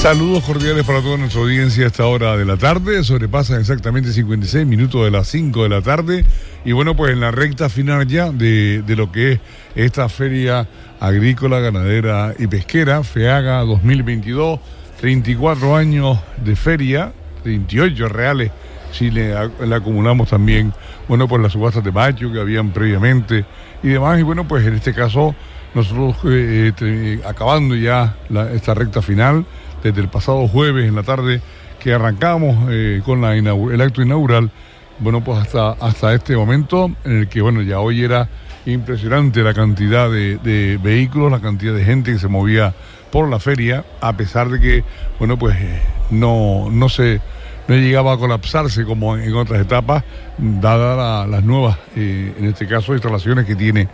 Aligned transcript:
Saludos 0.00 0.44
cordiales 0.44 0.86
para 0.86 1.02
toda 1.02 1.18
nuestra 1.18 1.42
audiencia 1.42 1.84
a 1.84 1.88
esta 1.88 2.06
hora 2.06 2.34
de 2.34 2.46
la 2.46 2.56
tarde. 2.56 3.04
Sobrepasan 3.04 3.60
exactamente 3.60 4.14
56 4.14 4.66
minutos 4.66 5.04
de 5.04 5.10
las 5.10 5.28
5 5.28 5.64
de 5.64 5.68
la 5.68 5.82
tarde. 5.82 6.24
Y 6.64 6.72
bueno, 6.72 6.96
pues 6.96 7.12
en 7.12 7.20
la 7.20 7.30
recta 7.30 7.68
final 7.68 8.06
ya 8.06 8.30
de, 8.32 8.80
de 8.80 8.96
lo 8.96 9.12
que 9.12 9.32
es 9.32 9.40
esta 9.74 10.08
feria 10.08 10.66
agrícola, 11.00 11.60
ganadera 11.60 12.32
y 12.38 12.46
pesquera, 12.46 13.04
FEAGA 13.04 13.58
2022, 13.60 14.60
34 15.02 15.76
años 15.76 16.18
de 16.42 16.56
feria, 16.56 17.12
28 17.44 18.08
reales 18.08 18.52
si 18.92 19.10
le, 19.10 19.36
acumulamos 19.36 20.30
también, 20.30 20.72
bueno, 21.08 21.28
pues 21.28 21.42
las 21.42 21.52
subastas 21.52 21.84
de 21.84 21.92
macho 21.92 22.32
que 22.32 22.40
habían 22.40 22.70
previamente 22.70 23.44
y 23.82 23.88
demás. 23.88 24.18
Y 24.18 24.22
bueno, 24.22 24.46
pues 24.46 24.66
en 24.66 24.74
este 24.74 24.94
caso 24.94 25.34
nosotros 25.74 26.16
eh, 26.24 26.72
eh, 26.80 27.20
acabando 27.26 27.76
ya 27.76 28.16
esta 28.52 28.74
recta 28.74 29.02
final, 29.02 29.46
desde 29.82 30.00
el 30.00 30.08
pasado 30.08 30.46
jueves 30.48 30.88
en 30.88 30.94
la 30.94 31.02
tarde 31.02 31.40
que 31.80 31.94
arrancamos 31.94 32.68
eh, 32.70 33.00
con 33.04 33.24
el 33.24 33.80
acto 33.80 34.02
inaugural, 34.02 34.50
bueno, 34.98 35.24
pues 35.24 35.38
hasta, 35.38 35.70
hasta 35.72 36.14
este 36.14 36.36
momento 36.36 36.90
en 37.04 37.20
el 37.20 37.28
que, 37.28 37.40
bueno, 37.40 37.62
ya 37.62 37.80
hoy 37.80 38.04
era 38.04 38.28
impresionante 38.66 39.42
la 39.42 39.54
cantidad 39.54 40.10
de, 40.10 40.78
vehículos, 40.82 41.32
la 41.32 41.40
cantidad 41.40 41.74
de 41.74 41.84
gente 41.84 42.12
que 42.12 42.18
se 42.18 42.28
movía 42.28 42.74
por 43.10 43.28
la 43.28 43.40
feria, 43.40 43.84
a 44.00 44.12
pesar 44.12 44.50
de 44.50 44.60
que, 44.60 44.84
bueno, 45.18 45.38
pues 45.38 45.56
eh, 45.58 45.80
no, 46.10 46.68
no 46.70 46.88
se 46.88 47.20
no 47.66 47.76
llegaba 47.76 48.14
a 48.14 48.18
colapsarse 48.18 48.84
como 48.84 49.16
en 49.16 49.32
otras 49.34 49.60
etapas, 49.60 50.02
dadas 50.38 50.96
la, 50.96 51.26
las 51.26 51.44
nuevas, 51.44 51.78
eh, 51.94 52.34
en 52.36 52.46
este 52.46 52.66
caso, 52.66 52.94
instalaciones 52.94 53.46
que 53.46 53.54
tiene 53.54 53.88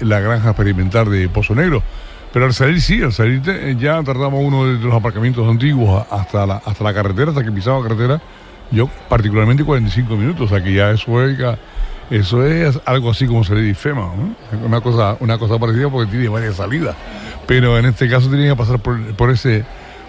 la 0.00 0.20
granja 0.20 0.50
experimental 0.50 1.10
de 1.10 1.28
Pozo 1.28 1.54
Negro. 1.54 1.82
Pero 2.34 2.46
al 2.46 2.52
salir, 2.52 2.80
sí, 2.80 3.00
al 3.00 3.12
salir 3.12 3.40
eh, 3.46 3.76
ya 3.78 4.02
tardamos 4.02 4.42
uno 4.42 4.66
de 4.66 4.84
los 4.84 4.92
aparcamientos 4.92 5.48
antiguos 5.48 6.04
hasta 6.10 6.44
la, 6.44 6.56
hasta 6.56 6.82
la 6.82 6.92
carretera, 6.92 7.30
hasta 7.30 7.44
que 7.44 7.52
pisaba 7.52 7.78
la 7.78 7.84
carretera, 7.84 8.20
yo 8.72 8.90
particularmente 9.08 9.62
45 9.62 10.16
minutos, 10.16 10.46
o 10.46 10.48
sea 10.48 10.60
que 10.60 10.72
ya 10.72 10.90
eso 10.90 11.24
es, 11.24 11.38
eso 12.10 12.44
es 12.44 12.80
algo 12.86 13.12
así 13.12 13.28
como 13.28 13.44
le 13.44 13.62
dice 13.62 13.90
¿no? 13.90 14.12
una, 14.64 14.80
cosa, 14.80 15.16
una 15.20 15.38
cosa 15.38 15.60
parecida 15.60 15.88
porque 15.88 16.10
tiene 16.10 16.28
varias 16.28 16.56
salidas, 16.56 16.96
pero 17.46 17.78
en 17.78 17.86
este 17.86 18.10
caso 18.10 18.28
tenía 18.28 18.50
que 18.50 18.56
pasar 18.56 18.80
por, 18.80 19.00
por 19.14 19.30
ese 19.30 19.64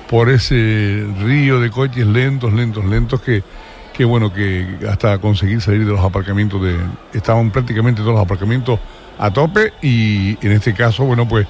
por 0.10 0.30
ese 0.30 1.06
río 1.24 1.60
de 1.60 1.70
coches 1.70 2.08
lentos, 2.08 2.52
lentos, 2.54 2.86
lentos 2.86 3.22
que, 3.22 3.44
que 3.94 4.04
bueno, 4.04 4.34
que 4.34 4.80
hasta 4.90 5.20
conseguir 5.20 5.62
salir 5.62 5.86
de 5.86 5.92
los 5.92 6.04
aparcamientos 6.04 6.60
de, 6.64 6.76
estaban 7.14 7.52
prácticamente 7.52 8.02
todos 8.02 8.14
los 8.16 8.24
aparcamientos 8.24 8.80
a 9.20 9.32
tope 9.32 9.74
y 9.84 10.38
en 10.46 10.54
este 10.54 10.74
caso, 10.74 11.06
bueno, 11.06 11.28
pues 11.28 11.48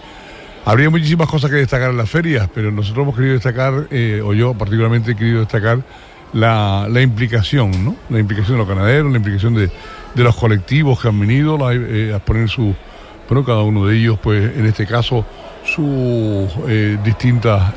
Habría 0.66 0.90
muchísimas 0.90 1.30
cosas 1.30 1.52
que 1.52 1.58
destacar 1.58 1.92
en 1.92 1.98
las 1.98 2.10
ferias, 2.10 2.50
pero 2.52 2.72
nosotros 2.72 3.04
hemos 3.04 3.16
querido 3.16 3.36
destacar, 3.36 3.88
eh, 3.92 4.20
o 4.26 4.34
yo 4.34 4.56
particularmente 4.56 5.12
he 5.12 5.16
querido 5.16 5.42
destacar, 5.42 5.84
la, 6.34 6.88
la, 6.90 7.02
implicación, 7.02 7.86
¿no? 7.86 7.96
La 8.10 8.20
implicación 8.20 8.58
de 8.58 8.58
los 8.58 8.68
ganaderos, 8.68 9.12
la 9.12 9.18
implicación 9.18 9.54
de, 9.54 9.70
de 10.16 10.24
los 10.24 10.36
colectivos 10.36 11.00
que 11.00 11.08
han 11.08 11.20
venido 11.20 11.60
eh, 11.72 12.14
a 12.16 12.20
poner 12.20 12.50
su, 12.50 12.76
bueno, 13.30 13.46
cada 13.46 13.62
uno 13.62 13.86
de 13.86 13.96
ellos, 13.96 14.18
pues 14.22 14.58
en 14.58 14.66
este 14.66 14.88
caso, 14.88 15.24
sus 15.64 16.50
eh, 16.68 16.98
distintas 17.04 17.74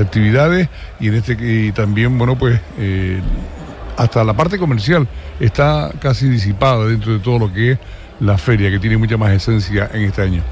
actividades 0.00 0.68
y 1.00 1.08
en 1.08 1.14
este 1.14 1.36
y 1.38 1.72
también, 1.72 2.16
bueno, 2.16 2.38
pues 2.38 2.60
hasta 3.96 4.22
la 4.22 4.34
parte 4.34 4.56
comercial 4.56 5.06
está 5.40 5.90
casi 6.00 6.28
disipada 6.28 6.86
dentro 6.86 7.12
de 7.12 7.18
todo 7.18 7.40
lo 7.40 7.52
que 7.52 7.72
es 7.72 7.78
la 8.20 8.38
feria, 8.38 8.70
que 8.70 8.78
tiene 8.78 8.96
mucha 8.96 9.16
más 9.16 9.32
esencia 9.32 9.90
en 9.92 10.02
este 10.02 10.22
año. 10.22 10.42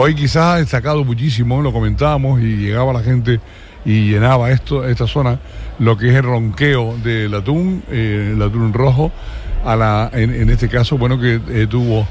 Hoy 0.00 0.14
quizás 0.14 0.36
ha 0.36 0.56
destacado 0.58 1.02
muchísimo, 1.02 1.60
lo 1.60 1.72
comentábamos 1.72 2.40
y 2.40 2.56
llegaba 2.56 2.92
la 2.92 3.02
gente 3.02 3.40
y 3.84 4.12
llenaba 4.12 4.48
esta 4.52 5.08
zona, 5.08 5.40
lo 5.80 5.96
que 5.98 6.10
es 6.10 6.14
el 6.14 6.22
ronqueo 6.22 6.96
del 7.02 7.34
atún, 7.34 7.82
eh, 7.90 8.30
el 8.32 8.40
atún 8.40 8.72
rojo, 8.72 9.10
en, 10.12 10.50
este 10.50 10.68
caso, 10.68 10.98
bueno, 10.98 11.18
que 11.18 11.40
eh, 11.48 11.66
tuvo, 11.68 12.06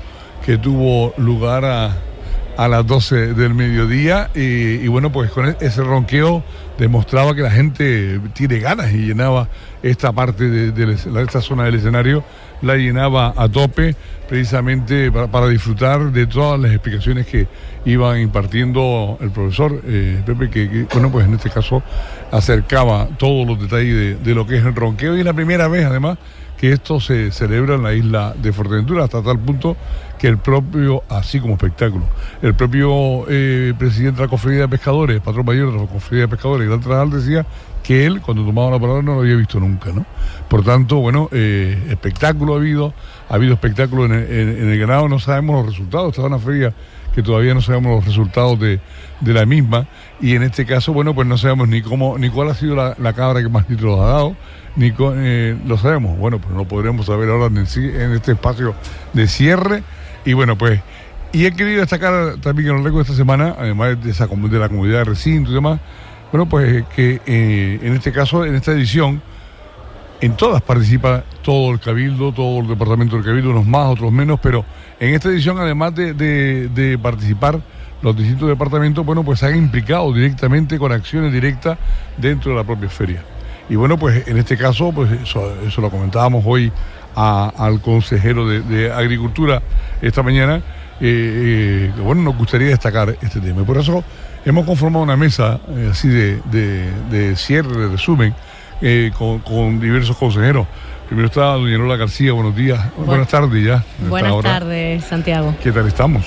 que 0.46 0.58
tuvo 0.58 1.14
lugar 1.16 1.64
a, 1.64 2.68
las 2.68 2.86
12 2.86 3.34
del 3.36 3.54
mediodía 3.54 4.32
y, 4.36 4.86
bueno, 4.90 5.10
pues 5.10 5.32
con 5.32 5.56
ese 5.62 5.82
ronqueo 5.82 6.44
demostraba 6.78 7.36
que 7.36 7.42
la 7.42 7.52
gente 7.52 8.20
tiene 8.34 8.60
ganas 8.60 8.92
y 8.92 8.98
llenaba 8.98 9.48
esta 9.82 10.12
parte 10.12 10.50
de 10.50 10.94
esta 11.24 11.40
zona 11.40 11.64
del 11.64 11.76
escenario, 11.76 12.26
la 12.62 12.76
llenaba 12.76 13.34
a 13.36 13.50
tope 13.50 13.96
precisamente 14.28 15.12
para, 15.12 15.28
para, 15.28 15.48
disfrutar 15.48 16.12
de 16.12 16.28
todas 16.28 16.60
las 16.60 16.72
explicaciones 16.72 17.26
que 17.26 17.48
iba 17.86 18.20
impartiendo 18.20 19.18
el 19.22 19.32
profesor 19.32 19.82
eh, 19.86 20.22
Pepe, 20.26 20.50
que, 20.50 20.88
bueno, 20.92 21.12
pues 21.12 21.26
en 21.26 21.36
este 21.36 21.50
caso 21.50 21.82
acercaba 22.32 23.08
todos 23.18 23.48
los 23.48 23.60
detalles 23.60 23.94
de, 23.94 24.16
de 24.16 24.36
lo 24.36 24.46
que 24.46 24.58
es 24.58 24.66
el 24.66 24.76
ronqueo. 24.76 25.16
Y 25.16 25.20
es 25.20 25.26
la 25.26 25.34
primera 25.34 25.68
vez 25.68 25.86
además 25.86 26.18
que 26.58 26.72
esto 26.72 27.00
se 27.00 27.32
celebra 27.32 27.76
en 27.76 27.84
la 27.84 27.94
isla 27.94 28.34
de 28.36 28.52
Fuerteventura 28.52 29.04
hasta 29.04 29.22
tal 29.22 29.40
punto 29.40 29.78
que 30.18 30.28
el 30.28 30.40
propio, 30.40 31.04
así 31.08 31.40
como 31.40 31.54
espectáculo, 31.54 32.06
el 32.42 32.56
propio 32.56 33.26
eh, 33.30 33.74
presidente 33.78 34.18
de 34.18 34.26
la 34.26 34.30
Cofradía 34.30 34.62
de 34.62 34.68
Pescadores, 34.68 35.22
patrón 35.22 35.46
mayor 35.46 35.72
de 35.72 35.80
la 35.80 35.88
Cofradía 35.88 36.22
de 36.22 36.28
Pescadores, 36.28 36.68
Gran 36.68 36.82
Trajal, 36.82 37.12
decía 37.12 37.46
que 37.88 38.06
él, 38.06 38.20
cuando 38.20 38.44
tomaba 38.44 38.72
la 38.72 38.80
palabra, 38.80 39.02
no 39.02 39.16
lo 39.16 39.22
había 39.22 39.36
visto 39.36 39.62
nunca, 39.62 39.94
¿no? 39.94 40.06
Por 40.50 40.62
tanto, 40.62 40.98
bueno, 40.98 41.30
eh, 41.32 41.88
espectáculo 41.90 42.56
ha 42.56 42.58
habido, 42.58 42.94
ha 43.30 43.36
habido 43.36 43.54
espectáculo 43.54 44.04
en 44.06 44.12
el, 44.12 44.24
en, 44.30 44.50
en 44.64 44.70
el 44.72 44.78
ganado, 44.78 45.08
no 45.08 45.20
sabemos 45.20 45.66
los 45.66 45.74
resultados, 45.74 46.10
estaba 46.10 46.28
una 46.28 46.40
feria 46.40 46.74
que 47.16 47.24
todavía 47.24 47.54
no 47.54 47.62
sabemos 47.62 47.96
los 47.96 48.06
resultados 48.06 48.60
de, 48.60 48.82
de, 49.22 49.34
la 49.34 49.46
misma 49.46 49.88
y 50.20 50.36
en 50.36 50.44
este 50.44 50.66
caso, 50.66 50.92
bueno, 50.92 51.16
pues 51.16 51.30
no 51.30 51.38
sabemos 51.38 51.70
ni 51.70 51.82
cómo, 51.82 52.18
ni 52.18 52.30
cuál 52.30 52.50
ha 52.50 52.56
sido 52.56 52.76
la, 52.76 52.94
la 53.00 53.14
cabra 53.14 53.42
que 53.42 53.48
más 53.48 53.66
títulos 53.66 54.02
ha 54.02 54.08
dado, 54.08 54.36
ni 54.76 54.92
con, 54.92 55.16
eh, 55.18 55.58
lo 55.66 55.78
sabemos, 55.78 56.18
bueno, 56.18 56.40
pues 56.40 56.54
no 56.54 56.68
podremos 56.68 57.06
saber 57.06 57.30
ahora 57.30 57.46
en, 57.46 57.58
este 57.58 58.34
espacio 58.34 58.76
de 59.14 59.28
cierre 59.30 59.82
y 60.26 60.34
bueno, 60.34 60.58
pues 60.58 60.82
y 61.32 61.46
he 61.46 61.54
querido 61.54 61.80
destacar 61.80 62.36
también 62.42 62.68
en 62.68 62.76
lo 62.76 62.84
largo 62.84 62.98
de 62.98 63.04
esta 63.04 63.16
semana, 63.16 63.56
además 63.58 64.04
de, 64.04 64.12
esa, 64.12 64.28
de 64.28 64.60
la 64.60 64.68
comunidad 64.68 65.00
de 65.00 65.06
recinto 65.06 65.52
y 65.52 65.54
demás, 65.54 65.80
bueno, 66.32 66.48
pues 66.48 66.86
que 66.96 67.22
eh, 67.26 67.80
en 67.82 67.94
este 67.94 68.12
caso, 68.12 68.46
en 68.46 68.56
esta 68.56 68.72
edición, 68.72 69.22
en 70.20 70.36
todas 70.36 70.62
participa 70.62 71.24
todo 71.42 71.72
el 71.72 71.80
cabildo, 71.80 72.32
todo 72.32 72.60
el 72.60 72.68
departamento 72.68 73.16
del 73.16 73.26
cabildo, 73.26 73.52
unos 73.52 73.66
más, 73.66 73.88
otros 73.88 74.12
menos, 74.12 74.40
pero 74.42 74.66
en 75.00 75.14
esta 75.14 75.30
edición, 75.30 75.60
además 75.60 75.94
de, 75.96 76.14
de, 76.14 76.98
participar 76.98 77.60
los 78.02 78.16
distintos 78.16 78.48
departamentos, 78.48 79.06
bueno, 79.06 79.24
pues 79.24 79.40
se 79.40 79.48
han 79.48 79.56
implicado 79.56 80.12
directamente 80.14 80.78
con 80.78 80.92
acciones 80.92 81.32
directas 81.32 81.78
dentro 82.18 82.52
de 82.52 82.58
la 82.58 82.64
propia 82.64 82.90
feria. 82.90 83.24
Y 83.70 83.76
bueno, 83.76 83.98
pues 83.98 84.28
en 84.28 84.38
este 84.38 84.58
caso, 84.58 84.92
pues 84.92 85.12
eso, 85.12 85.54
eso 85.66 85.82
lo 85.82 85.90
comentábamos 85.90 86.44
hoy 86.46 86.72
al 87.16 87.82
consejero 87.82 88.48
de, 88.48 88.62
de, 88.62 88.92
Agricultura 88.92 89.62
esta 90.02 90.22
mañana, 90.22 90.62
eh, 91.00 91.92
eh, 91.96 92.02
bueno, 92.02 92.22
nos 92.22 92.38
gustaría 92.38 92.68
destacar 92.68 93.18
este 93.22 93.40
tema. 93.40 93.62
Y 93.62 93.66
por 93.66 93.78
eso 93.78 94.04
hemos 94.48 94.66
conformado 94.66 95.04
una 95.04 95.18
mesa 95.18 95.60
eh, 95.70 95.90
así 95.92 96.08
de, 96.08 96.40
de, 96.46 96.90
de, 97.12 97.36
cierre, 97.36 97.76
de 97.76 97.90
resumen, 97.90 98.34
eh, 98.82 99.12
con, 99.18 99.40
con, 99.40 99.80
diversos 99.80 100.16
consejeros. 100.16 100.68
Primero 101.08 101.28
está 101.28 101.54
doña 101.54 101.78
Lola 101.78 101.98
García, 101.98 102.34
buenos 102.34 102.56
días, 102.56 102.80
buenas 102.98 103.28
tardes 103.28 103.64
ya. 103.64 103.84
Buenas 104.10 104.42
tardes, 104.42 105.04
Santiago. 105.04 105.56
¿Qué 105.62 105.72
tal 105.72 105.88
estamos? 105.88 106.26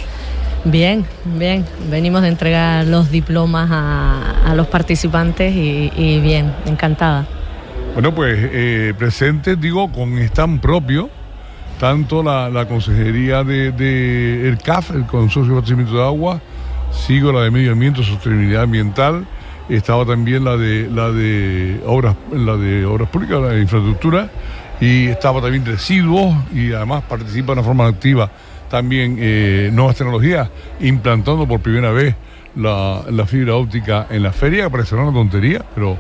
Bien, 0.65 1.07
bien. 1.39 1.65
Venimos 1.91 2.21
de 2.23 2.29
entregar 2.29 2.87
los 2.87 3.11
diplomas 3.11 3.71
a, 3.71 4.51
a 4.51 4.55
los 4.55 4.67
participantes 4.67 5.55
y, 5.55 5.91
y, 5.97 6.21
bien, 6.21 6.53
encantada. 6.67 7.27
Bueno, 7.95 8.15
pues 8.15 8.39
eh, 8.39 8.95
presentes, 8.99 9.59
digo, 9.61 9.91
con 9.91 10.19
stand 10.19 10.61
propio, 10.61 11.09
tanto 11.79 12.23
la, 12.23 12.51
la 12.51 12.67
consejería 12.69 13.45
de, 13.45 13.73
de, 13.73 14.49
el 14.49 14.59
CAF, 14.59 14.91
el 14.91 15.07
Consorcio 15.07 15.53
de 15.53 15.59
Abastecimiento 15.59 15.97
de 15.97 16.05
Agua, 16.05 16.41
sigo 16.93 17.33
la 17.33 17.43
de 17.43 17.51
Medio 17.51 17.73
Ambiente, 17.73 18.03
Sostenibilidad 18.05 18.63
Ambiental, 18.63 19.27
estaba 19.69 20.05
también 20.05 20.45
la 20.45 20.57
de 20.57 20.91
la 20.91 21.11
de 21.11 21.81
obras, 21.87 22.17
la 22.33 22.57
de 22.57 22.85
obras 22.85 23.09
públicas, 23.09 23.41
la 23.41 23.49
de 23.49 23.61
infraestructura, 23.61 24.31
y 24.81 25.07
estaba 25.07 25.41
también 25.41 25.65
residuos, 25.65 26.35
y 26.53 26.73
además 26.73 27.05
participa 27.09 27.47
de 27.47 27.53
una 27.53 27.63
forma 27.63 27.87
activa 27.87 28.31
también 28.71 29.17
eh, 29.19 29.71
nuevas 29.73 29.97
tecnologías, 29.97 30.49
implantando 30.81 31.47
por 31.47 31.61
primera 31.61 31.91
vez 31.91 32.15
la, 32.57 33.05
fibra 33.27 33.57
óptica 33.57 34.07
en 34.11 34.23
la 34.23 34.33
feria, 34.33 34.65
que 34.65 34.71
parecerá 34.71 35.03
una 35.03 35.13
tontería, 35.13 35.65
pero, 35.75 35.97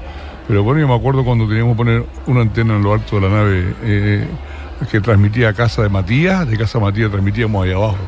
pero 0.46 0.62
bueno, 0.62 0.80
yo 0.80 0.88
me 0.88 0.94
acuerdo 0.94 1.24
cuando 1.24 1.46
teníamos 1.48 1.74
que 1.74 1.76
poner 1.76 2.04
una 2.26 2.40
antena 2.42 2.76
en 2.76 2.82
lo 2.82 2.94
alto 2.94 3.16
de 3.16 3.22
la 3.22 3.28
nave 3.28 3.74
eh, 3.82 4.26
que 4.90 5.00
transmitía 5.00 5.50
a 5.50 5.52
casa 5.52 5.82
de 5.82 5.88
Matías, 5.88 6.48
de 6.48 6.56
casa 6.56 6.78
de 6.78 6.84
Matías 6.84 7.10
transmitíamos 7.10 7.64
ahí 7.64 7.72
abajo, 7.72 7.98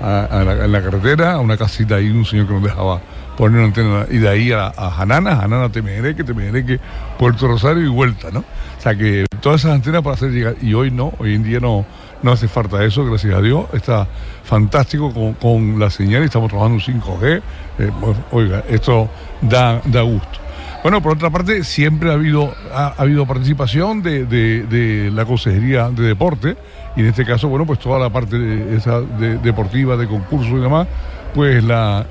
a, 0.00 0.24
a 0.24 0.44
la, 0.44 0.64
en 0.64 0.72
la 0.72 0.82
carretera, 0.82 1.32
a 1.34 1.40
una 1.40 1.56
casita 1.56 1.96
ahí, 1.96 2.10
un 2.10 2.24
señor 2.24 2.46
que 2.46 2.54
nos 2.54 2.62
dejaba 2.62 3.00
poner 3.36 3.58
una 3.58 3.68
antena, 3.68 4.06
y 4.10 4.18
de 4.18 4.28
ahí 4.28 4.52
a, 4.52 4.66
a 4.66 4.90
Janana, 4.90 5.36
Janana 5.36 5.70
Temereque, 5.70 6.24
Temereque, 6.24 6.78
Puerto 7.18 7.48
Rosario 7.48 7.84
y 7.84 7.88
vuelta, 7.88 8.30
¿no? 8.30 8.40
O 8.40 8.82
sea 8.82 8.94
que 8.94 9.26
todas 9.40 9.60
esas 9.60 9.74
antenas 9.74 10.02
para 10.02 10.14
hacer 10.14 10.30
llegar, 10.30 10.56
y 10.60 10.74
hoy 10.74 10.90
no, 10.90 11.12
hoy 11.18 11.34
en 11.34 11.42
día 11.42 11.60
no, 11.60 11.86
no 12.22 12.32
hace 12.32 12.48
falta 12.48 12.84
eso, 12.84 13.04
gracias 13.04 13.34
a 13.34 13.40
Dios, 13.40 13.64
está 13.72 14.06
fantástico 14.44 15.12
con, 15.12 15.34
con 15.34 15.78
la 15.78 15.90
señal, 15.90 16.22
estamos 16.22 16.50
trabajando 16.50 16.82
5G, 16.82 17.42
eh, 17.78 17.90
oiga, 18.32 18.62
esto 18.68 19.08
da, 19.40 19.80
da 19.84 20.02
gusto. 20.02 20.49
Bueno, 20.82 21.02
por 21.02 21.12
otra 21.12 21.28
parte, 21.28 21.62
siempre 21.62 22.10
ha 22.10 22.14
habido, 22.14 22.54
ha, 22.72 22.94
habido 22.96 23.26
participación 23.26 24.02
de, 24.02 25.10
la 25.12 25.26
Consejería 25.26 25.90
de 25.90 26.04
Deporte, 26.04 26.56
y 26.96 27.00
en 27.00 27.06
este 27.06 27.26
caso, 27.26 27.48
bueno, 27.48 27.66
pues 27.66 27.78
toda 27.78 27.98
la 27.98 28.08
parte 28.08 28.36
esa 28.74 29.00
deportiva, 29.00 29.96
de 29.98 30.06
concurso 30.06 30.56
y 30.56 30.60
demás, 30.60 30.88
pues 31.34 31.62
la, 31.62 32.06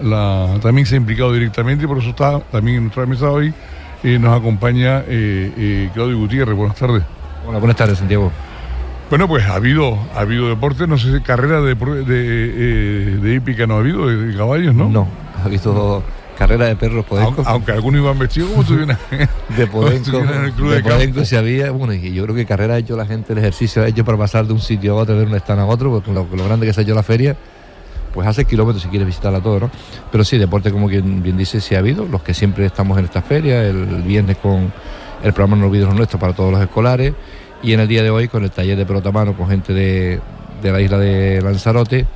también 0.61 0.85
se 0.85 0.95
ha 0.95 0.97
implicado 0.97 1.33
directamente, 1.33 1.85
y 1.85 1.87
por 1.87 1.97
eso 1.97 2.09
está 2.09 2.39
también 2.39 2.77
en 2.77 2.83
nuestra 2.83 3.07
mesa 3.07 3.31
hoy, 3.31 3.51
eh, 4.03 4.19
nos 4.19 4.39
acompaña 4.39 4.99
eh, 4.99 5.51
eh, 5.57 5.89
Claudio 5.93 6.19
Gutiérrez. 6.19 6.55
Buenas 6.55 6.77
tardes. 6.77 7.03
Hola, 7.47 7.57
buenas 7.57 7.75
tardes, 7.75 7.97
Santiago. 7.97 8.31
Bueno, 9.09 9.27
pues 9.27 9.45
ha 9.45 9.55
habido, 9.55 9.97
ha 10.15 10.19
habido 10.19 10.47
deporte, 10.47 10.85
no 10.85 10.99
sé 10.99 11.11
si 11.11 11.21
carrera 11.21 11.59
de, 11.61 11.73
de, 11.73 13.17
de, 13.17 13.33
hípica 13.33 13.65
no 13.65 13.77
ha 13.77 13.79
habido, 13.79 14.05
de, 14.07 14.37
caballos, 14.37 14.75
¿no? 14.75 14.87
No, 14.89 15.07
ha 15.41 15.47
habido 15.47 16.03
carrera 16.39 16.65
de 16.65 16.75
perros 16.75 17.05
podencos. 17.05 17.45
Aunque, 17.45 17.73
algunos 17.73 18.01
iban 18.01 18.17
vestidos 18.17 18.49
como 18.49 18.61
estuvieran 18.63 18.97
de 19.57 19.67
podenco, 19.67 20.17
en 20.17 20.45
el 20.45 20.53
club 20.53 20.71
de, 20.71 20.81
podenco 20.81 21.25
si 21.25 21.35
había, 21.35 21.69
bueno, 21.71 21.93
y 21.93 22.13
yo 22.13 22.23
creo 22.23 22.35
que 22.35 22.45
carrera 22.45 22.75
ha 22.75 22.77
hecho 22.77 22.97
la 22.97 23.05
gente, 23.05 23.33
el 23.33 23.39
ejercicio 23.39 23.83
ha 23.83 23.87
hecho 23.87 24.03
para 24.03 24.17
pasar 24.17 24.47
de 24.47 24.53
un 24.53 24.59
sitio 24.59 24.93
a 24.93 25.01
otro, 25.01 25.15
de 25.15 25.25
un 25.25 25.35
stand 25.35 25.59
a 25.59 25.65
otro, 25.65 25.91
porque 25.91 26.11
lo, 26.11 26.25
lo 26.31 26.45
grande 26.45 26.65
que 26.65 26.73
se 26.73 26.79
ha 26.79 26.83
hecho 26.83 26.95
la 26.95 27.03
feria, 27.03 27.35
pues 28.13 28.27
hace 28.27 28.45
kilómetros 28.45 28.81
si 28.81 28.89
quieres 28.89 29.05
visitarla 29.05 29.41
todo, 29.41 29.59
¿no? 29.59 29.71
Pero 30.11 30.23
sí, 30.23 30.37
deporte 30.37 30.71
como 30.71 30.87
quien 30.87 31.21
bien 31.21 31.37
dice, 31.37 31.61
sí 31.61 31.75
ha 31.75 31.79
habido, 31.79 32.05
los 32.05 32.23
que 32.23 32.33
siempre 32.33 32.65
estamos 32.65 32.97
en 32.97 33.05
esta 33.05 33.21
feria, 33.21 33.61
el 33.61 34.01
viernes 34.01 34.37
con 34.37 34.71
el 35.21 35.33
programa 35.33 35.57
No 35.57 35.67
olvides 35.67 35.93
nuestro 35.93 36.19
para 36.19 36.33
todos 36.33 36.51
los 36.51 36.61
escolares 36.61 37.13
y 37.61 37.73
en 37.73 37.81
el 37.81 37.87
día 37.87 38.03
de 38.03 38.09
hoy 38.09 38.27
con 38.27 38.43
el 38.43 38.51
taller 38.51 38.77
de 38.77 38.85
pelota 38.85 39.11
mano 39.11 39.35
con 39.35 39.49
gente 39.49 39.73
de, 39.73 40.21
la 40.63 40.79
isla 40.79 40.97
de 40.97 41.41
Lanzarote 41.41 42.07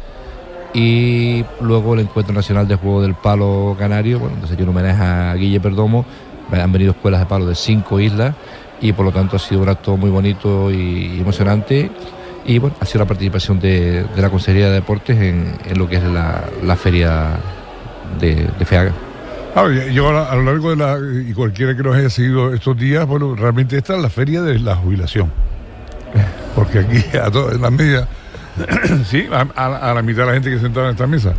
y 0.73 1.45
luego 1.61 1.93
el 1.93 2.01
Encuentro 2.01 2.33
Nacional 2.33 2.67
de 2.67 2.75
Juego 2.75 3.01
del 3.01 3.13
Palo 3.13 3.75
Canario, 3.77 4.19
bueno, 4.19 4.35
entonces 4.35 4.57
yo 4.57 4.63
un 4.63 4.69
homenaje 4.69 5.03
a 5.03 5.35
Guille 5.35 5.59
Perdomo, 5.59 6.05
han 6.51 6.71
venido 6.71 6.91
escuelas 6.91 7.21
de 7.21 7.25
palo 7.25 7.45
de 7.47 7.55
cinco 7.55 7.99
islas 7.99 8.35
y 8.81 8.91
por 8.93 9.05
lo 9.05 9.11
tanto 9.11 9.37
ha 9.37 9.39
sido 9.39 9.61
un 9.61 9.69
acto 9.69 9.97
muy 9.97 10.09
bonito 10.09 10.71
y 10.71 11.19
emocionante 11.19 11.89
y 12.45 12.59
bueno, 12.59 12.75
ha 12.79 12.85
sido 12.85 12.99
la 12.99 13.05
participación 13.05 13.59
de, 13.59 14.05
la 14.17 14.29
Consejería 14.29 14.67
de 14.67 14.73
Deportes 14.73 15.17
en, 15.17 15.55
lo 15.77 15.87
que 15.87 15.95
es 15.95 16.03
la, 16.03 16.75
feria 16.75 17.37
de, 18.19 18.47
FEAGA. 18.65 18.91
Yo 19.91 20.09
a, 20.09 20.35
lo 20.35 20.43
largo 20.43 20.71
de 20.71 20.75
la, 20.75 20.97
y 21.27 21.33
cualquiera 21.33 21.75
que 21.75 21.83
nos 21.83 21.95
haya 21.95 22.09
seguido 22.09 22.53
estos 22.53 22.77
días, 22.77 23.05
bueno, 23.07 23.35
realmente 23.35 23.77
esta 23.77 23.95
es 23.95 24.01
la 24.01 24.09
feria 24.09 24.41
de 24.41 24.59
la 24.59 24.75
jubilación. 24.75 25.31
Porque 26.55 26.79
aquí, 26.79 27.17
a 27.17 27.31
todas 27.31 27.59
las 27.59 27.71
medias, 27.71 28.07
sí, 29.05 29.27
a, 29.31 29.93
la 29.93 30.01
mitad 30.01 30.21
de 30.21 30.27
la 30.27 30.33
gente 30.33 30.49
que 30.49 30.59
sentada 30.59 30.87
en 30.87 30.91
esta 30.91 31.07
mesa. 31.07 31.33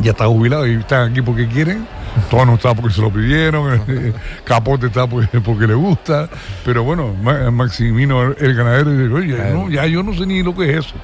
Ya 0.00 0.12
está 0.12 0.26
jubilado 0.26 0.66
y 0.66 0.74
están 0.74 1.10
aquí 1.10 1.22
porque 1.22 1.48
quieren. 1.48 1.86
Todo 2.30 2.44
no 2.46 2.54
está 2.54 2.74
porque 2.74 2.94
se 2.94 3.00
lo 3.00 3.10
pidieron, 3.10 3.80
Capote 4.44 4.86
está 4.86 5.06
porque, 5.06 5.66
le 5.66 5.74
gusta, 5.74 6.28
pero 6.64 6.82
bueno, 6.82 7.14
Maximino, 7.52 8.32
el 8.32 8.54
ganadero, 8.54 8.90
dice, 8.90 9.12
oye, 9.12 9.52
no, 9.52 9.70
ya 9.70 9.86
yo 9.86 10.02
no 10.02 10.12
sé 10.14 10.26
ni 10.26 10.42
lo 10.42 10.54
que 10.54 10.70
es 10.70 10.86
eso. 10.86 10.94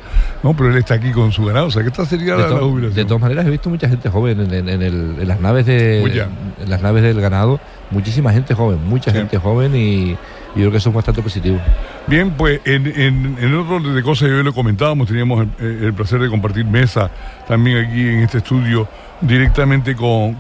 No, 0.43 0.55
pero 0.55 0.71
él 0.71 0.79
está 0.79 0.95
aquí 0.95 1.13
con 1.13 1.31
su 1.31 1.45
ganado, 1.45 1.67
o 1.67 1.71
sea 1.71 1.83
que 1.83 1.89
esta 1.89 2.05
sería 2.05 2.35
la, 2.35 2.49
jubilación. 2.49 2.95
De 2.95 3.05
todas 3.05 3.23
maneras, 3.23 3.47
he 3.47 3.51
visto 3.51 3.71
mucha 3.71 3.89
gente 3.89 4.09
joven 4.09 4.53
en, 4.53 5.29
las 5.29 5.41
naves 5.41 5.67
de 5.67 6.03
en 6.03 6.71
las 6.71 6.83
naves 6.83 7.03
del 7.03 7.21
ganado, 7.21 7.61
muchísima 7.91 8.33
gente 8.33 8.55
joven, 8.55 8.81
mucha 8.85 9.13
gente 9.13 9.39
joven 9.39 9.77
y 9.77 10.17
y 10.55 10.59
creo 10.59 10.71
que 10.71 10.77
eso 10.77 10.91
es 10.91 10.95
bastante 10.95 11.23
positivo. 11.23 11.59
Bien, 12.07 12.33
pues 12.33 12.61
en, 12.65 12.87
en, 12.87 13.37
en 13.41 13.55
otro 13.55 13.81
de 13.81 14.03
cosas 14.03 14.31
hoy 14.31 14.43
lo 14.43 14.53
comentábamos, 14.53 15.09
teníamos 15.09 15.47
el, 15.59 15.93
placer 15.95 16.21
de 16.21 16.29
compartir 16.29 16.65
mesa 16.65 17.11
también 17.49 17.85
aquí 17.85 18.01
en 18.01 18.21
este 18.21 18.39
estudio 18.39 18.89
directamente 19.21 19.97
con, 19.97 20.39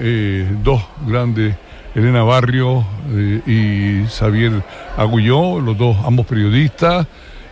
eh, 0.00 0.48
dos 0.62 0.82
grandes, 1.06 1.54
Elena 1.94 2.22
Barrio 2.22 2.84
eh, 3.12 3.40
y 3.46 4.06
Xavier 4.08 4.62
Agulló, 4.96 5.60
los 5.60 5.76
dos, 5.76 5.96
ambos 6.04 6.26
periodistas, 6.26 7.06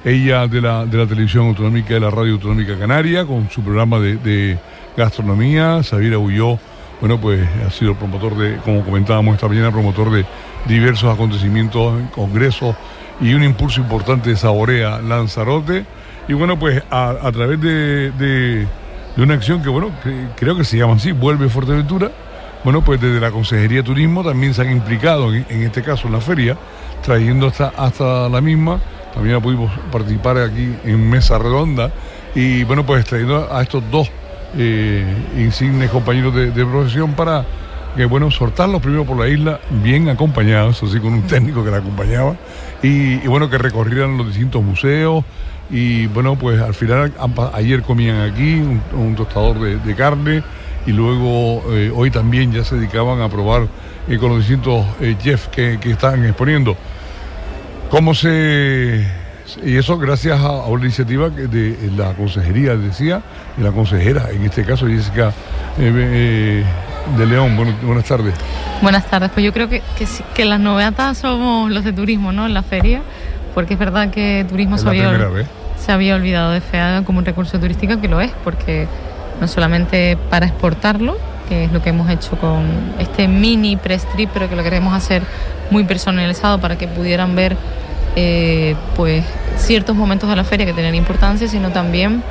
ella 0.04 0.46
de 0.46 0.60
la, 0.60 0.86
de 0.86 0.96
la 0.96 1.06
televisión 1.06 1.48
autonómica 1.48 1.94
de 1.94 2.00
la 2.00 2.10
radio 2.10 2.34
autonómica 2.34 2.78
canaria, 2.78 3.26
con 3.26 3.50
su 3.50 3.62
programa 3.62 3.98
de, 3.98 4.16
de 4.16 4.58
gastronomía, 4.96 5.82
Xavier 5.82 6.14
Agulló, 6.14 6.58
bueno, 7.00 7.20
pues 7.20 7.46
ha 7.66 7.70
sido 7.70 7.94
promotor 7.94 8.36
de, 8.36 8.56
como 8.58 8.84
comentábamos 8.84 9.34
esta 9.34 9.46
mañana, 9.46 9.70
promotor 9.70 10.10
de 10.10 10.24
diversos 10.66 11.12
acontecimientos, 11.12 12.00
congresos 12.14 12.76
y 13.20 13.34
un 13.34 13.42
impulso 13.42 13.80
importante 13.80 14.30
de 14.30 14.36
Saborea 14.36 15.00
Lanzarote. 15.00 15.84
Y 16.28 16.34
bueno, 16.34 16.58
pues 16.58 16.82
a, 16.90 17.30
través 17.32 17.60
de, 17.60 18.66
una 19.16 19.34
acción 19.34 19.62
que, 19.62 19.68
bueno, 19.68 19.90
creo 20.36 20.56
que 20.56 20.64
se 20.64 20.76
llama 20.76 20.94
así, 20.94 21.12
Vuelve 21.12 21.48
Fuerteventura, 21.48 22.10
bueno, 22.64 22.82
pues 22.84 23.00
desde 23.00 23.20
la 23.20 23.30
Consejería 23.30 23.82
Turismo 23.82 24.22
también 24.22 24.52
se 24.52 24.62
han 24.62 24.70
implicado, 24.70 25.32
en, 25.32 25.62
este 25.62 25.82
caso 25.82 26.06
en 26.08 26.12
la 26.12 26.20
feria, 26.20 26.56
trayendo 27.02 27.46
hasta, 27.46 27.72
hasta 27.76 28.28
la 28.28 28.40
misma. 28.40 28.80
También 29.14 29.40
pudimos 29.40 29.72
participar 29.90 30.38
aquí 30.38 30.74
en 30.84 31.08
mesa 31.08 31.38
redonda 31.38 31.90
y 32.34 32.64
bueno, 32.64 32.84
pues 32.84 33.04
trayendo 33.06 33.48
a 33.52 33.62
estos 33.62 33.82
dos 33.90 34.10
eh, 34.56 35.04
insignes 35.36 35.90
compañeros 35.90 36.34
de 36.34 36.66
profesión 36.66 37.14
para 37.14 37.44
que 37.96 38.04
bueno, 38.04 38.30
sortarlos 38.30 38.80
primero 38.80 39.04
por 39.04 39.18
la 39.18 39.28
isla, 39.28 39.60
bien 39.82 40.08
acompañados, 40.08 40.82
así 40.82 41.00
con 41.00 41.12
un 41.12 41.22
técnico 41.22 41.64
que 41.64 41.70
la 41.70 41.78
acompañaba, 41.78 42.36
y, 42.82 43.18
bueno, 43.26 43.50
que 43.50 43.58
recorrieran 43.58 44.16
los 44.16 44.28
distintos 44.28 44.62
museos, 44.62 45.24
y 45.70 46.06
bueno, 46.06 46.36
pues 46.36 46.60
al 46.60 46.74
final, 46.74 47.12
ayer 47.52 47.82
comían 47.82 48.20
aquí 48.20 48.54
un, 48.92 49.14
tostador 49.16 49.58
de, 49.58 49.94
carne, 49.94 50.42
y 50.86 50.92
luego 50.92 51.62
eh, 51.74 51.92
hoy 51.94 52.10
también 52.10 52.52
ya 52.52 52.64
se 52.64 52.76
dedicaban 52.76 53.20
a 53.20 53.28
probar 53.28 53.66
eh, 54.08 54.16
con 54.16 54.30
los 54.30 54.38
distintos 54.38 54.86
eh, 55.00 55.16
chefs 55.18 55.48
que, 55.48 55.78
que 55.80 55.90
están 55.90 56.24
exponiendo. 56.24 56.76
¿Cómo 57.90 58.14
se 58.14 59.06
y 59.64 59.76
eso 59.76 59.98
gracias 59.98 60.40
a, 60.40 60.50
una 60.66 60.84
iniciativa 60.84 61.30
de 61.30 61.90
la 61.96 62.12
consejería, 62.14 62.76
decía, 62.76 63.22
y 63.56 63.62
la 63.62 63.72
consejera, 63.72 64.30
en 64.30 64.44
este 64.44 64.64
caso 64.64 64.86
Jessica 64.86 65.32
eh, 65.78 66.64
de 67.16 67.26
León. 67.26 67.56
buenas 67.82 68.04
tardes. 68.04 68.34
Buenas 68.82 69.06
tardes. 69.06 69.30
Pues 69.32 69.44
yo 69.44 69.52
creo 69.52 69.68
que, 69.68 69.82
que, 70.34 70.44
las 70.44 70.60
novedades 70.60 71.18
somos 71.18 71.70
los 71.70 71.84
de 71.84 71.92
turismo, 71.92 72.32
¿no? 72.32 72.46
En 72.46 72.54
la 72.54 72.62
feria, 72.62 73.02
porque 73.54 73.74
es 73.74 73.80
verdad 73.80 74.10
que 74.10 74.44
turismo 74.48 74.78
se 74.78 74.88
había, 74.88 75.30
se 75.78 75.92
había, 75.92 76.14
olvidado 76.14 76.52
de 76.52 76.60
FEAGA 76.60 77.04
como 77.04 77.18
un 77.18 77.24
recurso 77.24 77.58
turístico, 77.58 78.00
que 78.00 78.08
lo 78.08 78.20
es, 78.20 78.32
porque 78.44 78.86
no 79.40 79.48
solamente 79.48 80.16
para 80.30 80.46
exportarlo, 80.46 81.16
que 81.48 81.64
es 81.64 81.72
lo 81.72 81.82
que 81.82 81.90
hemos 81.90 82.10
hecho 82.10 82.36
con 82.36 82.66
este 82.98 83.28
mini 83.28 83.76
press 83.76 84.06
trip, 84.12 84.30
pero 84.32 84.48
que 84.48 84.56
lo 84.56 84.62
queremos 84.62 84.94
hacer 84.94 85.22
muy 85.70 85.84
personalizado 85.84 86.60
para 86.60 86.76
que 86.76 86.88
pudieran 86.88 87.34
ver 87.34 87.56
eh, 88.16 88.74
pues 88.96 89.24
ciertos 89.56 89.96
momentos 89.96 90.28
de 90.28 90.36
la 90.36 90.44
feria 90.44 90.66
que 90.66 90.72
tienen 90.72 90.94
importancia, 90.94 91.48
sino 91.48 91.70
también 91.70 92.22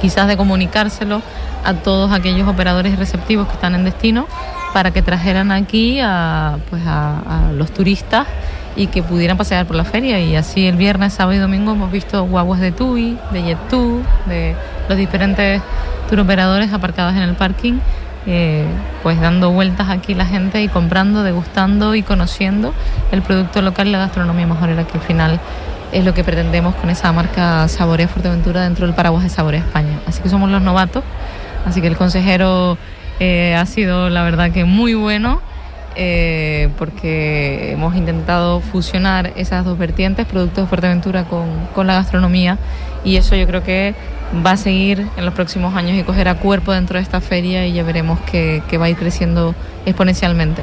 quizás 0.00 0.26
de 0.28 0.36
comunicárselo 0.36 1.22
a 1.64 1.74
todos 1.74 2.12
aquellos 2.12 2.48
operadores 2.48 2.98
receptivos 2.98 3.46
que 3.46 3.54
están 3.54 3.74
en 3.74 3.84
destino 3.84 4.26
para 4.72 4.90
que 4.90 5.02
trajeran 5.02 5.52
aquí 5.52 6.00
a, 6.00 6.58
pues 6.70 6.82
a, 6.86 7.50
los 7.54 7.70
turistas 7.72 8.26
y 8.74 8.86
que 8.86 9.02
pudieran 9.02 9.36
pasear 9.36 9.66
por 9.66 9.76
la 9.76 9.84
feria. 9.84 10.18
Y 10.18 10.34
así 10.34 10.66
el 10.66 10.76
viernes, 10.76 11.12
sábado 11.12 11.36
y 11.36 11.38
domingo 11.38 11.72
hemos 11.72 11.92
visto 11.92 12.24
guaguas 12.24 12.60
de 12.60 12.72
TUI, 12.72 13.18
de 13.32 13.42
JetTu, 13.42 14.02
de 14.26 14.56
los 14.88 14.96
diferentes 14.96 15.60
turoperadores 16.08 16.72
aparcados 16.72 17.14
en 17.14 17.22
el 17.22 17.34
parking, 17.34 17.80
eh, 18.26 18.64
pues 19.02 19.20
dando 19.20 19.50
vueltas 19.50 19.90
aquí 19.90 20.14
la 20.14 20.24
gente 20.24 20.62
y 20.62 20.68
comprando, 20.68 21.22
degustando 21.22 21.94
y 21.94 22.02
conociendo 22.02 22.72
el 23.10 23.20
producto 23.20 23.60
local 23.60 23.88
y 23.88 23.92
la 23.92 23.98
gastronomía 23.98 24.46
mejorera 24.46 24.84
que 24.84 24.98
al 24.98 25.04
final 25.04 25.40
es 25.92 26.04
lo 26.04 26.14
que 26.14 26.24
pretendemos 26.24 26.74
con 26.74 26.90
esa 26.90 27.12
marca 27.12 27.68
Saborea 27.68 28.08
Fuerteventura 28.08 28.62
dentro 28.62 28.86
del 28.86 28.94
paraguas 28.94 29.22
de 29.22 29.28
Saborea 29.28 29.60
España. 29.60 30.00
Así 30.06 30.22
que 30.22 30.28
somos 30.28 30.50
los 30.50 30.62
novatos 30.62 31.04
Así 31.64 31.80
que 31.80 31.86
el 31.86 31.96
consejero 31.96 32.76
eh, 33.20 33.54
ha 33.54 33.66
sido 33.66 34.10
la 34.10 34.22
verdad 34.22 34.50
que 34.50 34.64
muy 34.64 34.94
bueno 34.94 35.40
eh, 35.94 36.70
porque 36.78 37.72
hemos 37.72 37.94
intentado 37.94 38.60
fusionar 38.60 39.32
esas 39.36 39.64
dos 39.64 39.78
vertientes, 39.78 40.26
productos 40.26 40.64
de 40.64 40.68
Fuerteventura 40.68 41.24
con, 41.24 41.86
la 41.86 41.94
gastronomía 41.94 42.58
y 43.04 43.16
eso 43.16 43.36
yo 43.36 43.46
creo 43.46 43.62
que 43.62 43.94
va 44.44 44.52
a 44.52 44.56
seguir 44.56 45.06
en 45.16 45.24
los 45.24 45.34
próximos 45.34 45.74
años 45.76 45.98
y 45.98 46.02
cogerá 46.02 46.36
cuerpo 46.36 46.72
dentro 46.72 46.96
de 46.96 47.02
esta 47.02 47.20
feria 47.20 47.66
y 47.66 47.74
ya 47.74 47.82
veremos 47.82 48.18
que, 48.20 48.62
va 48.78 48.86
a 48.86 48.90
ir 48.90 48.96
creciendo 48.96 49.54
exponencialmente. 49.84 50.62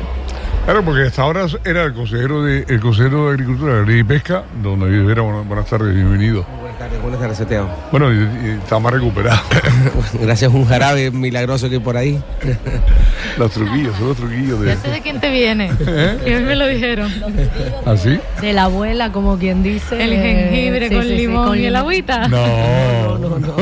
Claro, 0.66 0.86
porque 0.86 1.04
hasta 1.04 1.24
ahora 1.24 1.46
era 1.66 1.84
el 1.84 1.94
consejero 1.94 2.44
de, 2.44 2.66
el 2.68 2.80
consejero 2.80 3.28
de 3.28 3.32
Agricultura, 3.32 3.84
y 3.92 4.04
Pesca, 4.04 4.44
don 4.62 4.80
David 4.80 5.04
Vera, 5.04 5.22
buenas 5.22 5.66
tardes, 5.66 5.96
bienvenido. 5.96 6.46
Tardes, 6.80 7.02
buenas 7.02 7.20
tardes, 7.20 7.38
Santiago. 7.38 7.70
Bueno, 7.92 8.12
y, 8.14 8.52
está 8.64 8.80
más 8.80 8.94
recuperado. 8.94 9.42
Gracias 10.22 10.52
a 10.52 10.56
un 10.56 10.66
jarabe 10.66 11.12
milagroso 11.12 11.68
que 11.68 11.76
hay 11.76 11.82
por 11.82 11.98
ahí. 11.98 12.20
los 13.38 13.52
truquillos, 13.52 13.96
son 13.98 14.08
los 14.08 14.18
truquillos. 14.18 14.62
De... 14.62 14.68
Ya 14.68 14.78
sé 14.78 14.90
de 14.90 15.02
quién 15.02 15.20
te 15.20 15.30
viene. 15.30 15.72
¿Eh? 15.80 16.18
Que 16.24 16.40
me 16.40 16.56
lo 16.56 16.66
dijeron. 16.68 17.12
¿Así? 17.86 18.18
¿Ah, 18.38 18.42
de 18.42 18.54
la 18.54 18.64
abuela, 18.64 19.12
como 19.12 19.38
quien 19.38 19.62
dice. 19.62 20.02
El 20.02 20.12
jengibre 20.12 20.90
con 20.90 21.08
limón 21.08 21.60
y 21.60 21.66
el 21.66 21.76
agüita. 21.76 22.30
No, 22.30 23.18
no, 23.18 23.38
no. 23.38 23.56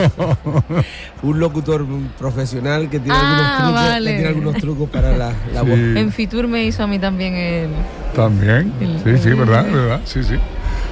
un 1.24 1.40
locutor 1.40 1.86
profesional 2.20 2.88
que 2.90 3.00
tiene, 3.00 3.18
algunos, 3.18 3.42
ah, 3.44 3.58
trucos, 3.64 3.96
que 3.96 4.14
tiene 4.14 4.28
algunos 4.28 4.56
trucos 4.56 4.90
para 4.90 5.18
la, 5.18 5.34
la 5.54 5.64
voz. 5.64 5.80
En 5.80 6.12
Fitur 6.12 6.48
me 6.48 6.64
hizo 6.66 6.84
a 6.84 6.88
mí 6.88 7.00
también 7.00 7.34
el. 7.34 7.70
También. 8.16 8.72
sí, 9.04 9.18
sí, 9.18 9.30
verdad, 9.32 9.66
verdad. 9.72 10.02
Sí, 10.06 10.24
sí. 10.24 10.36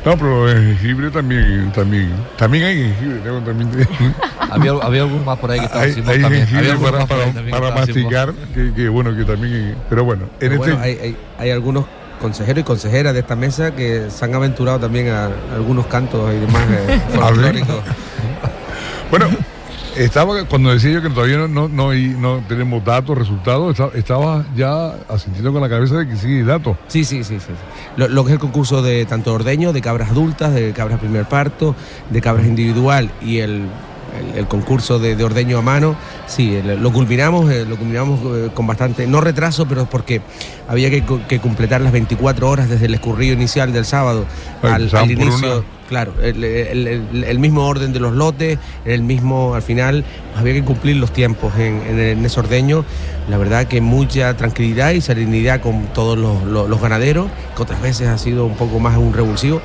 No, 0.06 0.16
pero 0.16 0.48
el 0.48 0.78
jengibre 0.78 1.10
también, 1.10 1.72
también, 1.72 2.12
también 2.38 2.66
hay 2.66 2.76
jengibre. 2.76 3.20
También, 3.44 3.72
había, 4.52 4.72
había 4.74 5.02
algún 5.02 5.26
más 5.26 5.40
por 5.40 5.50
ahí 5.50 5.60
que 5.60 5.66
estaba 5.66 5.84
hay, 5.84 5.96
hay 6.06 6.22
también. 6.22 6.48
jengibre 6.48 6.78
para, 6.78 7.06
para, 7.08 7.76
masticar, 7.76 8.34
que, 8.76 8.88
bueno, 8.88 9.16
que 9.16 9.24
también, 9.24 9.76
pero 9.90 10.06
bueno. 10.06 10.26
En 10.40 10.52
este... 10.54 10.58
bueno 10.58 10.80
hay, 10.80 10.98
hay, 11.02 11.18
hay 11.40 11.50
algunos 11.50 11.86
consejeros 12.22 12.62
y 12.62 12.64
consejeras 12.64 13.14
de 13.14 13.22
esta 13.22 13.36
mesa 13.36 13.76
que 13.76 14.10
se 14.10 14.26
han 14.26 14.36
aventurado 14.36 14.80
también 14.80 15.10
a, 15.10 15.32
algunos 15.54 15.88
cantos 15.88 16.32
y 16.34 16.40
demás 16.40 16.64
eh, 16.70 17.02
folclóricos. 17.16 17.82
bueno, 19.10 19.28
estaba 19.98 20.46
cuando 20.46 20.72
decía 20.72 20.92
yo 20.92 21.02
que 21.02 21.10
todavía 21.10 21.38
no, 21.38 21.68
no, 21.68 21.94
no, 21.94 22.44
tenemos 22.48 22.84
datos, 22.84 23.18
resultados, 23.18 23.80
estaba, 23.94 24.46
ya 24.56 24.94
asintiendo 25.10 25.52
con 25.54 25.62
la 25.62 25.70
cabeza 25.70 25.98
de 25.98 26.08
que 26.08 26.16
sí 26.16 26.28
hay 26.28 26.44
datos. 26.44 26.78
Sí, 26.88 27.04
sí, 27.04 27.24
sí, 27.24 27.40
sí. 27.40 27.54
Lo, 27.98 28.24
que 28.24 28.32
es 28.32 28.34
el 28.34 28.40
concurso 28.40 28.82
de 28.82 29.06
tanto 29.06 29.34
ordeño, 29.34 29.74
de 29.74 29.82
cabras 29.82 30.12
adultas, 30.12 30.54
de 30.54 30.74
cabras 30.74 31.00
primer 31.00 31.26
parto, 31.26 31.76
de 32.10 32.22
cabras 32.22 32.46
individual 32.46 33.12
y 33.22 33.40
el 33.40 33.70
el, 34.36 34.48
concurso 34.48 35.00
de, 35.00 35.22
ordeño 35.24 35.58
a 35.58 35.62
mano, 35.62 35.96
sí, 36.28 36.60
lo 36.64 36.92
culminamos, 36.92 37.52
eh, 37.52 37.66
lo 37.66 37.78
culminamos 37.78 38.20
eh, 38.24 38.50
con 38.54 38.68
bastante, 38.68 39.08
no 39.08 39.22
retraso, 39.22 39.68
pero 39.68 39.86
porque 39.86 40.22
había 40.68 40.90
que, 40.90 41.04
completar 41.40 41.82
las 41.82 41.92
24 41.92 42.50
horas 42.50 42.70
desde 42.70 42.86
el 42.86 42.94
escurrido 42.94 43.34
inicial 43.34 43.74
del 43.74 43.86
sábado 43.86 44.26
al, 44.62 44.90
inicio. 45.12 45.66
Claro, 45.88 46.14
el, 46.22 47.40
mismo 47.40 47.68
orden 47.68 47.94
de 47.94 48.00
los 48.00 48.14
lotes, 48.14 48.58
el 48.86 49.04
mismo, 49.04 49.54
al 49.54 49.62
final 49.62 50.04
había 50.36 50.54
que 50.54 50.64
cumplir 50.64 50.96
los 50.96 51.14
tiempos 51.14 51.54
en, 51.58 52.26
ese 52.26 52.40
ordeño. 52.40 52.84
La 53.30 53.38
verdad 53.38 53.68
que 53.68 53.82
mucha 53.82 54.36
tranquilidad 54.36 54.92
y 54.92 55.02
serenidad 55.02 55.62
con 55.62 55.86
todos 55.94 56.18
los, 56.18 56.44
los 56.44 56.82
ganaderos, 56.82 57.28
que 57.56 57.62
otras 57.62 57.82
veces 57.82 58.08
ha 58.08 58.18
sido 58.18 58.46
un 58.46 58.56
poco 58.56 58.80
más 58.80 58.98
un 58.98 59.14
revulsivo, 59.14 59.62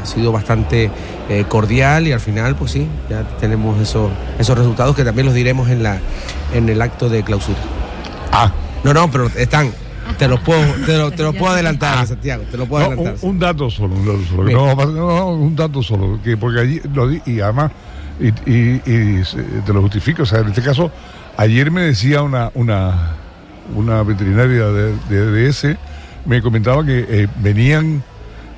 ha 0.00 0.06
sido 0.06 0.30
bastante 0.30 0.90
eh, 1.28 1.44
cordial 1.48 2.06
y 2.06 2.12
al 2.12 2.20
final, 2.20 2.54
pues 2.54 2.70
sí, 2.70 2.86
ya 3.10 3.24
tenemos 3.40 3.80
esos, 3.80 4.10
esos 4.38 4.56
resultados 4.56 4.94
que 4.94 5.04
también 5.04 5.26
los 5.26 5.34
diremos 5.34 5.70
en, 5.70 5.82
la, 5.82 5.98
en 6.52 6.68
el 6.68 6.80
acto 6.82 7.08
de 7.08 7.24
clausura. 7.24 7.58
Ah. 8.30 8.52
No, 8.84 8.92
no, 8.92 9.10
pero 9.10 9.28
están. 9.36 9.72
Te 10.18 10.28
los 10.28 10.40
puedo, 10.40 10.60
te 10.86 10.96
lo, 10.96 11.10
te 11.10 11.22
lo 11.22 11.32
puedo 11.32 11.52
adelantar, 11.52 11.98
ah. 11.98 12.06
Santiago, 12.06 12.44
te 12.50 12.56
lo 12.56 12.66
puedo 12.66 12.86
adelantar. 12.86 13.16
Un, 13.22 13.38
dato 13.38 13.70
solo, 13.70 13.94
un 13.94 14.06
dato 14.06 14.24
solo. 14.24 14.50
No, 14.50 14.86
no, 14.86 15.28
un 15.30 15.56
dato 15.56 15.82
solo, 15.82 16.20
que 16.22 16.36
porque 16.36 16.60
allí 16.60 16.80
lo 16.92 17.08
di, 17.08 17.20
y 17.26 17.40
además, 17.40 17.72
y, 18.20 18.28
y, 18.28 19.22
te 19.66 19.72
lo 19.72 19.82
justifico, 19.82 20.22
o 20.22 20.26
sea, 20.26 20.40
en 20.40 20.48
este 20.48 20.62
caso, 20.62 20.90
ayer 21.36 21.70
me 21.70 21.82
decía 21.82 22.22
una, 22.22 22.50
una, 22.54 23.16
una 23.74 24.02
veterinaria 24.02 24.66
de, 24.66 24.96
de, 25.08 25.48
ese, 25.48 25.76
me 26.26 26.40
comentaba 26.42 26.84
que 26.84 27.06
eh, 27.08 27.28
venían 27.40 28.02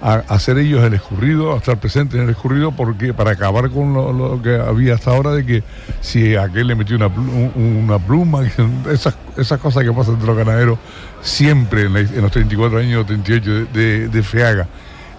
a, 0.01 0.15
hacer 0.29 0.59
ellos 0.59 0.83
el 0.85 0.95
escurrido, 0.95 1.55
a 1.55 1.57
estar 1.57 1.79
presentes 1.79 2.17
en 2.17 2.25
el 2.25 2.31
escurrido, 2.31 2.73
porque 2.73 3.15
para 3.15 3.33
acabar 3.33 3.71
con 3.71 3.95
lo, 3.95 4.41
que 4.43 4.57
había 4.57 4.95
hasta 4.95 5.11
ahora 5.11 5.33
de 5.33 5.45
que 5.45 5.63
si 6.01 6.37
aquel 6.37 6.67
le 6.69 6.75
metió 6.75 6.97
una, 6.97 7.07
una 7.07 7.99
pluma, 7.99 8.43
esas, 8.91 9.17
esas 9.37 9.61
cosas 9.61 9.85
que 9.85 9.93
pasan 9.93 10.15
entre 10.15 10.27
los 10.27 10.37
ganaderos 10.37 10.79
siempre 11.23 11.83
en, 11.83 12.23
los 12.23 12.31
34 12.31 12.79
años, 12.79 13.07
38 13.07 13.67
de, 13.73 14.09
de, 14.09 14.23
FEAGA, 14.23 14.69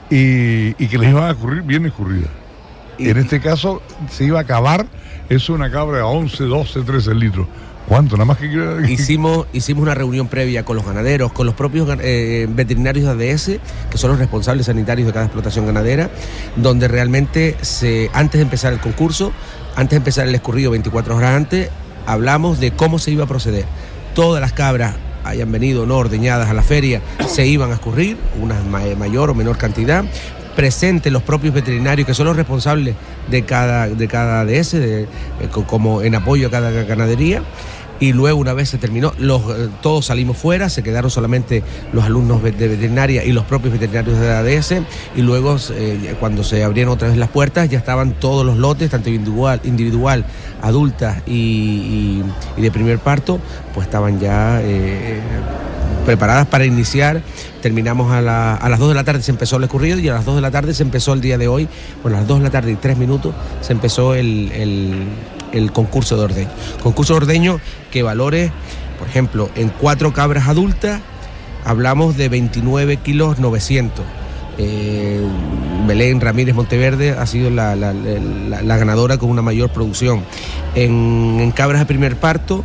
y, 0.09 0.73
que 0.73 0.97
les 0.97 1.09
iban 1.09 1.25
a 1.25 1.31
ocurrir 1.31 1.63
bien 1.63 1.85
escurridas. 1.85 2.29
Y 2.97 3.09
en 3.09 3.17
este 3.17 3.39
caso 3.39 3.81
se 4.09 4.25
iba 4.25 4.39
a 4.39 4.43
acabar, 4.43 4.85
es 5.29 5.49
una 5.49 5.69
cabra 5.69 5.97
de 5.97 6.03
11, 6.03 6.45
12, 6.45 6.81
13 6.81 7.15
litros 7.15 7.47
¿Cuánto? 7.87 8.17
Nada 8.17 8.25
más 8.25 8.37
que 8.37 8.47
hicimos, 8.89 9.47
hicimos 9.53 9.83
una 9.83 9.95
reunión 9.95 10.27
previa 10.27 10.65
con 10.65 10.75
los 10.75 10.85
ganaderos, 10.85 11.31
con 11.31 11.45
los 11.45 11.55
propios 11.55 11.87
eh, 12.01 12.45
veterinarios 12.49 13.17
de 13.17 13.31
ADS, 13.31 13.51
que 13.89 13.97
son 13.97 14.11
los 14.11 14.19
responsables 14.19 14.65
sanitarios 14.65 15.07
de 15.07 15.13
cada 15.13 15.25
explotación 15.25 15.65
ganadera, 15.65 16.09
donde 16.57 16.89
realmente 16.89 17.55
se, 17.61 18.09
antes 18.13 18.39
de 18.39 18.43
empezar 18.43 18.73
el 18.73 18.81
concurso, 18.81 19.31
antes 19.77 19.91
de 19.91 19.97
empezar 19.97 20.27
el 20.27 20.35
escurrido 20.35 20.71
24 20.71 21.15
horas 21.15 21.35
antes, 21.35 21.69
hablamos 22.05 22.59
de 22.59 22.71
cómo 22.71 22.99
se 22.99 23.11
iba 23.11 23.23
a 23.23 23.27
proceder. 23.27 23.65
Todas 24.13 24.41
las 24.41 24.51
cabras 24.51 24.95
hayan 25.23 25.49
venido 25.51 25.85
no 25.85 25.97
ordeñadas 25.97 26.49
a 26.49 26.53
la 26.53 26.63
feria, 26.63 27.01
se 27.25 27.47
iban 27.47 27.71
a 27.71 27.75
escurrir, 27.75 28.17
una 28.41 28.55
mayor 28.95 29.29
o 29.29 29.35
menor 29.35 29.57
cantidad, 29.57 30.03
presentes 30.57 31.13
los 31.13 31.21
propios 31.21 31.53
veterinarios 31.53 32.07
que 32.07 32.15
son 32.15 32.25
los 32.25 32.35
responsables 32.35 32.95
de 33.29 33.45
cada, 33.45 33.87
de 33.87 34.07
cada 34.07 34.41
ADS, 34.41 34.73
eh, 34.73 35.05
como 35.67 36.01
en 36.01 36.15
apoyo 36.15 36.47
a 36.47 36.49
cada 36.49 36.71
ganadería. 36.71 37.43
Y 37.99 38.11
luego 38.13 38.39
una 38.39 38.53
vez 38.53 38.69
se 38.69 38.79
terminó, 38.79 39.13
eh, 39.19 39.69
todos 39.83 40.07
salimos 40.07 40.35
fuera, 40.35 40.69
se 40.69 40.81
quedaron 40.81 41.11
solamente 41.11 41.61
los 41.93 42.05
alumnos 42.05 42.41
de 42.41 42.51
veterinaria 42.51 43.23
y 43.23 43.33
los 43.33 43.45
propios 43.45 43.73
veterinarios 43.73 44.19
de 44.19 44.27
la 44.27 44.39
ADS 44.39 44.81
y 45.15 45.21
luego 45.21 45.57
eh, 45.73 46.15
cuando 46.19 46.43
se 46.43 46.63
abrieron 46.63 46.93
otra 46.93 47.07
vez 47.07 47.17
las 47.17 47.29
puertas 47.29 47.69
ya 47.69 47.77
estaban 47.77 48.13
todos 48.13 48.43
los 48.43 48.57
lotes, 48.57 48.89
tanto 48.89 49.09
individual, 49.09 49.61
individual 49.63 50.25
adultas 50.63 51.21
y, 51.27 52.23
de 52.57 52.71
primer 52.71 52.97
parto, 52.97 53.39
pues 53.75 53.85
estaban 53.85 54.19
ya 54.19 54.59
preparadas 56.05 56.47
para 56.47 56.65
iniciar. 56.65 57.21
Terminamos 57.61 58.11
a, 58.11 58.21
las 58.21 58.79
2 58.79 58.89
de 58.89 58.95
la 58.95 59.03
tarde, 59.03 59.21
se 59.21 59.31
empezó 59.31 59.57
el 59.57 59.63
escurrido 59.63 59.99
y 59.99 60.07
a 60.09 60.13
las 60.13 60.25
2 60.25 60.35
de 60.35 60.41
la 60.41 60.51
tarde 60.51 60.73
se 60.73 60.83
empezó 60.83 61.13
el 61.13 61.21
día 61.21 61.37
de 61.37 61.47
hoy, 61.47 61.67
a 62.03 62.09
las 62.09 62.27
2 62.27 62.39
de 62.39 62.43
la 62.43 62.51
tarde 62.51 62.71
y 62.71 62.75
3 62.75 62.97
minutos 62.97 63.33
se 63.61 63.73
empezó 63.73 64.15
el 64.15 64.51
el 65.51 65.71
concurso 65.71 66.17
de 66.17 66.23
ordeño. 66.23 66.49
Concurso 66.81 67.13
de 67.13 67.17
ordeño 67.17 67.59
que 67.91 68.03
valore, 68.03 68.51
por 68.99 69.07
ejemplo, 69.07 69.49
en 69.55 69.69
cuatro 69.69 70.13
cabras 70.13 70.47
adultas 70.47 71.01
hablamos 71.65 72.17
de 72.17 72.29
29 72.29 72.97
kilos 72.97 73.39
900. 73.39 74.05
Eh, 74.59 75.21
Belén 75.85 76.19
Ramírez 76.19 76.55
Monteverde 76.55 77.11
ha 77.11 77.25
sido 77.27 77.49
la, 77.49 77.75
ganadora 77.75 79.17
con 79.17 79.29
una 79.29 79.41
mayor 79.41 79.69
producción. 79.69 80.23
En, 80.75 81.51
cabras 81.55 81.81
de 81.81 81.85
primer 81.85 82.15
parto 82.15 82.63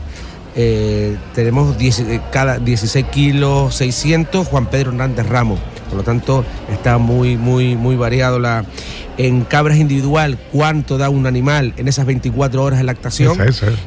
eh, 0.54 1.16
tenemos 1.34 1.76
eh, 1.80 2.20
cada 2.30 2.58
16 2.58 3.06
kilos 3.06 3.74
600 3.76 4.46
Juan 4.46 4.66
Pedro 4.66 4.90
Hernández 4.90 5.26
Ramos. 5.26 5.58
Por 5.88 5.98
lo 5.98 6.04
tanto, 6.04 6.44
está 6.70 6.98
muy, 6.98 7.36
muy, 7.36 7.76
muy 7.76 7.96
variado 7.96 8.38
la, 8.38 8.64
en 9.18 9.42
cabras 9.42 9.78
individual 9.78 10.38
cuánto 10.50 10.98
da 10.98 11.10
un 11.10 11.26
animal 11.26 11.74
en 11.76 11.88
esas 11.88 12.06
24 12.06 12.62
horas 12.62 12.78
de 12.78 12.84
lactación. 12.84 13.38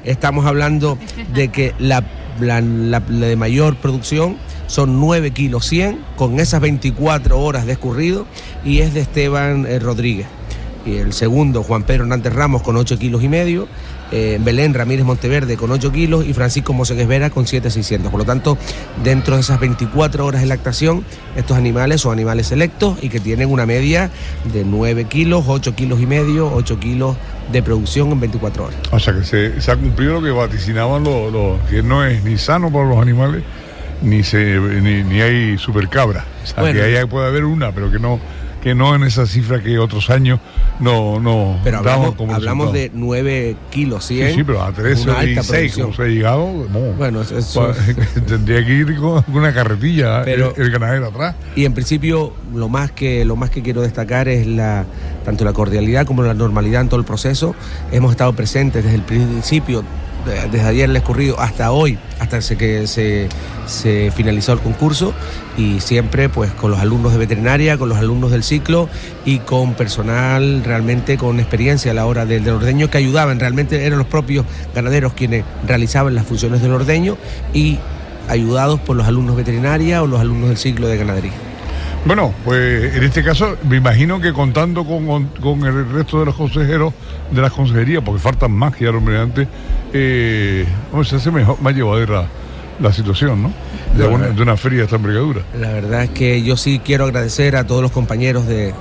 Estamos 0.03 0.45
hablando 0.45 0.97
de 1.33 1.49
que 1.49 1.73
la, 1.79 2.03
de 2.39 3.35
mayor 3.35 3.75
producción 3.77 4.37
son 4.67 4.99
9 4.99 5.31
kilos 5.31 5.65
100 5.67 5.99
con 6.15 6.39
esas 6.39 6.61
24 6.61 7.39
horas 7.39 7.65
de 7.65 7.73
escurrido 7.73 8.25
y 8.63 8.79
es 8.79 8.93
de 8.93 9.01
Esteban 9.01 9.65
eh, 9.67 9.79
Rodríguez. 9.79 10.27
Y 10.85 10.97
el 10.97 11.13
segundo, 11.13 11.63
Juan 11.63 11.83
Pedro 11.83 12.03
Hernández 12.03 12.33
Ramos, 12.33 12.61
con 12.61 12.77
8 12.77 12.99
kilos 12.99 13.23
y 13.23 13.29
medio. 13.29 13.67
Eh, 14.11 14.37
Belén 14.39 14.75
Ramírez 14.75 15.03
Monteverde 15.03 15.57
con 15.57 15.71
8 15.71 15.91
kilos 15.91 16.25
y 16.25 16.33
Francisco 16.33 16.73
Mosegues 16.73 17.07
Vera 17.07 17.31
con 17.31 17.47
7,600. 17.47 18.11
Por 18.11 18.19
lo 18.19 18.25
tanto, 18.25 18.55
dentro 19.03 19.35
de 19.35 19.41
esas 19.41 19.59
24 19.59 20.25
horas 20.25 20.41
de 20.41 20.47
lactación, 20.47 21.03
estos 21.35 21.57
animales 21.57 22.01
son 22.01 22.13
animales 22.13 22.47
selectos 22.47 22.97
y 23.01 23.09
que 23.09 23.19
tienen 23.19 23.51
una 23.51 23.65
media 23.65 24.11
de 24.53 24.63
9 24.63 25.05
kilos, 25.05 25.45
8 25.47 25.73
kilos 25.73 25.99
y 26.01 26.05
medio, 26.05 26.53
8 26.53 26.79
kilos 26.79 27.17
de 27.51 27.63
producción 27.63 28.11
en 28.11 28.19
24 28.19 28.65
horas. 28.65 28.77
O 28.91 28.99
sea 28.99 29.13
que 29.15 29.23
se, 29.23 29.71
ha 29.71 29.75
cumplido 29.75 30.13
lo 30.13 30.21
que 30.21 30.31
vaticinaban 30.31 31.03
los, 31.03 31.59
que 31.69 31.81
no 31.81 32.05
es 32.05 32.23
ni 32.23 32.37
sano 32.37 32.71
para 32.71 32.85
los 32.85 32.99
animales, 32.99 33.43
ni, 34.03 34.23
se, 34.23 34.59
ni, 34.59 35.21
hay 35.21 35.57
supercabra. 35.57 36.25
O 36.43 36.47
sea, 36.47 36.71
que 36.71 36.81
ahí 36.81 37.05
puede 37.05 37.27
haber 37.27 37.45
una, 37.45 37.71
pero 37.71 37.89
que 37.89 37.97
no 37.97 38.19
que 38.65 38.73
no 38.73 38.95
en 38.95 39.03
esa 39.03 39.27
cifra 39.27 39.61
que 39.61 39.77
otros 39.77 40.09
años 40.09 40.39
no, 40.79 41.19
no 41.19 41.59
pero 41.63 41.77
hablamos, 41.77 42.15
como 42.15 42.33
hablamos 42.33 42.73
de 42.73 42.89
9 42.91 43.55
kilos 43.69 44.07
100 44.07 44.29
sí, 44.29 44.33
sí 44.37 44.43
pero 44.43 44.63
a 44.63 44.71
13 44.71 45.11
o 45.11 45.19
16 45.19 45.77
como 45.77 45.93
se 45.93 46.01
ha 46.01 46.05
llegado 46.07 46.47
bueno 46.97 47.21
eso, 47.21 47.71
tendría 48.27 48.65
que 48.65 48.73
ir 48.73 48.95
con 48.97 49.23
una 49.31 49.53
carretilla 49.53 50.23
el, 50.23 50.45
el, 50.57 50.71
ganadero 50.71 51.09
atrás. 51.09 51.35
y 51.55 51.65
en 51.65 51.75
principio 51.75 52.33
lo 52.55 52.67
más 52.67 52.89
que 52.89 53.23
lo 53.23 53.35
más 53.35 53.51
que 53.51 53.61
quiero 53.61 53.83
destacar 53.83 54.27
es 54.29 54.47
la 54.47 54.83
tanto 55.25 55.43
la 55.43 55.53
cordialidad 55.53 56.07
como 56.07 56.23
la 56.23 56.33
normalidad 56.33 56.81
en 56.81 56.87
todo 56.87 56.99
el 56.99 57.05
proceso. 57.05 57.55
Hemos 57.91 58.11
estado 58.11 58.33
presentes 58.33 58.83
desde 58.83 58.95
el 58.95 59.01
principio 59.01 59.83
desde 60.25 60.61
ayer 60.61 60.89
el 60.89 60.95
escurrido 60.95 61.39
hasta 61.39 61.71
hoy, 61.71 61.97
hasta 62.19 62.39
que 62.55 62.87
se, 62.87 63.29
se 63.65 64.11
finalizó 64.11 64.53
el 64.53 64.59
concurso 64.59 65.13
y 65.57 65.79
siempre 65.79 66.29
pues 66.29 66.51
con 66.51 66.71
los 66.71 66.79
alumnos 66.79 67.13
de 67.13 67.19
veterinaria, 67.19 67.77
con 67.77 67.89
los 67.89 67.97
alumnos 67.97 68.31
del 68.31 68.43
ciclo 68.43 68.89
y 69.25 69.39
con 69.39 69.73
personal 69.73 70.63
realmente 70.63 71.17
con 71.17 71.39
experiencia 71.39 71.91
a 71.91 71.93
la 71.93 72.05
hora 72.05 72.25
del, 72.25 72.47
ordeño 72.49 72.89
que 72.89 72.97
ayudaban, 72.97 73.39
realmente 73.39 73.85
eran 73.85 73.97
los 73.99 74.07
propios 74.07 74.45
ganaderos 74.73 75.13
quienes 75.13 75.45
realizaban 75.67 76.15
las 76.15 76.25
funciones 76.25 76.61
del 76.61 76.71
ordeño 76.71 77.17
y 77.53 77.79
ayudados 78.27 78.79
por 78.79 78.95
los 78.95 79.07
alumnos 79.07 79.35
veterinaria 79.35 80.01
o 80.01 80.07
los 80.07 80.19
alumnos 80.19 80.49
del 80.49 80.57
ciclo 80.57 80.87
de 80.87 80.97
ganadería. 80.97 81.54
Bueno, 82.05 82.33
pues 82.45 82.95
en 82.95 83.03
este 83.03 83.23
caso 83.23 83.57
me 83.67 83.77
imagino 83.77 84.21
que 84.21 84.31
contando 84.31 84.85
con, 84.85 85.65
el 85.65 85.91
resto 85.91 86.19
de 86.19 86.25
los 86.25 86.35
consejeros 86.35 86.93
de 87.31 87.41
las 87.41 87.51
consejerías, 87.51 88.03
porque 88.03 88.21
faltan 88.21 88.51
más 88.51 88.75
que 88.75 88.85
ya 88.85 88.91
lo 88.91 88.99
antes, 89.19 89.47
eh, 89.91 90.65
se 91.03 91.15
hace 91.15 91.31
mejor, 91.31 91.59
más 91.61 91.73
llevadera 91.73 92.27
la 92.79 92.93
situación, 92.93 93.41
¿no? 93.41 93.53
De 93.97 94.05
una, 94.05 94.27
de 94.27 94.41
una 94.41 94.55
feria 94.55 94.79
de 94.79 94.83
esta 94.85 94.97
envergadura. 94.97 95.41
La 95.59 95.71
verdad 95.71 96.03
es 96.03 96.09
que 96.11 96.43
yo 96.43 96.57
sí 96.57 96.79
quiero 96.83 97.05
agradecer 97.05 97.55
a 97.55 97.65
todos 97.65 97.81
los 97.81 97.91
compañeros 97.91 98.45
de, 98.45 98.73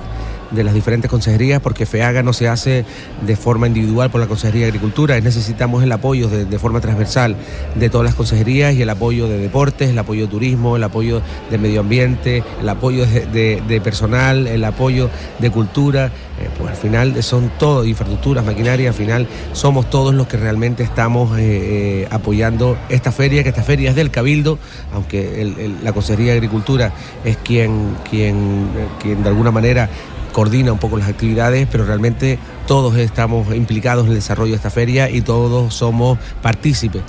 de 0.51 0.63
las 0.63 0.73
diferentes 0.73 1.09
consejerías, 1.09 1.61
porque 1.61 1.85
FEAGA 1.85 2.23
no 2.23 2.33
se 2.33 2.47
hace 2.47 2.85
de 3.25 3.35
forma 3.35 3.67
individual 3.67 4.09
por 4.09 4.21
la 4.21 4.27
Consejería 4.27 4.63
de 4.63 4.67
Agricultura, 4.67 5.19
necesitamos 5.19 5.83
el 5.83 5.91
apoyo 5.91 6.27
de, 6.27 6.59
forma 6.59 6.79
transversal 6.79 7.35
de 7.75 7.89
todas 7.89 8.05
las 8.05 8.15
consejerías 8.15 8.73
y 8.73 8.81
el 8.81 8.89
apoyo 8.89 9.27
de 9.27 9.37
deportes, 9.37 9.89
el 9.89 9.99
apoyo 9.99 10.23
de 10.23 10.27
turismo, 10.27 10.75
el 10.77 10.83
apoyo 10.83 11.21
de 11.49 11.57
medio 11.57 11.81
ambiente, 11.81 12.43
el 12.61 12.69
apoyo 12.69 13.05
de, 13.05 13.81
personal, 13.83 14.47
el 14.47 14.63
apoyo 14.63 15.09
de 15.39 15.51
cultura, 15.51 16.07
eh, 16.07 16.49
pues 16.57 16.71
al 16.71 16.77
final 16.77 17.23
son 17.23 17.51
todos, 17.59 17.87
infraestructuras, 17.87 18.45
maquinaria, 18.45 18.89
al 18.89 18.95
final 18.95 19.27
somos 19.53 19.89
todos 19.89 20.13
los 20.13 20.27
que 20.27 20.37
realmente 20.37 20.83
estamos 20.83 21.37
eh, 21.37 21.43
eh, 21.43 22.07
apoyando 22.11 22.77
esta 22.89 23.11
feria, 23.11 23.43
que 23.43 23.49
esta 23.49 23.63
feria 23.63 23.89
es 23.89 23.95
del 23.95 24.11
Cabildo, 24.11 24.57
aunque 24.93 25.75
la 25.83 25.93
Consejería 25.93 26.31
de 26.31 26.37
Agricultura 26.37 26.93
es 27.23 27.37
quien, 27.37 27.95
quien, 28.09 28.67
quien 29.01 29.23
de 29.23 29.29
alguna 29.29 29.51
manera 29.51 29.89
coordina 30.35 30.73
un 30.73 30.79
poco 30.79 30.97
las 30.97 31.07
actividades, 31.07 31.65
pero 31.71 31.85
realmente 31.85 32.37
todos 32.67 32.97
estamos 32.97 33.55
implicados 33.55 34.03
en 34.03 34.09
el 34.09 34.15
desarrollo 34.15 34.51
de 34.51 34.57
esta 34.57 34.69
feria 34.69 35.09
y 35.09 35.21
todos 35.21 35.73
somos 35.73 36.19
partícipes 36.41 37.03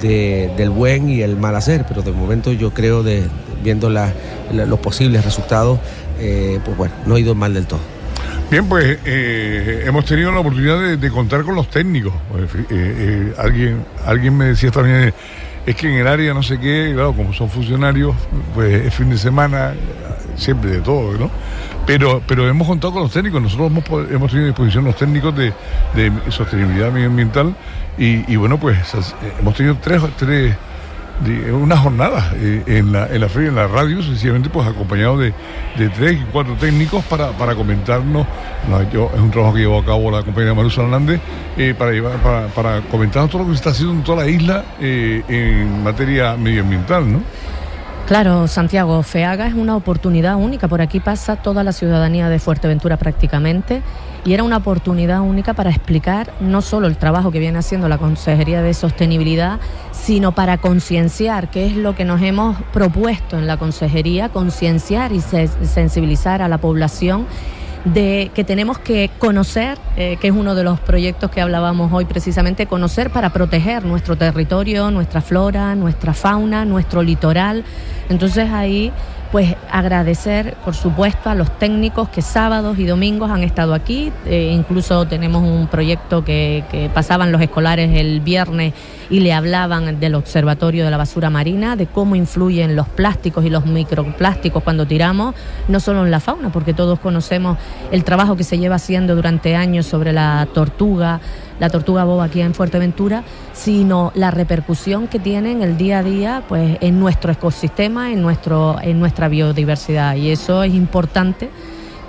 del 0.00 0.70
buen 0.70 1.10
y 1.10 1.20
el 1.20 1.36
mal 1.36 1.54
hacer, 1.56 1.84
pero 1.86 2.00
de 2.00 2.10
momento 2.10 2.54
yo 2.54 2.72
creo, 2.72 3.02
de, 3.02 3.24
viendo 3.62 3.90
los 3.90 4.80
posibles 4.80 5.26
resultados, 5.26 5.78
eh, 6.20 6.58
pues 6.64 6.74
bueno, 6.74 6.94
no 7.04 7.16
ha 7.16 7.20
ido 7.20 7.34
mal 7.34 7.52
del 7.52 7.66
todo. 7.66 7.80
Bien, 8.50 8.66
pues 8.66 8.96
eh, 9.04 9.84
hemos 9.84 10.06
tenido 10.06 10.32
la 10.32 10.40
oportunidad 10.40 10.96
de, 10.96 11.10
contar 11.10 11.42
con 11.42 11.56
los 11.56 11.68
técnicos. 11.68 12.14
Eh, 12.70 13.34
alguien, 13.36 13.84
alguien 14.06 14.34
me 14.38 14.46
decía 14.46 14.70
también, 14.70 15.12
es 15.70 15.76
que 15.76 15.88
en 15.88 16.00
el 16.00 16.06
área 16.06 16.34
no 16.34 16.42
sé 16.42 16.58
qué, 16.58 16.90
claro, 16.92 17.12
como 17.12 17.32
son 17.32 17.48
funcionarios, 17.48 18.14
pues 18.54 18.86
es 18.86 18.94
fin 18.94 19.10
de 19.10 19.18
semana, 19.18 19.74
siempre 20.36 20.70
de 20.70 20.80
todo, 20.80 21.12
¿no? 21.12 21.30
Pero, 21.86 22.22
pero 22.26 22.48
hemos 22.48 22.66
contado 22.66 22.92
con 22.92 23.02
los 23.02 23.12
técnicos, 23.12 23.40
nosotros 23.40 23.70
hemos, 23.70 24.10
hemos 24.10 24.30
tenido 24.30 24.46
a 24.46 24.50
disposición 24.50 24.84
los 24.84 24.96
técnicos 24.96 25.34
de, 25.36 25.52
sostenibilidad 26.28 26.90
medioambiental 26.90 27.54
y, 27.98 28.36
bueno, 28.36 28.58
pues 28.58 28.78
eh, 28.94 29.32
hemos 29.38 29.54
tenido 29.54 29.76
tres, 29.80 30.02
tres 30.16 30.56
una 31.52 31.76
jornada 31.76 32.32
eh, 32.36 32.62
en, 32.66 32.92
la, 32.92 33.06
en 33.06 33.20
la 33.20 33.28
feria, 33.28 33.48
en 33.50 33.56
la 33.56 33.66
radio, 33.66 34.02
sencillamente 34.02 34.48
pues 34.48 34.66
acompañado 34.66 35.18
de, 35.18 35.32
tres 35.94 36.20
y 36.20 36.24
cuatro 36.32 36.54
técnicos 36.54 37.04
para, 37.04 37.30
para 37.32 37.54
comentarnos, 37.54 38.26
yo, 38.92 39.10
es 39.14 39.20
un 39.20 39.30
trabajo 39.30 39.54
que 39.54 39.60
llevó 39.60 39.78
a 39.78 39.84
cabo 39.84 40.10
la 40.10 40.22
compañera 40.22 40.54
Marusa 40.54 40.82
Hernández, 40.82 41.20
eh, 41.56 41.74
para, 41.76 41.92
llevar, 41.92 42.16
para, 42.54 42.80
comentarnos 42.82 43.30
todo 43.30 43.42
lo 43.42 43.48
que 43.48 43.54
se 43.54 43.58
está 43.58 43.70
haciendo 43.70 43.94
en 43.94 44.02
toda 44.02 44.24
la 44.24 44.30
isla 44.30 44.64
en 44.80 45.82
materia 45.82 46.36
medioambiental, 46.36 47.12
¿no? 47.12 47.20
Claro, 48.10 48.48
Santiago, 48.48 49.04
FEAGA 49.04 49.46
es 49.46 49.54
una 49.54 49.76
oportunidad 49.76 50.34
única. 50.34 50.66
Por 50.66 50.80
aquí 50.80 50.98
pasa 50.98 51.36
toda 51.36 51.62
la 51.62 51.70
ciudadanía 51.70 52.28
de 52.28 52.40
Fuerteventura 52.40 52.96
prácticamente 52.96 53.82
y 54.24 54.34
era 54.34 54.42
una 54.42 54.56
oportunidad 54.56 55.20
única 55.20 55.54
para 55.54 55.70
explicar 55.70 56.32
no 56.40 56.60
solo 56.60 56.88
el 56.88 56.96
trabajo 56.96 57.30
que 57.30 57.38
viene 57.38 57.60
haciendo 57.60 57.88
la 57.88 57.98
Consejería 57.98 58.62
de 58.62 58.74
Sostenibilidad, 58.74 59.60
sino 60.02 60.32
para 60.32 60.58
concienciar, 60.58 61.50
que 61.50 61.66
es 61.66 61.76
lo 61.76 61.94
que 61.94 62.04
nos 62.04 62.22
hemos 62.22 62.56
propuesto 62.72 63.38
en 63.38 63.46
la 63.46 63.58
Consejería, 63.58 64.30
concienciar 64.30 65.12
y 65.12 65.20
sensibilizar 65.20 66.42
a 66.42 66.48
la 66.48 66.58
población 66.58 67.26
de 67.84 68.30
que 68.34 68.44
tenemos 68.44 68.78
que 68.78 69.10
conocer, 69.18 69.78
eh, 69.96 70.18
que 70.20 70.28
es 70.28 70.34
uno 70.34 70.54
de 70.54 70.64
los 70.64 70.80
proyectos 70.80 71.30
que 71.30 71.40
hablábamos 71.40 71.92
hoy 71.92 72.04
precisamente, 72.04 72.66
conocer 72.66 73.10
para 73.10 73.30
proteger 73.30 73.84
nuestro 73.84 74.16
territorio, 74.16 74.90
nuestra 74.90 75.20
flora, 75.20 75.74
nuestra 75.74 76.12
fauna, 76.12 76.64
nuestro 76.64 77.02
litoral. 77.02 77.64
Entonces 78.08 78.50
ahí 78.50 78.92
pues 79.32 79.54
agradecer, 79.70 80.56
por 80.64 80.74
supuesto, 80.74 81.30
a 81.30 81.34
los 81.34 81.56
técnicos 81.58 82.08
que 82.08 82.20
sábados 82.20 82.78
y 82.78 82.84
domingos 82.84 83.30
han 83.30 83.44
estado 83.44 83.74
aquí. 83.74 84.12
Eh, 84.26 84.50
incluso 84.52 85.06
tenemos 85.06 85.42
un 85.42 85.68
proyecto 85.68 86.24
que, 86.24 86.64
que, 86.70 86.88
pasaban 86.88 87.30
los 87.30 87.40
escolares 87.40 87.96
el 87.96 88.20
viernes 88.20 88.74
y 89.08 89.20
le 89.20 89.32
hablaban 89.32 90.00
del 90.00 90.16
Observatorio 90.16 90.84
de 90.84 90.90
la 90.90 90.96
Basura 90.96 91.30
Marina, 91.30 91.76
de 91.76 91.86
cómo 91.86 92.16
influyen 92.16 92.74
los 92.74 92.88
plásticos 92.88 93.44
y 93.44 93.50
los 93.50 93.66
microplásticos 93.66 94.62
cuando 94.64 94.86
tiramos, 94.86 95.34
no 95.68 95.78
solo 95.78 96.04
en 96.04 96.10
la 96.10 96.18
fauna, 96.18 96.50
porque 96.50 96.74
todos 96.74 96.98
conocemos 96.98 97.56
el 97.92 98.02
trabajo 98.02 98.36
que 98.36 98.44
se 98.44 98.58
lleva 98.58 98.76
haciendo 98.76 99.14
durante 99.14 99.54
años 99.54 99.86
sobre 99.86 100.12
la 100.12 100.48
tortuga 100.52 101.20
la 101.60 101.70
tortuga 101.70 102.02
boba 102.04 102.24
aquí 102.24 102.40
en 102.40 102.54
Fuerteventura, 102.54 103.22
sino 103.52 104.10
la 104.14 104.32
repercusión 104.32 105.06
que 105.06 105.20
tiene 105.20 105.52
en 105.52 105.62
el 105.62 105.76
día 105.76 106.00
a 106.00 106.02
día 106.02 106.42
pues, 106.48 106.78
en 106.80 106.98
nuestro 106.98 107.30
ecosistema, 107.30 108.10
en, 108.10 108.22
nuestro, 108.22 108.78
en 108.82 108.98
nuestra 108.98 109.28
biodiversidad. 109.28 110.16
Y 110.16 110.30
eso 110.30 110.64
es 110.64 110.74
importante 110.74 111.50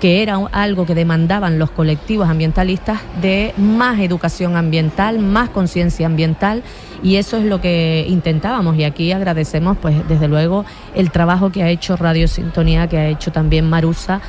que 0.00 0.20
era 0.20 0.40
algo 0.50 0.84
que 0.84 0.96
demandaban 0.96 1.60
los 1.60 1.70
colectivos 1.70 2.28
ambientalistas 2.28 3.00
de 3.20 3.54
más 3.56 4.00
educación 4.00 4.56
ambiental, 4.56 5.20
más 5.20 5.50
conciencia 5.50 6.06
ambiental 6.06 6.64
y 7.04 7.16
eso 7.16 7.36
es 7.36 7.44
lo 7.44 7.60
que 7.60 8.04
intentábamos 8.08 8.76
y 8.76 8.82
aquí 8.82 9.12
agradecemos 9.12 9.76
pues 9.78 9.96
desde 10.08 10.26
luego 10.26 10.64
el 10.96 11.12
trabajo 11.12 11.52
que 11.52 11.62
ha 11.62 11.68
hecho 11.68 11.96
Radio 11.96 12.26
Sintonía, 12.26 12.88
que 12.88 12.98
ha 12.98 13.06
hecho 13.06 13.30
también 13.30 13.70
Marusa 13.70 14.20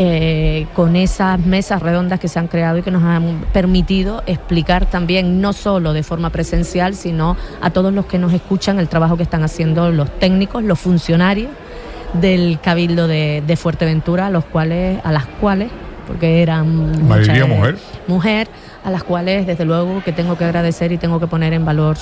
eh, 0.00 0.68
con 0.74 0.94
esas 0.94 1.40
mesas 1.40 1.82
redondas 1.82 2.20
que 2.20 2.28
se 2.28 2.38
han 2.38 2.46
creado 2.46 2.78
y 2.78 2.82
que 2.82 2.92
nos 2.92 3.02
han 3.02 3.44
permitido 3.52 4.22
explicar 4.26 4.86
también, 4.86 5.40
no 5.40 5.52
solo 5.52 5.92
de 5.92 6.04
forma 6.04 6.30
presencial, 6.30 6.94
sino 6.94 7.36
a 7.60 7.70
todos 7.70 7.92
los 7.92 8.06
que 8.06 8.16
nos 8.16 8.32
escuchan 8.32 8.78
el 8.78 8.88
trabajo 8.88 9.16
que 9.16 9.24
están 9.24 9.42
haciendo 9.42 9.90
los 9.90 10.08
técnicos, 10.20 10.62
los 10.62 10.78
funcionarios 10.78 11.50
del 12.12 12.60
Cabildo 12.62 13.08
de, 13.08 13.58
Fuerteventura, 13.60 14.28
a 14.28 14.30
los 14.30 14.44
cuales, 14.44 15.00
a 15.02 15.10
las 15.10 15.26
cuales, 15.26 15.68
porque 16.06 16.42
eran 16.42 17.08
mayoría 17.08 17.46
mujer, 17.46 17.76
mujer, 18.06 18.48
a 18.84 18.92
las 18.92 19.02
cuales 19.02 19.48
desde 19.48 19.64
luego 19.64 20.00
que 20.04 20.12
tengo 20.12 20.38
que 20.38 20.44
agradecer 20.44 20.92
y 20.92 20.98
tengo 20.98 21.18
que 21.18 21.26
poner 21.26 21.54
en 21.54 21.64
valor 21.64 21.96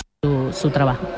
su 0.53 0.69
trabajo. 0.69 1.09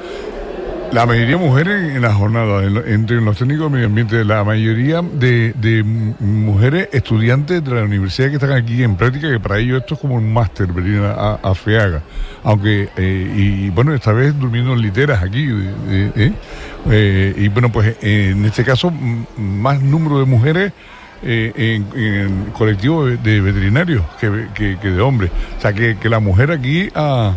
La 0.92 1.04
mayoría 1.04 1.36
de 1.36 1.44
mujeres 1.44 1.96
en 1.96 2.00
la 2.00 2.14
jornada, 2.14 2.64
entre 2.86 3.20
los 3.20 3.36
técnicos 3.36 3.66
de 3.66 3.70
medio 3.70 3.86
ambiente, 3.86 4.24
la 4.24 4.42
mayoría 4.42 5.02
de, 5.02 5.84
mujeres 6.18 6.88
estudiantes 6.92 7.62
de 7.62 7.74
la 7.74 7.82
universidad 7.82 8.28
que 8.28 8.36
están 8.36 8.52
aquí 8.52 8.82
en 8.82 8.96
práctica, 8.96 9.30
que 9.30 9.38
para 9.38 9.58
ellos 9.58 9.82
esto 9.82 9.94
es 9.94 10.00
como 10.00 10.14
un 10.14 10.32
máster, 10.32 10.66
venir 10.68 11.02
a, 11.02 11.34
a, 11.34 11.54
FEAGA. 11.54 12.02
Aunque, 12.42 12.88
eh, 12.96 13.32
y 13.36 13.70
bueno, 13.70 13.92
esta 13.92 14.12
vez 14.12 14.38
durmiendo 14.38 14.72
en 14.72 14.80
literas 14.80 15.22
aquí. 15.22 15.46
Eh, 15.88 16.32
eh, 16.90 17.34
y 17.36 17.48
bueno, 17.48 17.70
pues 17.70 17.96
en 18.00 18.46
este 18.46 18.64
caso, 18.64 18.90
más 19.36 19.82
número 19.82 20.18
de 20.18 20.24
mujeres. 20.24 20.72
en, 21.22 21.86
en, 21.96 22.44
colectivo 22.52 23.04
de, 23.04 23.40
veterinarios 23.40 24.04
que, 24.18 24.76
de 24.76 25.00
hombres. 25.00 25.30
O 25.58 25.60
sea, 25.60 25.74
que, 25.74 25.98
que 25.98 26.08
la 26.08 26.20
mujer 26.20 26.50
aquí 26.50 26.88
ha, 26.94 27.34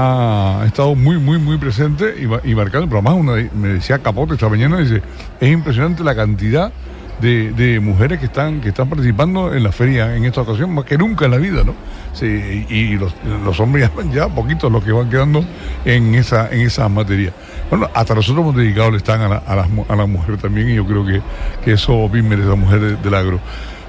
ha 0.00 0.64
estado 0.64 0.94
muy, 0.94 1.18
muy, 1.18 1.38
muy 1.38 1.58
presente 1.58 2.14
y, 2.20 2.54
marcando. 2.54 2.86
Pero 2.86 2.98
además, 2.98 3.14
una, 3.14 3.50
me 3.54 3.68
decía 3.68 3.98
Capote 3.98 4.34
esta 4.34 4.48
mañana, 4.48 4.78
dice, 4.78 5.02
es 5.40 5.50
impresionante 5.50 6.04
la 6.04 6.14
cantidad 6.14 6.72
de, 7.20 7.80
mujeres 7.82 8.20
que 8.20 8.26
están, 8.26 8.60
que 8.60 8.68
están 8.68 8.88
participando 8.88 9.52
en 9.52 9.64
la 9.64 9.72
feria 9.72 10.14
en 10.14 10.24
esta 10.24 10.42
ocasión, 10.42 10.72
más 10.72 10.84
que 10.84 10.96
nunca 10.96 11.24
en 11.24 11.32
la 11.32 11.38
vida, 11.38 11.64
¿no? 11.64 11.74
Sí, 12.12 12.26
y 12.68 12.96
los, 12.96 13.12
hombres 13.58 13.90
ya, 14.12 14.28
poquitos 14.28 14.70
los 14.70 14.84
que 14.84 14.92
van 14.92 15.10
quedando 15.10 15.44
en 15.84 16.14
esa, 16.14 16.48
en 16.52 16.60
esa 16.60 16.88
materia. 16.88 17.32
Bueno, 17.68 17.90
hasta 17.92 18.14
nosotros 18.14 18.44
hemos 18.44 18.56
dedicado 18.56 18.90
el 18.90 18.96
stand 18.96 19.24
a 19.24 19.28
la, 19.28 19.66
a 19.88 19.96
la, 19.96 20.06
mujer 20.06 20.36
también 20.36 20.70
y 20.70 20.76
yo 20.76 20.86
creo 20.86 21.04
que, 21.04 21.20
que 21.64 21.72
eso 21.72 22.08
bien 22.08 22.28
merece 22.28 22.46
a 22.46 22.50
la 22.50 22.56
mujer 22.56 22.98
del 22.98 23.14
agro. 23.14 23.40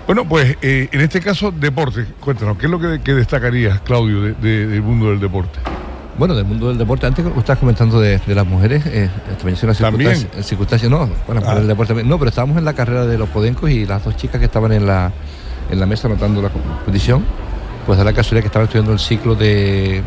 Bueno, 0.08 0.26
pues 0.26 0.58
eh, 0.64 0.90
en 0.92 1.02
este 1.02 1.22
caso, 1.22 1.52
deporte. 1.52 2.04
Cuéntanos, 2.20 2.58
¿qué 2.58 2.66
es 2.66 2.72
lo 2.72 2.80
que, 2.80 3.00
que 3.00 3.14
destacarías, 3.14 3.80
Claudio, 3.82 4.34
del 4.34 4.82
mundo 4.82 5.12
del 5.12 5.20
deporte? 5.20 5.60
Bueno, 6.20 6.36
del 6.36 6.44
mundo 6.44 6.68
del 6.68 6.78
deporte, 6.78 7.08
antes 7.08 7.26
estabas 7.26 7.60
comentando 7.60 7.98
de, 8.02 8.20
las 8.28 8.46
mujeres, 8.46 8.86
eh, 8.88 9.10
también 9.38 9.58
una 9.64 10.44
circunstancia, 10.44 10.90
no, 10.90 11.10
bueno, 11.26 11.42
para 11.42 11.60
el 11.60 11.64
ah. 11.64 11.68
deporte, 11.68 12.04
no, 12.04 12.20
pero 12.20 12.28
estábamos 12.28 12.58
en 12.58 12.66
la 12.66 12.74
carrera 12.74 13.06
de 13.06 13.18
los 13.18 13.30
podencos 13.30 13.70
y 13.70 13.86
las 13.86 14.04
dos 14.04 14.18
chicas 14.18 14.38
que 14.38 14.46
estaban 14.46 14.74
en 14.74 14.86
la, 14.86 15.14
en 15.72 15.80
la 15.80 15.86
mesa 15.86 16.10
anotando 16.10 16.42
la 16.42 16.50
competición, 16.50 17.24
pues 17.86 17.98
da 17.98 18.04
la 18.04 18.12
casualidad 18.12 18.42
que 18.42 18.48
estaban 18.48 18.66
estudiando 18.66 18.92
el 18.92 19.00
ciclo 19.00 19.34
de 19.34 20.04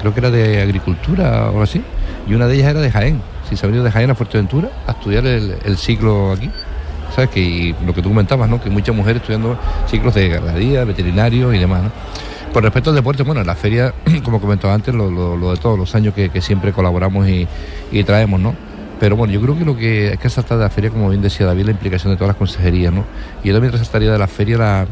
creo 0.00 0.14
que 0.14 0.20
era 0.20 0.30
de 0.30 0.62
agricultura 0.62 1.44
o 1.44 1.48
algo 1.48 1.62
así, 1.62 1.84
y 2.26 2.32
una 2.32 2.46
de 2.46 2.54
ellas 2.54 2.70
era 2.70 2.80
de 2.80 2.90
Jaén. 2.90 3.20
Si 3.46 3.54
se 3.54 3.66
ha 3.66 3.68
venido 3.68 3.84
de 3.84 3.90
Jaén 3.90 4.10
a 4.10 4.14
Fuerteventura 4.14 4.70
a 4.86 4.92
estudiar 4.92 5.26
el, 5.26 5.76
ciclo 5.76 6.32
aquí. 6.32 6.50
¿Sabes? 7.14 7.28
Que 7.28 7.74
lo 7.84 7.92
que 7.92 8.00
tú 8.00 8.08
comentabas, 8.08 8.48
¿no? 8.48 8.58
Que 8.58 8.70
muchas 8.70 8.96
mujeres 8.96 9.20
estudiando 9.20 9.58
ciclos 9.86 10.14
de 10.14 10.30
ganadería, 10.30 10.84
veterinario 10.84 11.52
y 11.52 11.58
demás, 11.58 11.82
¿no? 11.82 11.90
Con 12.52 12.62
respecto 12.64 12.90
al 12.90 12.96
deporte, 12.96 13.22
bueno, 13.22 13.40
en 13.40 13.46
la 13.46 13.54
feria, 13.54 13.94
como 14.24 14.38
comentaba 14.38 14.74
antes, 14.74 14.94
lo, 14.94 15.08
de 15.50 15.56
todos 15.56 15.78
los 15.78 15.94
años 15.94 16.12
que, 16.12 16.40
siempre 16.42 16.72
colaboramos 16.72 17.26
y, 17.26 17.46
traemos, 18.04 18.38
¿no? 18.38 18.54
Pero 19.00 19.16
bueno, 19.16 19.32
yo 19.32 19.40
creo 19.40 19.58
que 19.58 19.64
lo 19.64 19.76
que 19.76 20.10
hay 20.10 20.18
que 20.18 20.24
resaltar 20.24 20.58
de 20.58 20.64
la 20.64 20.70
feria, 20.70 20.90
como 20.90 21.08
bien 21.08 21.22
decía 21.22 21.46
David, 21.46 21.64
la 21.64 21.70
implicación 21.70 22.12
de 22.12 22.16
todas 22.16 22.28
las 22.28 22.36
consejerías, 22.36 22.92
¿no? 22.92 23.04
Y 23.42 23.48
yo 23.48 23.54
también 23.54 23.72
resaltaría 23.72 24.12
de 24.12 24.18
la 24.18 24.28
feria 24.28 24.58
la, 24.58 24.86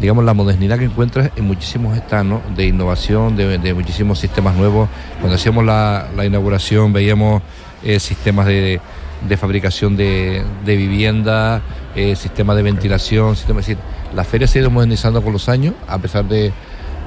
digamos, 0.00 0.24
la 0.24 0.34
modernidad 0.34 0.76
que 0.76 0.86
encuentras 0.86 1.30
en 1.36 1.46
muchísimos 1.46 1.96
estados, 1.96 2.40
de 2.56 2.66
innovación, 2.66 3.36
de, 3.36 3.74
muchísimos 3.74 4.18
sistemas 4.18 4.56
nuevos. 4.56 4.88
Cuando 5.20 5.36
hacíamos 5.36 5.64
la, 5.64 6.08
inauguración 6.26 6.92
veíamos 6.92 7.42
eh, 7.84 8.00
sistemas 8.00 8.46
de, 8.46 8.80
fabricación 9.38 9.96
de, 9.96 10.42
vivienda, 10.66 11.62
eh, 11.94 12.16
sistemas 12.16 12.56
de 12.56 12.62
ventilación, 12.64 13.36
sistemas, 13.36 13.68
es 13.68 13.76
decir, 13.76 13.84
la 14.14 14.24
feria 14.24 14.48
se 14.48 14.58
ha 14.58 14.62
ido 14.62 14.70
modernizando 14.70 15.22
con 15.22 15.32
los 15.32 15.48
años, 15.48 15.74
a 15.86 15.98
pesar 15.98 16.24
de, 16.24 16.52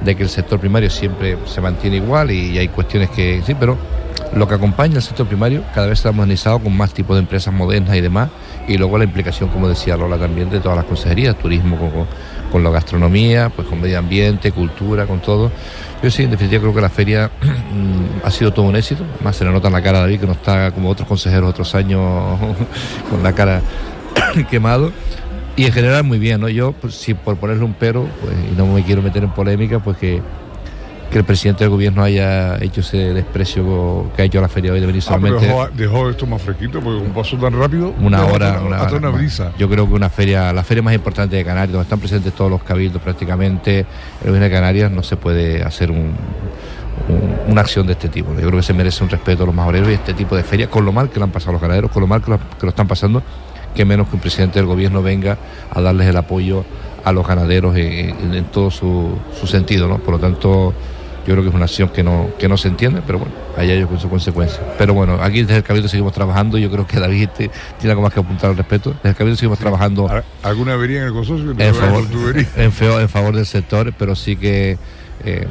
de 0.04 0.16
que 0.16 0.22
el 0.22 0.28
sector 0.28 0.58
primario 0.58 0.90
siempre 0.90 1.38
se 1.46 1.60
mantiene 1.60 1.96
igual 1.96 2.30
y, 2.30 2.58
hay 2.58 2.68
cuestiones 2.68 3.10
que 3.10 3.42
sí, 3.44 3.54
pero 3.58 3.76
lo 4.34 4.48
que 4.48 4.54
acompaña 4.54 4.96
al 4.96 5.02
sector 5.02 5.26
primario 5.26 5.62
cada 5.74 5.86
vez 5.88 5.98
está 5.98 6.12
modernizado 6.12 6.58
con 6.58 6.76
más 6.76 6.92
tipos 6.94 7.16
de 7.16 7.20
empresas 7.20 7.52
modernas 7.52 7.96
y 7.96 8.00
demás, 8.00 8.30
y 8.66 8.78
luego 8.78 8.98
la 8.98 9.04
implicación, 9.04 9.48
como 9.50 9.68
decía 9.68 9.96
Lola 9.96 10.18
también, 10.18 10.48
de 10.50 10.60
todas 10.60 10.76
las 10.76 10.86
consejerías, 10.86 11.36
turismo 11.36 11.76
con, 11.78 12.06
con, 12.50 12.64
la 12.64 12.70
gastronomía, 12.70 13.50
pues 13.54 13.68
con 13.68 13.80
medio 13.80 13.98
ambiente, 13.98 14.52
cultura, 14.52 15.06
con 15.06 15.20
todo. 15.20 15.50
Yo 16.02 16.10
sí, 16.10 16.24
en 16.24 16.30
definitiva 16.30 16.62
creo 16.62 16.74
que 16.74 16.80
la 16.80 16.88
feria 16.88 17.30
mm, 17.42 18.26
ha 18.26 18.30
sido 18.30 18.52
todo 18.52 18.66
un 18.66 18.76
éxito, 18.76 19.04
más 19.22 19.36
se 19.36 19.44
le 19.44 19.50
nota 19.50 19.68
en 19.68 19.74
la 19.74 19.82
cara 19.82 19.98
a 19.98 20.00
David 20.02 20.20
que 20.20 20.26
no 20.26 20.32
está 20.32 20.70
como 20.72 20.88
otros 20.88 21.06
consejeros 21.06 21.50
otros 21.50 21.74
años 21.74 22.38
con 23.10 23.22
la 23.22 23.32
cara 23.32 23.60
quemado 24.50 24.92
y 25.56 25.66
en 25.66 25.72
general 25.72 26.04
muy 26.04 26.18
bien, 26.18 26.40
¿no? 26.40 26.48
Yo, 26.48 26.72
pues, 26.72 26.94
si 26.94 27.14
por 27.14 27.36
ponerle 27.36 27.64
un 27.64 27.74
pero, 27.74 28.06
pues, 28.20 28.34
y 28.50 28.56
no 28.56 28.66
me 28.66 28.82
quiero 28.82 29.02
meter 29.02 29.22
en 29.22 29.30
polémica, 29.30 29.80
pues 29.80 29.98
que, 29.98 30.22
que 31.10 31.18
el 31.18 31.24
presidente 31.24 31.64
del 31.64 31.70
gobierno 31.70 32.02
haya 32.02 32.56
hecho 32.62 32.80
ese 32.80 33.12
desprecio 33.12 34.10
que 34.16 34.22
ha 34.22 34.24
hecho 34.24 34.40
la 34.40 34.48
feria 34.48 34.72
hoy 34.72 34.80
de 34.80 34.86
venir 34.86 35.02
ah, 35.04 35.08
solamente. 35.08 35.54
dejó, 35.74 36.08
esto 36.08 36.26
más 36.26 36.40
fresquito 36.40 36.80
porque 36.80 37.04
un 37.04 37.12
paso 37.12 37.36
tan 37.36 37.52
rápido. 37.58 37.92
Una 38.00 38.24
hora, 38.24 38.62
una, 38.64 38.82
una, 38.90 39.08
brisa. 39.10 39.52
Yo 39.58 39.68
creo 39.68 39.86
que 39.86 39.92
una 39.92 40.08
feria, 40.08 40.54
la 40.54 40.64
feria 40.64 40.82
más 40.82 40.94
importante 40.94 41.36
de 41.36 41.44
Canarias, 41.44 41.72
donde 41.72 41.84
están 41.84 42.00
presentes 42.00 42.32
todos 42.32 42.50
los 42.50 42.62
cabildos 42.62 43.02
prácticamente, 43.02 43.80
el 43.80 43.86
gobierno 44.26 44.44
de 44.44 44.50
Canarias 44.50 44.90
no 44.90 45.02
se 45.02 45.16
puede 45.16 45.62
hacer 45.62 45.90
un, 45.90 46.14
una 47.46 47.60
acción 47.60 47.86
de 47.86 47.92
este 47.92 48.08
tipo. 48.08 48.32
Yo 48.32 48.46
creo 48.46 48.52
que 48.52 48.62
se 48.62 48.72
merece 48.72 49.04
un 49.04 49.10
respeto 49.10 49.42
a 49.42 49.46
los 49.46 49.54
majoreros 49.54 49.90
y 49.90 49.92
este 49.92 50.14
tipo 50.14 50.34
de 50.34 50.44
ferias, 50.44 50.70
con 50.70 50.86
lo 50.86 50.92
mal 50.92 51.10
que 51.10 51.18
le 51.18 51.24
han 51.24 51.30
pasado 51.30 51.52
los 51.52 51.60
ganaderos, 51.60 51.90
con 51.90 52.00
lo 52.00 52.06
mal 52.06 52.22
que 52.22 52.30
lo, 52.30 52.38
que 52.38 52.62
lo 52.62 52.70
están 52.70 52.88
pasando 52.88 53.22
que 53.74 53.84
menos 53.84 54.08
que 54.08 54.16
un 54.16 54.20
presidente 54.20 54.58
del 54.58 54.66
gobierno 54.66 55.02
venga 55.02 55.38
a 55.70 55.80
darles 55.80 56.08
el 56.08 56.16
apoyo 56.16 56.64
a 57.04 57.12
los 57.12 57.26
ganaderos 57.26 57.76
en, 57.76 58.44
todo 58.46 58.70
su, 58.70 59.18
sentido, 59.46 59.88
¿no? 59.88 59.98
Por 59.98 60.14
lo 60.14 60.20
tanto, 60.20 60.72
yo 61.26 61.34
creo 61.34 61.42
que 61.42 61.48
es 61.48 61.54
una 61.54 61.64
acción 61.64 61.88
que 61.88 62.02
no, 62.02 62.30
que 62.38 62.48
no 62.48 62.56
se 62.56 62.68
entiende, 62.68 63.02
pero 63.04 63.18
bueno, 63.18 63.34
hay 63.56 63.70
ellos 63.70 63.88
con 63.88 63.98
su 63.98 64.08
consecuencia. 64.08 64.60
Pero 64.78 64.94
bueno, 64.94 65.18
aquí 65.20 65.42
desde 65.42 65.56
el 65.56 65.62
Cabildo 65.62 65.88
seguimos 65.88 66.12
trabajando, 66.12 66.58
yo 66.58 66.70
creo 66.70 66.86
que 66.86 67.00
David 67.00 67.28
tiene 67.36 67.90
algo 67.90 68.02
más 68.02 68.12
que 68.12 68.20
apuntar 68.20 68.50
al 68.50 68.56
respecto. 68.56 68.90
Desde 68.90 69.10
el 69.10 69.16
Cabildo 69.16 69.36
seguimos 69.36 69.58
trabajando. 69.58 70.08
¿Alguna 70.42 70.74
avería 70.74 71.00
en 71.00 71.06
el 71.06 71.12
consorcio? 71.12 71.54
En 71.58 71.74
favor, 71.74 72.04
en, 72.56 72.72
feo, 72.72 73.00
en 73.00 73.08
favor 73.08 73.34
del 73.34 73.46
sector, 73.46 73.92
pero 73.98 74.14
sí 74.14 74.36
que, 74.36 74.78
eh, 75.24 75.46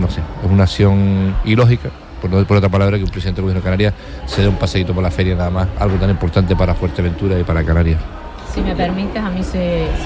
no 0.00 0.10
sé, 0.10 0.20
es 0.20 0.50
una 0.50 0.64
acción 0.64 1.36
ilógica 1.44 1.90
por 2.22 2.30
no 2.30 2.42
por 2.46 2.56
otra 2.56 2.70
palabra, 2.70 2.96
que 2.96 3.04
un 3.04 3.10
presidente 3.10 3.40
del 3.40 3.46
gobierno 3.46 3.60
de 3.60 3.64
Canarias 3.64 3.94
se 4.26 4.42
dé 4.42 4.48
un 4.48 4.54
paseíto 4.56 4.94
por 4.94 5.02
la 5.02 5.10
feria 5.10 5.34
nada 5.34 5.50
más, 5.50 5.68
algo 5.78 5.96
tan 5.96 6.08
importante 6.08 6.54
para 6.54 6.74
Fuerteventura 6.74 7.38
y 7.38 7.42
para 7.42 7.64
Canarias. 7.64 8.00
Si 8.54 8.60
me 8.60 8.76
permites, 8.76 9.22
a 9.22 9.30
mí 9.30 9.42
sí, 9.42 9.58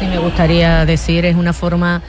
me 0.09 0.19
gustaría 0.19 0.87
decir, 0.87 1.27
es 1.27 1.37
una 1.37 1.53
forma 1.53 2.01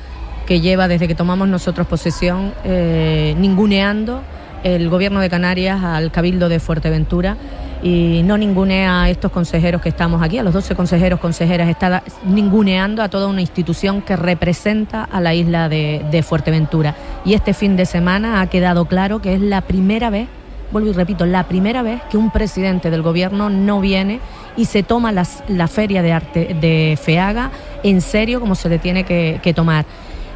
que 0.45 0.61
lleva 0.61 0.87
desde 0.87 1.07
que 1.07 1.15
tomamos 1.15 1.47
nosotros 1.49 1.85
posesión, 1.87 2.53
eh, 2.63 3.35
ninguneando 3.37 4.23
el 4.63 4.89
gobierno 4.89 5.19
de 5.19 5.29
Canarias 5.29 5.83
al 5.83 6.11
Cabildo 6.11 6.47
de 6.47 6.59
Fuerteventura 6.59 7.35
y 7.83 8.21
no 8.23 8.37
ningunea 8.37 9.03
a 9.03 9.09
estos 9.09 9.31
consejeros 9.31 9.81
que 9.81 9.89
estamos 9.89 10.21
aquí, 10.21 10.37
a 10.37 10.43
los 10.43 10.53
12 10.53 10.75
consejeros, 10.75 11.19
consejeras, 11.19 11.69
está 11.69 12.03
ninguneando 12.25 13.03
a 13.03 13.09
toda 13.09 13.27
una 13.27 13.41
institución 13.41 14.01
que 14.01 14.15
representa 14.15 15.03
a 15.03 15.21
la 15.21 15.33
isla 15.33 15.69
de, 15.69 16.23
Fuerteventura. 16.27 16.95
Y 17.25 17.33
este 17.35 17.53
fin 17.53 17.75
de 17.75 17.85
semana 17.85 18.41
ha 18.41 18.47
quedado 18.47 18.85
claro 18.85 19.21
que 19.21 19.33
es 19.35 19.41
la 19.41 19.61
primera 19.61 20.09
vez, 20.09 20.27
vuelvo 20.71 20.89
y 20.89 20.93
repito, 20.93 21.25
la 21.25 21.43
primera 21.43 21.81
vez 21.83 22.01
que 22.09 22.17
un 22.17 22.31
presidente 22.31 22.89
del 22.89 23.01
gobierno 23.01 23.49
no 23.49 23.79
viene 23.79 24.19
y 24.57 24.65
se 24.65 24.83
toma 24.83 25.11
la 25.11 25.67
feria 25.67 26.01
de 26.01 26.11
arte 26.11 26.55
de 26.59 26.97
FEAGA 27.01 27.51
en 27.83 28.01
serio 28.01 28.39
como 28.39 28.55
se 28.55 28.67
le 28.69 28.79
tiene 28.79 29.03
que, 29.03 29.53
tomar. 29.55 29.85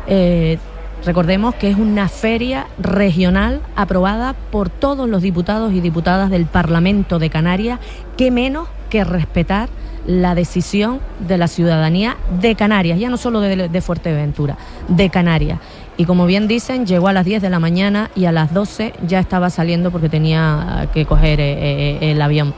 Eh, 0.08 0.58
Recordemos 1.06 1.56
que 1.56 1.70
es 1.70 1.78
una 1.78 2.08
feria 2.10 2.68
regional 2.80 3.62
aprobada 3.76 4.36
por 4.52 4.70
todos 4.70 5.10
los 5.10 5.24
diputados 5.24 5.74
y 5.74 5.82
diputadas 5.82 6.30
del 6.30 6.46
Parlamento 6.46 7.18
de 7.18 7.32
Canarias, 7.32 7.80
que 8.18 8.30
menos 8.30 8.68
que 8.92 9.04
respetar 9.04 9.70
la 10.06 10.36
decisión 10.36 11.00
de 11.28 11.38
la 11.38 11.48
ciudadanía 11.48 12.18
de 12.40 12.56
Canarias, 12.56 13.00
ya 13.00 13.10
no 13.10 13.18
solo 13.18 13.40
de, 13.40 13.82
Fuerteventura, 13.82 14.58
de 14.88 15.10
Canarias. 15.10 15.60
Y 15.98 16.06
como 16.06 16.26
bien 16.26 16.48
dicen, 16.48 16.86
llegó 16.86 17.08
a 17.08 17.14
las 17.14 17.26
10 17.26 17.42
de 17.42 17.50
la 17.50 17.60
mañana 17.60 18.12
y 18.16 18.26
a 18.26 18.32
las 18.32 18.54
12 18.54 18.94
ya 19.08 19.20
estaba 19.20 19.50
saliendo 19.50 19.92
porque 19.92 20.10
tenía 20.10 20.88
que 20.94 21.06
coger 21.06 21.40
eh, 21.40 21.54
eh, 21.60 22.12
el 22.12 22.22
avión 22.22 22.54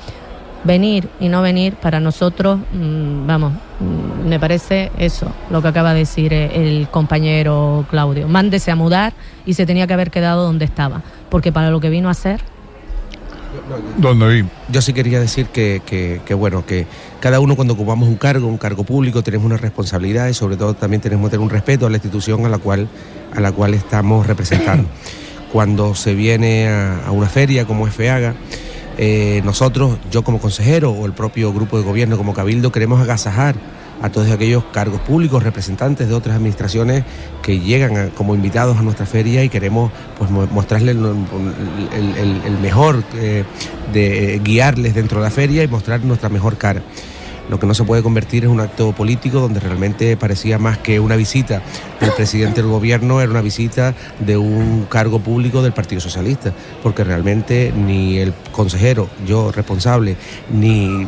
venir 0.63 1.09
y 1.19 1.29
no 1.29 1.41
venir, 1.41 1.75
para 1.75 1.99
nosotros, 1.99 2.59
mm, 2.73 3.27
vamos, 3.27 3.53
mm, 3.79 4.27
me 4.27 4.39
parece 4.39 4.91
eso, 4.97 5.31
lo 5.49 5.61
que 5.61 5.67
acaba 5.67 5.93
de 5.93 5.99
decir 5.99 6.33
eh, 6.33 6.51
el 6.53 6.87
compañero 6.89 7.85
Claudio. 7.89 8.27
Mándese 8.27 8.71
a 8.71 8.75
mudar 8.75 9.13
y 9.45 9.53
se 9.53 9.65
tenía 9.65 9.87
que 9.87 9.93
haber 9.93 10.11
quedado 10.11 10.43
donde 10.43 10.65
estaba, 10.65 11.01
porque 11.29 11.51
para 11.51 11.69
lo 11.69 11.79
que 11.79 11.89
vino 11.89 12.07
a 12.07 12.11
hacer... 12.11 12.41
¿Dónde 13.97 14.45
Yo 14.69 14.81
sí 14.81 14.93
quería 14.93 15.19
decir 15.19 15.45
que, 15.45 15.81
que, 15.85 16.33
bueno, 16.33 16.65
que 16.65 16.87
cada 17.19 17.39
uno 17.39 17.55
cuando 17.55 17.75
ocupamos 17.75 18.09
un 18.09 18.15
cargo, 18.15 18.47
un 18.47 18.57
cargo 18.57 18.83
público, 18.83 19.21
tenemos 19.21 19.45
una 19.45 19.57
responsabilidad 19.57 20.27
y 20.27 20.33
sobre 20.33 20.57
todo 20.57 20.73
también 20.73 21.01
tenemos 21.01 21.27
que 21.27 21.31
tener 21.31 21.43
un 21.43 21.51
respeto 21.51 21.85
a 21.85 21.89
la 21.91 21.97
institución 21.97 22.47
a 22.47 22.49
la 22.49 22.57
cual, 22.57 22.87
a 23.35 23.39
la 23.39 23.51
cual 23.51 23.75
estamos 23.75 24.25
representando. 24.25 24.89
cuando 25.53 25.93
se 25.93 26.15
viene 26.15 26.67
a, 26.67 27.05
a 27.05 27.11
una 27.11 27.27
feria 27.27 27.65
como 27.65 27.87
es 27.87 27.93
FEAGA, 27.93 28.33
eh, 28.97 29.41
nosotros, 29.43 29.97
yo 30.11 30.23
como 30.23 30.39
consejero 30.39 30.91
o 30.91 31.05
el 31.05 31.13
propio 31.13 31.53
grupo 31.53 31.77
de 31.77 31.83
gobierno 31.83 32.17
como 32.17 32.33
cabildo, 32.33 32.71
queremos 32.71 33.01
agasajar 33.01 33.55
a 34.01 34.09
todos 34.09 34.29
aquellos 34.31 34.63
cargos 34.73 34.99
públicos, 35.01 35.41
representantes 35.43 36.09
de 36.09 36.13
otras 36.13 36.35
administraciones 36.35 37.05
que 37.41 37.59
llegan 37.59 38.09
como 38.09 38.35
invitados 38.35 38.77
a 38.77 38.81
nuestra 38.81 39.05
feria 39.05 39.43
y 39.43 39.49
queremos 39.49 39.91
pues, 40.17 40.29
mostrarles 40.29 40.95
el, 40.95 42.57
mejor, 42.61 43.03
eh, 43.15 43.45
de 43.93 44.41
guiarles 44.43 44.93
dentro 44.93 45.19
de 45.19 45.25
la 45.25 45.31
feria 45.31 45.63
y 45.63 45.67
mostrar 45.67 46.03
nuestra 46.03 46.29
mejor 46.29 46.57
cara 46.57 46.81
lo 47.49 47.59
que 47.59 47.67
no 47.67 47.73
se 47.73 47.83
puede 47.83 48.03
convertir 48.03 48.45
en 48.45 48.51
un 48.51 48.59
acto 48.59 48.93
político 48.93 49.39
donde 49.39 49.59
realmente 49.59 50.15
parecía 50.17 50.57
más 50.57 50.77
que 50.77 50.99
una 50.99 51.15
visita 51.15 51.61
del 51.99 52.11
presidente 52.11 52.61
del 52.61 52.71
gobierno, 52.71 53.21
era 53.21 53.31
una 53.31 53.41
visita 53.41 53.93
de 54.19 54.37
un 54.37 54.85
cargo 54.89 55.19
público 55.19 55.61
del 55.61 55.73
Partido 55.73 56.01
Socialista, 56.01 56.53
porque 56.81 57.03
realmente 57.03 57.73
ni 57.75 58.17
el 58.17 58.33
consejero, 58.51 59.09
yo 59.25 59.51
responsable, 59.51 60.15
ni 60.51 61.05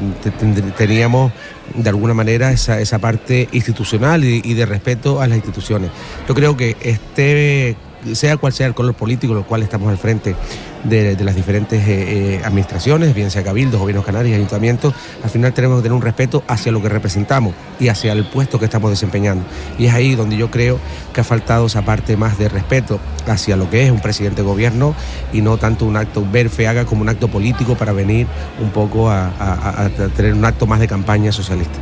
teníamos 0.78 1.32
de 1.74 1.90
alguna 1.90 2.14
manera 2.14 2.52
esa, 2.52 2.80
esa 2.80 3.00
parte 3.00 3.50
institucional 3.52 4.24
y, 4.24 4.42
y 4.44 4.54
de 4.54 4.66
respeto 4.66 5.22
a 5.22 5.28
las 5.28 5.38
instituciones. 5.38 5.90
Yo 6.28 6.36
creo 6.36 6.56
que 6.56 6.76
este 6.82 7.76
sea 8.14 8.38
cual 8.38 8.54
sea 8.54 8.68
el 8.68 8.74
color 8.74 8.94
político, 8.94 9.34
lo 9.34 9.46
cual 9.46 9.64
estamos 9.64 9.90
al 9.90 9.98
frente 9.98 10.36
de, 10.84 11.18
las 11.24 11.36
diferentes 11.36 11.88
eh, 11.88 12.36
eh, 12.36 12.42
administraciones, 12.44 13.16
bien 13.16 13.32
sea 13.32 13.44
cabildos, 13.44 13.80
gobiernos 13.80 14.06
canarios, 14.06 14.36
ayuntamientos, 14.36 14.94
al 15.24 15.30
final 15.30 15.54
tenemos 15.54 15.78
que 15.78 15.84
tener 15.84 15.96
un 15.96 16.02
respeto 16.02 16.44
hacia 16.48 16.72
lo 16.72 16.82
que 16.82 16.90
representamos 16.90 17.54
y 17.80 17.88
hacia 17.88 18.14
el 18.14 18.26
puesto 18.26 18.60
que 18.60 18.66
estamos 18.66 18.92
desempeñando. 18.92 19.46
Y 19.78 19.86
es 19.86 19.94
ahí 19.94 20.16
donde 20.16 20.38
yo 20.38 20.52
creo 20.52 20.80
que 21.14 21.22
ha 21.22 21.24
faltado 21.24 21.66
esa 21.66 21.84
parte 21.84 22.18
más 22.18 22.38
de 22.38 22.50
respeto 22.50 23.00
hacia 23.28 23.56
lo 23.56 23.70
que 23.70 23.86
es 23.86 23.92
un 23.92 24.00
presidente 24.00 24.42
de 24.42 24.48
gobierno 24.48 24.96
y 25.34 25.42
no 25.42 25.58
tanto 25.58 25.86
un 25.86 25.98
acto, 25.98 26.26
ver 26.32 26.50
FEAGA 26.50 26.86
como 26.86 27.02
un 27.02 27.10
acto 27.10 27.28
político 27.28 27.76
para 27.76 27.92
venir 27.92 28.28
un 28.62 28.70
poco 28.70 29.10
a, 29.10 29.90
tener 30.16 30.34
un 30.34 30.46
acto 30.46 30.68
más 30.68 30.80
de 30.80 30.88
campaña 30.88 31.32
socialista. 31.32 31.80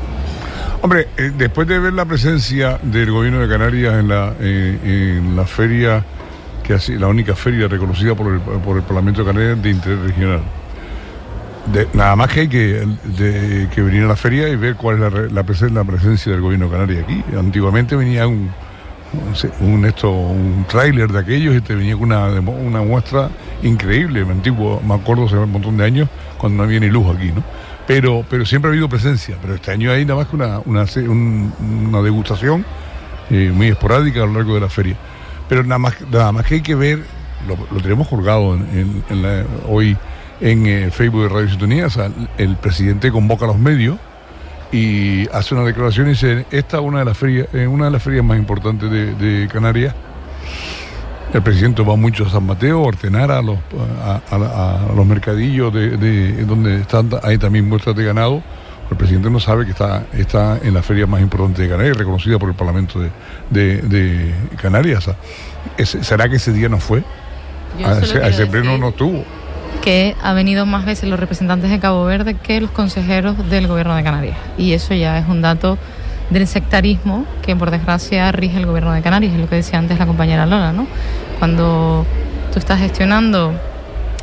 Hombre, 0.83 1.07
eh, 1.15 1.31
después 1.37 1.65
de 1.65 1.79
ver 1.79 1.93
la 1.93 2.03
presencia 2.03 2.77
del 2.83 3.09
gobierno 3.09 3.39
de 3.39 3.47
Canarias 3.47 3.93
en 3.93 4.09
la, 4.09 4.33
en 4.41 5.33
la 5.33 5.45
feria 5.45 6.03
que 6.61 6.73
así 6.73 6.97
la 6.97 7.07
única 7.07 7.37
feria 7.37 7.69
reconocida 7.69 8.15
por 8.15 8.33
el, 8.33 8.41
por 8.41 8.75
el 8.75 8.83
Parlamento 8.83 9.23
de 9.23 9.27
Canarias 9.31 9.63
de 9.63 9.69
interés 9.69 9.99
regional. 9.99 10.41
nada 11.93 12.17
más 12.17 12.29
que 12.33 12.41
hay 12.41 12.47
que, 12.49 12.85
venir 13.77 14.03
a 14.03 14.07
la 14.07 14.17
feria 14.17 14.49
y 14.49 14.57
ver 14.57 14.75
cuál 14.75 14.95
es 15.01 15.31
la, 15.31 15.43
la, 15.69 15.83
presencia 15.85 16.33
del 16.33 16.41
gobierno 16.41 16.69
canario 16.69 16.99
aquí. 16.99 17.23
Antiguamente 17.33 17.95
venía 17.95 18.27
un, 18.27 18.51
un, 19.61 19.85
esto, 19.85 20.11
un 20.11 20.65
tráiler 20.67 21.09
de 21.09 21.19
aquellos 21.19 21.55
y 21.55 21.61
te 21.61 21.75
venía 21.75 21.93
con 21.93 22.11
una, 22.11 22.27
una 22.27 22.81
muestra 22.81 23.29
increíble, 23.61 24.25
me 24.25 24.33
antiguo, 24.33 24.81
me 24.85 24.95
acuerdo 24.95 25.27
hace 25.27 25.37
un 25.37 25.49
montón 25.49 25.77
de 25.77 25.85
años, 25.85 26.09
cuando 26.37 26.57
no 26.57 26.63
había 26.63 26.81
ni 26.81 26.89
luz 26.89 27.07
aquí, 27.15 27.31
¿no? 27.31 27.41
Pero, 27.85 28.25
pero 28.29 28.45
siempre 28.45 28.69
ha 28.69 28.71
habido 28.71 28.87
presencia, 28.87 29.37
pero 29.41 29.55
este 29.55 29.71
año 29.71 29.91
hay 29.91 30.05
nada 30.05 30.19
más 30.19 30.27
que 30.27 30.35
una, 30.35 30.59
una, 30.59 30.85
una 31.87 32.01
degustación 32.01 32.65
eh, 33.29 33.51
muy 33.53 33.67
esporádica 33.67 34.23
a 34.23 34.25
lo 34.25 34.33
largo 34.33 34.55
de 34.55 34.61
la 34.61 34.69
feria. 34.69 34.95
Pero 35.49 35.63
nada 35.63 35.79
más, 35.79 35.95
nada 36.09 36.31
más 36.31 36.45
que 36.45 36.55
hay 36.55 36.61
que 36.61 36.75
ver, 36.75 36.99
lo, 37.47 37.81
tenemos 37.81 38.07
colgado 38.07 38.57
hoy 39.67 39.97
en 40.39 40.65
eh, 40.65 40.91
Facebook 40.91 41.23
de 41.23 41.29
Radio 41.29 41.49
Sintonía, 41.49 41.87
el 42.37 42.55
presidente 42.57 43.11
convoca 43.11 43.45
a 43.45 43.47
los 43.49 43.57
medios 43.57 43.97
y 44.73 45.29
hace 45.31 45.53
una 45.53 45.63
declaración 45.63 46.07
y 46.07 46.09
dice, 46.11 46.45
esta 46.51 46.77
es 46.77 46.83
una 46.83 46.99
de 46.99 47.05
las 47.05 47.17
ferias, 47.17 47.47
eh, 47.53 47.67
una 47.67 47.85
de 47.85 47.91
las 47.91 48.01
ferias 48.01 48.25
más 48.25 48.37
importantes 48.37 48.89
de, 48.89 49.47
Canarias. 49.51 49.93
El 51.33 51.41
presidente 51.41 51.81
va 51.81 51.95
mucho 51.95 52.25
a 52.25 52.29
San 52.29 52.45
Mateo 52.45 52.83
a 52.83 52.87
ordenar 52.87 53.31
a 53.31 53.41
los, 53.41 53.57
a, 54.03 54.79
los 54.95 55.05
mercadillos 55.05 55.73
de, 55.73 56.45
donde 56.45 56.81
están, 56.81 57.09
hay 57.23 57.39
también 57.39 57.67
muestras 57.67 57.95
de 57.95 58.03
ganado. 58.03 58.43
El 58.91 58.97
presidente 58.97 59.31
no 59.31 59.39
sabe 59.39 59.65
que 59.65 59.71
está, 59.71 60.05
está 60.13 60.59
en 60.61 60.75
la 60.75 60.83
feria 60.83 61.07
más 61.07 61.21
importante 61.21 61.63
de 61.63 61.69
Canarias, 61.69 61.97
reconocida 61.97 62.37
por 62.37 62.49
el 62.49 62.55
Parlamento 62.55 62.99
de, 63.49 64.33
Canarias. 64.61 65.09
¿Será 65.83 66.29
que 66.29 66.35
ese 66.35 66.53
día 66.53 66.69
no 66.69 66.77
fue? 66.77 67.03
a 67.83 68.27
ese, 68.27 68.45
pleno 68.45 68.77
no 68.77 68.89
estuvo 68.89 69.25
que 69.81 70.15
ha 70.21 70.33
venido 70.33 70.67
más 70.67 70.85
veces 70.85 71.09
los 71.09 71.19
representantes 71.19 71.71
de 71.71 71.79
Cabo 71.79 72.05
Verde 72.05 72.35
que 72.35 72.61
los 72.61 72.69
consejeros 72.69 73.49
del 73.49 73.67
gobierno 73.67 73.95
de 73.95 74.03
Canarias. 74.03 74.37
Y 74.57 74.73
eso 74.73 74.93
ya 74.93 75.17
es 75.17 75.27
un 75.27 75.41
dato 75.41 75.77
del 76.33 76.47
sectarismo 76.47 77.25
que 77.41 77.55
por 77.55 77.71
desgracia 77.71 78.31
rige 78.31 78.57
el 78.57 78.65
gobierno 78.65 78.91
de 78.91 79.01
Canarias, 79.01 79.33
es 79.33 79.39
lo 79.39 79.47
que 79.47 79.55
decía 79.55 79.79
antes 79.79 79.99
la 79.99 80.05
compañera 80.05 80.45
Lola, 80.45 80.73
¿no? 80.73 80.87
Cuando 81.39 82.05
tú 82.51 82.59
estás 82.59 82.79
gestionando 82.79 83.53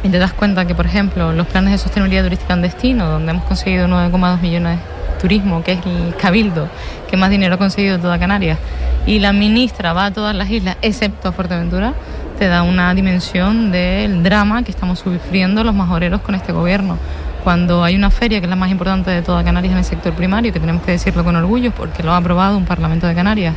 y 0.03 0.09
te 0.09 0.18
das 0.18 0.33
cuenta 0.33 0.66
que, 0.66 0.75
por 0.75 0.87
ejemplo, 0.87 1.33
los 1.33 1.46
planes 1.46 1.73
de 1.73 1.79
sostenibilidad 1.79 2.25
turística 2.25 2.55
en 2.55 2.62
destino, 2.62 3.09
donde 3.09 3.33
hemos 3.33 3.44
conseguido 3.44 3.87
9,2 3.87 4.40
millones 4.40 4.79
de 4.79 5.20
turismo, 5.20 5.62
que 5.62 5.73
es 5.73 5.87
el 5.87 6.14
cabildo 6.16 6.68
que 7.09 7.16
más 7.16 7.31
dinero 7.31 7.55
ha 7.55 7.59
conseguido 7.59 7.99
toda 7.99 8.18
Canarias, 8.18 8.59
y 9.07 9.18
la 9.18 9.33
ministra 9.33 9.92
va 9.92 10.07
a 10.07 10.11
todas 10.12 10.35
las 10.35 10.51
islas, 10.51 10.77
excepto 10.83 11.29
a 11.29 11.33
Fuerteventura, 11.33 11.94
te 12.38 12.49
da 12.49 12.62
una 12.62 12.94
dimensión 12.94 13.70
del 13.70 14.23
drama 14.23 14.62
que 14.62 14.70
estamos 14.70 14.99
sufriendo 14.99 15.62
los 15.62 15.75
majoreros 15.75 16.23
con 16.23 16.35
este 16.35 16.53
gobierno. 16.53 16.96
Cuando 17.44 17.83
hay 17.83 17.96
una 17.96 18.11
feria 18.11 18.38
que 18.40 18.46
es 18.46 18.50
la 18.50 18.57
más 18.57 18.70
importante 18.70 19.11
de 19.11 19.22
toda 19.22 19.42
Canarias 19.42 19.72
en 19.72 19.79
el 19.79 19.85
sector 19.85 20.12
primario, 20.12 20.53
que 20.53 20.61
tenemos 20.61 20.83
que 20.83 20.92
decirlo 20.92 21.24
con 21.24 21.37
orgullo 21.37 21.70
porque 21.70 22.03
lo 22.03 22.12
ha 22.12 22.18
aprobado 22.18 22.57
un 22.57 22.66
Parlamento 22.66 23.07
de 23.07 23.14
Canarias, 23.14 23.55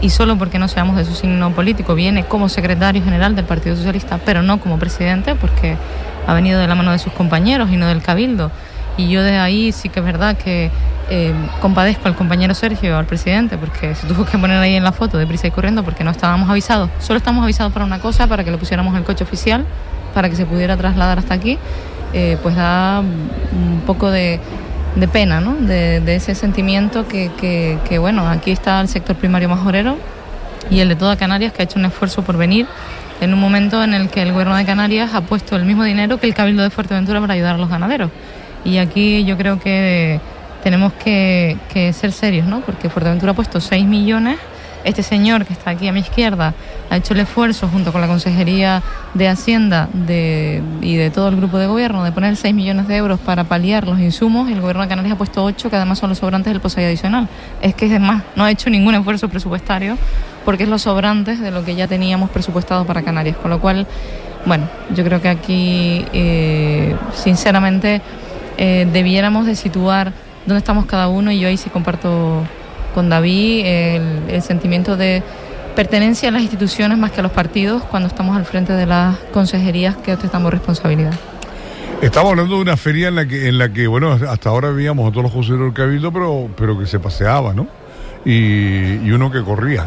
y 0.00 0.10
solo 0.10 0.36
porque 0.36 0.58
no 0.58 0.68
seamos 0.68 0.96
de 0.96 1.04
su 1.04 1.14
signo 1.14 1.50
político, 1.50 1.94
viene 1.94 2.24
como 2.24 2.48
secretario 2.48 3.02
general 3.02 3.34
del 3.34 3.44
Partido 3.44 3.74
Socialista, 3.74 4.18
pero 4.24 4.42
no 4.42 4.60
como 4.60 4.78
presidente, 4.78 5.34
porque 5.34 5.76
ha 6.26 6.34
venido 6.34 6.60
de 6.60 6.68
la 6.68 6.74
mano 6.74 6.92
de 6.92 6.98
sus 6.98 7.12
compañeros 7.12 7.70
y 7.72 7.76
no 7.76 7.86
del 7.86 8.02
Cabildo. 8.02 8.50
Y 8.96 9.08
yo 9.08 9.22
de 9.22 9.38
ahí 9.38 9.72
sí 9.72 9.88
que 9.88 10.00
es 10.00 10.06
verdad 10.06 10.36
que 10.36 10.70
eh, 11.10 11.32
compadezco 11.60 12.06
al 12.06 12.14
compañero 12.14 12.54
Sergio, 12.54 12.96
al 12.98 13.06
presidente, 13.06 13.56
porque 13.56 13.94
se 13.94 14.06
tuvo 14.06 14.24
que 14.24 14.38
poner 14.38 14.58
ahí 14.58 14.74
en 14.74 14.84
la 14.84 14.92
foto 14.92 15.18
de 15.18 15.26
prisa 15.26 15.46
y 15.46 15.50
corriendo 15.50 15.82
porque 15.82 16.04
no 16.04 16.10
estábamos 16.10 16.50
avisados. 16.50 16.90
Solo 17.00 17.16
estamos 17.16 17.42
avisados 17.42 17.72
para 17.72 17.84
una 17.84 17.98
cosa, 17.98 18.26
para 18.26 18.44
que 18.44 18.50
lo 18.50 18.58
pusiéramos 18.58 18.92
en 18.92 18.98
el 18.98 19.04
coche 19.04 19.24
oficial, 19.24 19.64
para 20.14 20.28
que 20.28 20.36
se 20.36 20.46
pudiera 20.46 20.76
trasladar 20.76 21.18
hasta 21.18 21.34
aquí. 21.34 21.58
Eh, 22.12 22.38
pues 22.42 22.56
da 22.56 23.00
un 23.00 23.82
poco 23.86 24.10
de, 24.10 24.40
pena, 25.12 25.40
¿no? 25.40 25.54
De, 25.54 26.14
ese 26.14 26.34
sentimiento 26.34 27.06
que, 27.06 27.30
que, 27.88 27.98
bueno, 27.98 28.28
aquí 28.28 28.50
está 28.50 28.80
el 28.80 28.88
sector 28.88 29.16
primario 29.16 29.48
majorero 29.48 29.96
y 30.70 30.80
el 30.80 30.88
de 30.88 30.96
toda 30.96 31.16
Canarias 31.16 31.52
que 31.52 31.62
ha 31.62 31.64
hecho 31.64 31.78
un 31.78 31.84
esfuerzo 31.84 32.22
por 32.22 32.36
venir 32.36 32.66
en 33.20 33.34
un 33.34 33.40
momento 33.40 33.82
en 33.82 33.94
el 33.94 34.08
que 34.08 34.22
el 34.22 34.32
gobierno 34.32 34.56
de 34.56 34.64
Canarias 34.64 35.14
ha 35.14 35.20
puesto 35.22 35.56
el 35.56 35.64
mismo 35.64 35.84
dinero 35.84 36.18
que 36.18 36.26
el 36.26 36.34
Cabildo 36.34 36.62
de 36.62 36.70
Fuerteventura 36.70 37.20
para 37.20 37.34
ayudar 37.34 37.56
a 37.56 37.58
los 37.58 37.68
ganaderos. 37.68 38.10
Y 38.64 38.78
aquí 38.78 39.24
yo 39.24 39.36
creo 39.36 39.58
que 39.58 40.20
tenemos 40.62 40.92
que, 40.94 41.56
ser 41.92 42.12
serios, 42.12 42.46
¿no? 42.46 42.60
Porque 42.60 42.88
Fuerteventura 42.88 43.32
ha 43.32 43.34
puesto 43.34 43.60
6 43.60 43.86
millones. 43.86 44.38
Este 44.84 45.02
señor 45.02 45.44
que 45.44 45.52
está 45.52 45.70
aquí 45.70 45.88
a 45.88 45.92
mi 45.92 46.00
izquierda 46.00 46.54
ha 46.90 46.96
hecho 46.96 47.14
el 47.14 47.20
esfuerzo 47.20 47.68
junto 47.68 47.92
con 47.92 48.00
la 48.00 48.06
Consejería 48.06 48.82
de 49.14 49.28
Hacienda 49.28 49.88
y 50.80 50.96
de 50.96 51.10
todo 51.12 51.28
el 51.28 51.36
grupo 51.36 51.58
de 51.58 51.66
gobierno 51.66 52.04
de 52.04 52.12
poner 52.12 52.36
6 52.36 52.54
millones 52.54 52.88
de 52.88 52.96
euros 52.96 53.18
para 53.20 53.44
paliar 53.44 53.86
los 53.86 53.98
insumos 53.98 54.48
y 54.48 54.52
el 54.52 54.60
gobierno 54.60 54.82
de 54.82 54.88
Canarias 54.88 55.14
ha 55.14 55.18
puesto 55.18 55.44
8 55.44 55.68
que 55.70 55.76
además 55.76 55.98
son 55.98 56.10
los 56.10 56.18
sobrantes 56.18 56.52
del 56.52 56.60
POSEI 56.60 56.84
adicional. 56.84 57.28
Es 57.60 57.74
que 57.74 57.92
es 57.92 58.00
más, 58.00 58.22
no 58.36 58.44
ha 58.44 58.50
hecho 58.50 58.70
ningún 58.70 58.94
esfuerzo 58.94 59.28
presupuestario 59.28 59.98
porque 60.44 60.62
es 60.62 60.68
los 60.68 60.82
sobrantes 60.82 61.40
de 61.40 61.50
lo 61.50 61.64
que 61.64 61.74
ya 61.74 61.86
teníamos 61.88 62.30
presupuestado 62.30 62.86
para 62.86 63.02
Canarias. 63.02 63.36
Con 63.36 63.50
lo 63.50 63.60
cual, 63.60 63.86
bueno, 64.46 64.68
yo 64.94 65.04
creo 65.04 65.20
que 65.20 65.28
aquí, 65.28 66.06
eh, 66.12 66.96
sinceramente, 67.14 68.00
eh, 68.56 68.88
debiéramos 68.90 69.44
de 69.44 69.54
situar 69.54 70.12
dónde 70.46 70.58
estamos 70.58 70.86
cada 70.86 71.08
uno 71.08 71.30
y 71.30 71.40
yo 71.40 71.48
ahí 71.48 71.56
sí 71.56 71.68
comparto 71.68 72.44
con 72.94 73.08
David 73.08 73.64
el, 73.66 74.42
sentimiento 74.42 74.96
de 74.96 75.22
pertenencia 75.74 76.28
a 76.28 76.32
las 76.32 76.42
instituciones 76.42 76.98
más 76.98 77.12
que 77.12 77.20
a 77.20 77.22
los 77.22 77.32
partidos 77.32 77.82
cuando 77.84 78.08
estamos 78.08 78.36
al 78.36 78.44
frente 78.44 78.72
de 78.72 78.86
las 78.86 79.16
consejerías 79.32 79.96
que 79.96 80.12
ostentamos 80.12 80.52
responsabilidad. 80.52 81.12
Estamos 82.02 82.30
hablando 82.30 82.56
de 82.56 82.62
una 82.62 82.76
feria 82.76 83.08
en 83.08 83.16
la 83.16 83.26
que, 83.26 83.48
en 83.48 83.58
la 83.58 83.72
que 83.72 83.86
bueno, 83.86 84.12
hasta 84.12 84.48
ahora 84.48 84.70
veíamos 84.70 85.08
a 85.08 85.10
todos 85.10 85.24
los 85.24 85.32
consejeros 85.32 85.66
del 85.66 85.74
Cabildo, 85.74 86.12
pero, 86.12 86.48
pero 86.56 86.78
que 86.78 86.86
se 86.86 87.00
paseaba, 87.00 87.54
¿no? 87.54 87.66
Y, 88.24 89.10
uno 89.10 89.30
que 89.30 89.42
corría. 89.42 89.86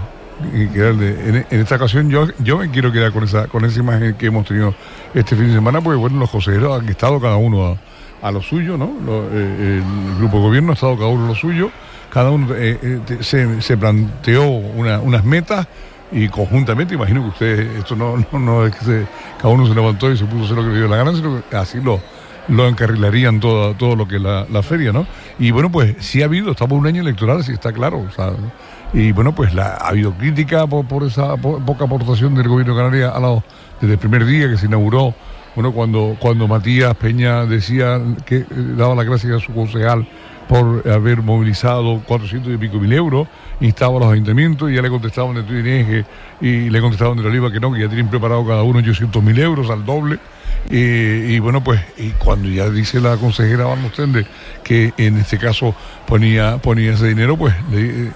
Y 0.54 0.68
que 0.68 0.88
en, 0.90 1.46
esta 1.52 1.76
ocasión 1.76 2.10
yo, 2.10 2.28
yo 2.40 2.58
me 2.58 2.70
quiero 2.70 2.92
quedar 2.92 3.12
con 3.12 3.24
esa, 3.24 3.48
con 3.48 3.64
esa 3.64 3.80
imagen 3.80 4.16
que 4.16 4.26
hemos 4.26 4.46
tenido 4.46 4.74
este 5.14 5.36
fin 5.36 5.48
de 5.48 5.54
semana, 5.54 5.82
porque 5.82 5.98
bueno, 5.98 6.20
los 6.20 6.30
consejeros 6.30 6.82
han 6.82 6.90
estado 6.90 7.20
cada 7.22 7.38
uno 7.38 7.68
a, 7.68 7.78
a 8.22 8.32
lo 8.32 8.42
suyo, 8.42 8.78
¿no? 8.78 8.92
Eh, 9.32 9.82
el 9.82 10.18
grupo 10.18 10.38
de 10.38 10.44
gobierno 10.44 10.72
ha 10.72 10.74
estado 10.74 10.96
cada 10.96 11.10
uno 11.10 11.26
a 11.26 11.28
lo 11.30 11.36
suyo, 11.36 11.72
cada 12.12 12.30
uno 12.30 12.54
eh, 12.56 12.78
eh, 12.82 13.18
se, 13.62 13.78
planteó 13.78 14.46
unas 14.46 15.24
metas 15.24 15.68
y 16.12 16.28
conjuntamente, 16.28 16.94
imagino 16.96 17.22
que 17.24 17.30
ustedes, 17.30 17.80
esto 17.80 17.96
no, 17.96 18.18
no, 18.38 18.66
es 18.66 18.76
que 18.76 19.06
cada 19.38 19.54
uno 19.54 19.66
se 19.66 19.74
levantó 19.74 20.12
y 20.12 20.18
se 20.18 20.26
puso 20.26 20.42
a 20.42 20.46
hacer 20.46 20.58
lo 20.58 20.64
que 20.64 20.70
le 20.70 20.78
dio 20.78 20.88
la 20.90 20.98
gana, 20.98 21.14
sino 21.14 21.42
que 21.50 21.56
así 21.56 21.80
lo, 21.80 22.02
lo 22.50 22.68
encarrilarían 22.68 23.40
todo, 23.40 23.74
todo 23.76 23.96
lo 23.96 24.08
que 24.08 24.18
es 24.18 24.22
la, 24.22 24.64
feria, 24.64 24.92
¿no? 24.92 25.08
Y 25.40 25.52
bueno, 25.52 25.72
pues 25.72 25.96
sí 26.00 26.22
ha 26.22 26.26
habido, 26.26 26.52
estamos 26.52 26.78
un 26.78 26.86
año 26.86 27.02
electoral, 27.02 27.44
sí 27.46 27.54
está 27.54 27.72
claro, 27.72 28.06
y 28.94 29.14
bueno, 29.14 29.34
pues 29.34 29.54
la, 29.54 29.76
ha 29.76 29.88
habido 29.88 30.12
crítica 30.14 30.68
por, 30.68 31.04
esa 31.04 31.38
poca 31.38 31.86
aportación 31.86 32.36
del 32.36 32.50
gobierno 32.50 32.76
de 32.76 32.80
Canarias 32.82 33.14
a 33.16 33.20
lado 33.22 33.44
desde 33.80 33.94
el 33.94 34.00
primer 34.00 34.26
día 34.26 34.50
que 34.50 34.58
se 34.58 34.66
inauguró 34.66 35.16
bueno, 35.56 35.74
cuando, 35.74 36.16
cuando 36.20 36.48
Matías 36.48 36.96
Peña 36.96 37.46
decía 37.46 38.00
que 38.26 38.38
eh, 38.38 38.46
daba 38.50 38.96
las 38.96 39.06
gracias 39.06 39.34
a 39.34 39.40
su 39.40 39.54
concejal 39.54 40.08
por 40.48 40.88
haber 40.90 41.22
movilizado 41.22 42.02
400 42.06 42.54
y 42.54 42.58
pico 42.58 42.78
mil 42.78 42.92
euros, 42.94 43.28
instaba 43.60 43.98
a 43.98 44.00
los 44.02 44.14
ayuntamientos 44.14 44.70
y 44.70 44.76
ya 44.76 44.82
le 44.82 44.90
contestaban 44.90 45.36
de 45.36 45.44
Tudineje 45.44 46.06
y 46.42 46.70
le 46.70 46.82
contestaban 46.82 47.18
de 47.18 47.26
Oliva 47.26 47.52
que 47.52 47.60
no, 47.60 47.72
que 47.72 47.82
ya 47.82 47.88
tienen 47.88 48.10
preparado 48.10 48.46
cada 48.46 48.64
uno 48.64 48.80
800 48.80 49.24
mil 49.24 49.40
euros 49.40 49.70
al 49.70 49.86
doble. 49.86 50.20
y 50.70 51.40
bueno, 51.40 51.64
pues 51.64 51.82
y 51.98 52.10
cuando 52.12 52.50
ya 52.50 52.70
dice 52.70 53.00
la 53.00 53.18
consejera 53.18 53.66
Van 53.66 53.80
que 54.64 54.94
en 54.98 55.18
este 55.18 55.38
caso 55.38 55.74
ponía, 56.06 56.58
ponía 56.58 56.94
ese 56.94 57.08
dinero, 57.08 57.38
pues 57.38 57.54
eh, 57.72 58.12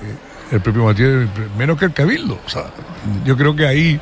el 0.51 0.61
propio 0.61 0.85
Matías, 0.85 1.27
menos 1.57 1.77
que 1.77 1.85
el 1.85 1.93
Cabildo. 1.93 2.39
O 2.45 2.49
sea, 2.49 2.65
yo 3.25 3.35
creo 3.37 3.55
que 3.55 3.65
ahí 3.65 3.99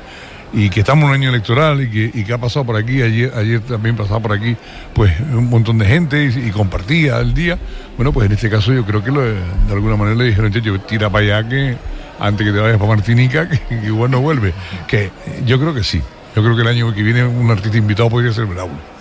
y 0.53 0.69
que 0.69 0.81
estamos 0.81 1.05
en 1.05 1.09
un 1.09 1.15
año 1.15 1.29
electoral 1.29 1.81
y 1.81 1.89
que, 1.89 2.11
y 2.13 2.23
que 2.23 2.33
ha 2.33 2.37
pasado 2.37 2.65
por 2.65 2.75
aquí, 2.75 3.01
ayer, 3.01 3.33
ayer 3.35 3.59
también 3.61 3.95
pasaba 3.95 4.19
por 4.19 4.33
aquí, 4.33 4.55
pues 4.93 5.19
un 5.19 5.49
montón 5.49 5.79
de 5.79 5.85
gente 5.85 6.23
y, 6.25 6.51
compartía 6.51 7.19
el 7.19 7.33
día. 7.33 7.57
Bueno, 7.97 8.13
pues 8.13 8.27
en 8.27 8.33
este 8.33 8.49
caso 8.49 8.71
yo 8.71 8.85
creo 8.85 9.03
que 9.03 9.11
de 9.11 9.73
alguna 9.73 9.95
manera 9.95 10.15
le 10.15 10.25
dijeron, 10.25 10.51
yo 10.51 10.79
tira 10.81 11.09
para 11.09 11.39
allá 11.39 11.49
que 11.49 11.75
antes 12.19 12.45
que 12.45 12.53
te 12.53 12.59
vayas 12.59 12.77
para 12.77 12.89
Martinica, 12.89 13.49
que, 13.49 13.59
igual 13.83 14.11
no 14.11 14.21
vuelve. 14.21 14.53
Que 14.87 15.09
yo 15.45 15.59
creo 15.59 15.73
que 15.73 15.83
sí. 15.83 16.01
Yo 16.35 16.43
creo 16.43 16.55
que 16.55 16.61
el 16.61 16.67
año 16.67 16.93
que 16.93 17.03
viene 17.03 17.23
un 17.23 17.49
artista 17.49 17.77
invitado 17.77 18.09
podría 18.09 18.31
ser 18.31 18.45
Braulio 18.45 18.92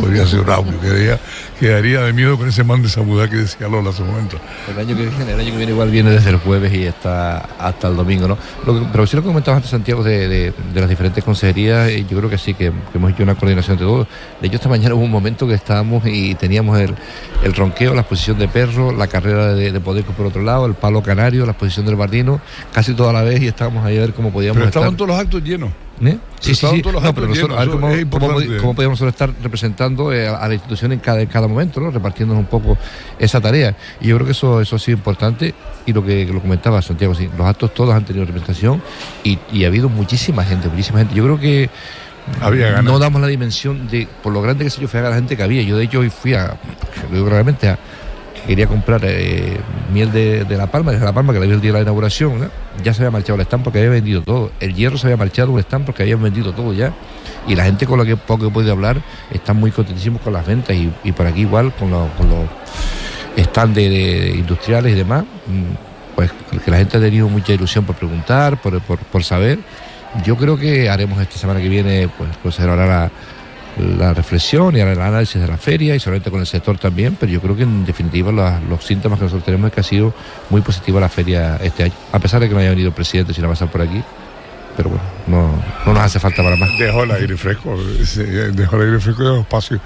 podría 0.00 0.26
ser 0.26 0.40
un 0.40 0.50
audio, 0.50 0.80
quedaría, 0.80 1.18
quedaría 1.58 2.00
de 2.02 2.12
miedo 2.12 2.36
con 2.36 2.48
ese 2.48 2.64
man 2.64 2.82
de 2.82 2.88
Samudá 2.88 3.28
que 3.28 3.36
decía 3.36 3.68
Lola 3.68 3.90
hace 3.90 4.02
un 4.02 4.10
momento. 4.10 4.38
El 4.70 4.78
año, 4.78 4.96
que 4.96 5.06
viene, 5.06 5.32
el 5.32 5.40
año 5.40 5.50
que 5.50 5.56
viene 5.56 5.72
igual 5.72 5.90
viene 5.90 6.10
desde 6.10 6.30
el 6.30 6.36
jueves 6.36 6.72
y 6.72 6.84
está 6.84 7.38
hasta 7.58 7.88
el 7.88 7.96
domingo, 7.96 8.28
¿no? 8.28 8.38
pero 8.92 9.06
si 9.06 9.16
lo 9.16 9.22
que 9.22 9.28
comentabas 9.28 9.56
antes, 9.58 9.70
Santiago, 9.70 10.02
de, 10.02 10.28
de, 10.28 10.52
las 10.74 10.88
diferentes 10.88 11.22
consejerías, 11.22 11.90
yo 12.08 12.18
creo 12.18 12.30
que 12.30 12.38
sí, 12.38 12.54
que, 12.54 12.72
hemos 12.94 13.12
hecho 13.12 13.22
una 13.22 13.34
coordinación 13.34 13.76
de 13.76 13.84
todos. 13.84 14.06
De 14.40 14.46
hecho, 14.46 14.56
esta 14.56 14.68
mañana 14.68 14.94
hubo 14.94 15.04
un 15.04 15.10
momento 15.10 15.46
que 15.46 15.54
estábamos 15.54 16.04
y 16.06 16.34
teníamos 16.34 16.78
el, 16.78 16.94
el 17.42 17.54
ronqueo, 17.54 17.94
la 17.94 18.00
exposición 18.00 18.38
de 18.38 18.48
perro, 18.48 18.92
la 18.92 19.06
carrera 19.06 19.54
de, 19.54 19.72
de 19.72 19.80
por 19.80 20.26
otro 20.26 20.42
lado, 20.42 20.66
el 20.66 20.74
palo 20.74 21.02
canario, 21.02 21.44
la 21.44 21.52
exposición 21.52 21.86
del 21.86 21.96
Bardino, 21.96 22.40
casi 22.72 22.94
toda 22.94 23.12
la 23.12 23.22
vez 23.22 23.40
y 23.42 23.46
estábamos 23.46 23.84
ahí 23.84 23.98
a 23.98 24.00
ver 24.00 24.14
cómo 24.14 24.30
podíamos 24.32 24.56
Pero 24.56 24.68
estaban 24.68 24.96
todos 24.96 25.08
los 25.08 25.18
actos 25.18 25.42
llenos. 25.42 25.70
¿Eh? 26.04 26.18
Sí, 26.40 26.54
sí, 26.54 26.66
sí. 26.66 26.82
No, 26.82 27.14
pero 27.14 27.28
nosotros, 27.28 27.56
a 27.56 27.64
ver 27.64 28.08
cómo, 28.60 28.74
podemos 28.74 29.00
estar 29.00 29.32
representando 29.40 30.12
eh, 30.12 30.26
a, 30.26 30.48
la 30.48 30.54
institución 30.54 30.92
en 30.92 30.98
cada, 30.98 31.24
cada 31.26 31.46
momento, 31.46 31.80
¿no? 31.80 31.90
repartiéndonos 31.90 32.42
un 32.42 32.48
poco 32.48 32.76
esa 33.18 33.40
tarea. 33.40 33.76
Y 34.00 34.08
yo 34.08 34.16
creo 34.16 34.26
que 34.26 34.32
eso, 34.32 34.60
eso 34.60 34.76
ha 34.76 34.78
sido 34.78 34.98
importante. 34.98 35.54
Y 35.86 35.92
lo 35.92 36.04
que, 36.04 36.26
lo 36.26 36.40
comentaba 36.40 36.82
Santiago, 36.82 37.14
sí, 37.14 37.28
los 37.36 37.46
actos 37.46 37.72
todos 37.72 37.94
han 37.94 38.04
tenido 38.04 38.24
representación 38.24 38.82
y, 39.22 39.38
y 39.52 39.64
ha 39.64 39.68
habido 39.68 39.88
muchísima 39.88 40.44
gente, 40.44 40.68
muchísima 40.68 40.98
gente. 40.98 41.14
Yo 41.14 41.24
creo 41.24 41.38
que 41.38 41.70
no 42.82 42.98
damos 42.98 43.20
la 43.20 43.26
dimensión 43.26 43.88
de, 43.88 44.08
por 44.22 44.32
lo 44.32 44.42
grande 44.42 44.64
que 44.64 44.70
se 44.70 44.80
yo, 44.80 44.88
fue 44.88 45.00
a 45.00 45.10
la 45.10 45.14
gente 45.14 45.36
que 45.36 45.42
había. 45.42 45.62
Yo 45.62 45.76
de 45.76 45.84
hecho 45.84 46.00
hoy 46.00 46.10
fui 46.10 46.34
a, 46.34 46.56
lo 47.10 47.16
digo 47.16 47.28
realmente, 47.28 47.68
a, 47.68 47.78
quería 48.46 48.66
comprar 48.66 49.00
eh, 49.04 49.58
miel 49.92 50.12
de, 50.12 50.44
La 50.50 50.66
Palma, 50.66 50.92
de 50.92 50.98
La 50.98 51.12
Palma, 51.12 51.32
que 51.32 51.38
la 51.38 51.44
había 51.44 51.54
el 51.54 51.60
día 51.60 51.70
de 51.70 51.78
la 51.78 51.82
inauguración, 51.82 52.50
ya 52.82 52.92
se 52.94 53.02
había 53.02 53.10
marchado 53.10 53.36
el 53.36 53.42
stand 53.42 53.64
porque 53.64 53.78
había 53.78 53.90
vendido 53.90 54.22
todo. 54.22 54.52
El 54.60 54.74
hierro 54.74 54.98
se 54.98 55.06
había 55.06 55.16
marchado 55.16 55.52
un 55.52 55.60
stand 55.60 55.84
porque 55.84 56.02
habían 56.02 56.22
vendido 56.22 56.52
todo 56.52 56.72
ya. 56.72 56.92
Y 57.46 57.54
la 57.54 57.64
gente 57.64 57.86
con 57.86 57.98
la 57.98 58.04
que 58.04 58.16
poco 58.16 58.46
he 58.46 58.50
podido 58.50 58.72
hablar 58.72 59.02
están 59.32 59.56
muy 59.56 59.70
contentísimos 59.70 60.20
con 60.22 60.32
las 60.32 60.46
ventas 60.46 60.76
y, 60.76 61.12
por 61.12 61.26
aquí 61.26 61.40
igual 61.42 61.72
con, 61.74 61.90
los 61.90 62.08
stands 63.36 63.74
de, 63.74 64.34
industriales 64.36 64.92
y 64.92 64.96
demás. 64.96 65.24
Mm, 65.46 66.14
pues 66.14 66.30
que 66.64 66.70
la 66.70 66.76
gente 66.76 66.98
ha 66.98 67.00
tenido 67.00 67.28
mucha 67.28 67.52
ilusión 67.52 67.84
por 67.84 67.96
preguntar, 67.96 68.60
por, 68.60 68.80
por, 68.80 69.24
saber. 69.24 69.58
Yo 70.24 70.36
creo 70.36 70.58
que 70.58 70.90
haremos 70.90 71.20
esta 71.20 71.38
semana 71.38 71.60
que 71.60 71.68
viene, 71.68 72.08
pues, 72.18 72.30
pues 72.42 72.60
ahora 72.60 72.86
la 72.86 73.10
la 73.78 74.12
reflexión 74.12 74.76
y 74.76 74.80
el 74.80 75.00
análisis 75.00 75.40
de 75.40 75.48
la 75.48 75.56
feria 75.56 75.94
y 75.94 76.00
solamente 76.00 76.30
con 76.30 76.40
el 76.40 76.46
sector 76.46 76.78
también, 76.78 77.16
pero 77.18 77.32
yo 77.32 77.40
creo 77.40 77.56
que 77.56 77.62
en 77.62 77.84
definitiva 77.84 78.30
los, 78.32 78.84
síntomas 78.84 79.18
que 79.18 79.24
nosotros 79.24 79.44
tenemos 79.44 79.68
es 79.68 79.74
que 79.74 79.80
ha 79.80 79.84
sido 79.84 80.14
muy 80.50 80.60
positiva 80.60 81.00
la 81.00 81.08
feria 81.08 81.56
este 81.62 81.84
año, 81.84 81.94
a 82.12 82.18
pesar 82.18 82.40
de 82.40 82.48
que 82.48 82.54
no 82.54 82.60
haya 82.60 82.70
venido 82.70 82.88
el 82.88 82.94
presidente 82.94 83.32
sin 83.32 83.44
pasar 83.44 83.70
por 83.70 83.80
aquí. 83.80 84.02
Pero 84.76 84.88
bueno, 84.88 85.04
no, 85.26 85.62
no 85.84 85.92
nos 85.92 86.02
hace 86.02 86.18
falta 86.18 86.42
para 86.42 86.56
más. 86.56 86.70
Dejó 86.78 87.04
el 87.04 87.10
aire 87.10 87.36
fresco, 87.36 87.76
dejó 88.54 88.76
el 88.76 88.82
aire 88.82 89.00
fresco 89.00 89.22
de 89.22 89.28
los 89.28 89.40
espacios. 89.40 89.80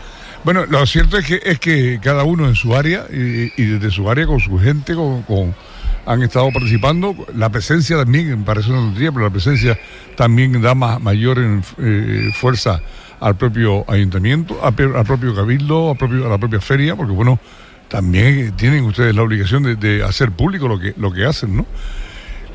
Bueno, 0.44 0.64
lo 0.64 0.86
cierto 0.86 1.18
es 1.18 1.26
que 1.26 1.40
es 1.42 1.58
que 1.58 1.98
cada 2.00 2.22
uno 2.22 2.46
en 2.46 2.54
su 2.54 2.76
área 2.76 3.04
y, 3.10 3.64
desde 3.64 3.90
su 3.90 4.08
área 4.08 4.26
con 4.26 4.38
su 4.38 4.56
gente, 4.60 4.94
con, 4.94 5.24
han 6.06 6.22
estado 6.22 6.52
participando. 6.52 7.16
La 7.34 7.48
presencia 7.48 7.96
también, 7.96 8.44
parece 8.44 8.70
una 8.70 8.78
tontería, 8.78 9.10
pero 9.10 9.24
la 9.24 9.32
presencia 9.32 9.76
también 10.14 10.62
da 10.62 10.76
más, 10.76 11.00
mayor 11.00 11.38
eh, 11.78 12.30
fuerza 12.32 12.80
al 13.20 13.36
propio 13.36 13.84
ayuntamiento, 13.88 14.58
al, 14.62 14.74
propio 14.74 15.34
cabildo, 15.34 15.90
al 15.90 15.96
propio, 15.96 16.26
a 16.26 16.28
la 16.28 16.38
propia 16.38 16.60
feria, 16.60 16.96
porque 16.96 17.12
bueno, 17.12 17.38
también 17.88 18.52
tienen 18.56 18.84
ustedes 18.84 19.14
la 19.14 19.22
obligación 19.22 19.78
de, 19.78 20.02
hacer 20.02 20.32
público 20.32 20.68
lo 20.68 20.78
que, 20.78 20.94
lo 20.96 21.12
que 21.12 21.24
hacen, 21.24 21.56
¿no? 21.56 21.66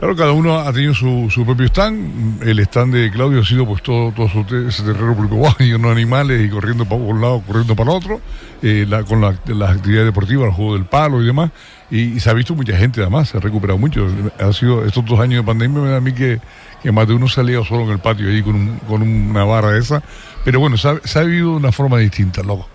Claro, 0.01 0.15
cada 0.15 0.31
uno 0.31 0.57
ha 0.57 0.73
tenido 0.73 0.95
su, 0.95 1.27
su, 1.29 1.45
propio 1.45 1.67
stand. 1.67 2.41
El 2.41 2.59
stand 2.61 2.91
de 2.91 3.11
Claudio 3.11 3.41
ha 3.41 3.45
sido 3.45 3.67
pues 3.67 3.83
todo, 3.83 4.11
todo 4.11 4.25
ese 4.67 4.81
terreno 4.81 5.15
público 5.15 5.55
lleno 5.59 5.89
de 5.89 5.91
animales 5.91 6.43
y 6.43 6.49
corriendo 6.49 6.85
para 6.85 6.99
un 6.99 7.21
lado, 7.21 7.43
corriendo 7.45 7.75
para 7.75 7.91
el 7.91 7.97
otro, 7.97 8.21
eh, 8.63 8.87
con 9.07 9.21
las 9.21 9.69
actividades 9.69 10.07
deportivas, 10.07 10.47
el 10.47 10.53
juego 10.53 10.73
del 10.73 10.85
palo 10.85 11.21
y 11.21 11.27
demás. 11.27 11.51
Y, 11.91 12.19
se 12.19 12.31
ha 12.31 12.33
visto 12.33 12.55
mucha 12.55 12.75
gente 12.75 12.99
además, 13.01 13.29
se 13.29 13.37
ha 13.37 13.41
recuperado 13.41 13.77
mucho. 13.77 14.07
Ha 14.39 14.51
sido 14.53 14.83
estos 14.85 15.05
dos 15.05 15.19
años 15.19 15.43
de 15.43 15.45
pandemia, 15.45 15.81
me 15.81 15.89
da 15.89 15.97
a 15.97 16.01
mí 16.01 16.13
que, 16.13 16.39
que 16.81 16.91
más 16.91 17.07
de 17.07 17.13
uno 17.13 17.27
salía 17.27 17.63
solo 17.63 17.83
en 17.83 17.89
el 17.91 17.99
patio 17.99 18.27
ahí 18.27 18.41
con, 18.41 18.77
con 18.87 19.03
una 19.03 19.43
barra 19.43 19.77
esa 19.77 20.01
pero 20.43 20.59
bueno, 20.59 20.77
se 20.77 20.87
ha, 20.87 21.23
vivido 21.23 21.51
de 21.51 21.57
una 21.57 21.71
forma 21.71 21.97
distinta, 21.97 22.43
loco. 22.43 22.67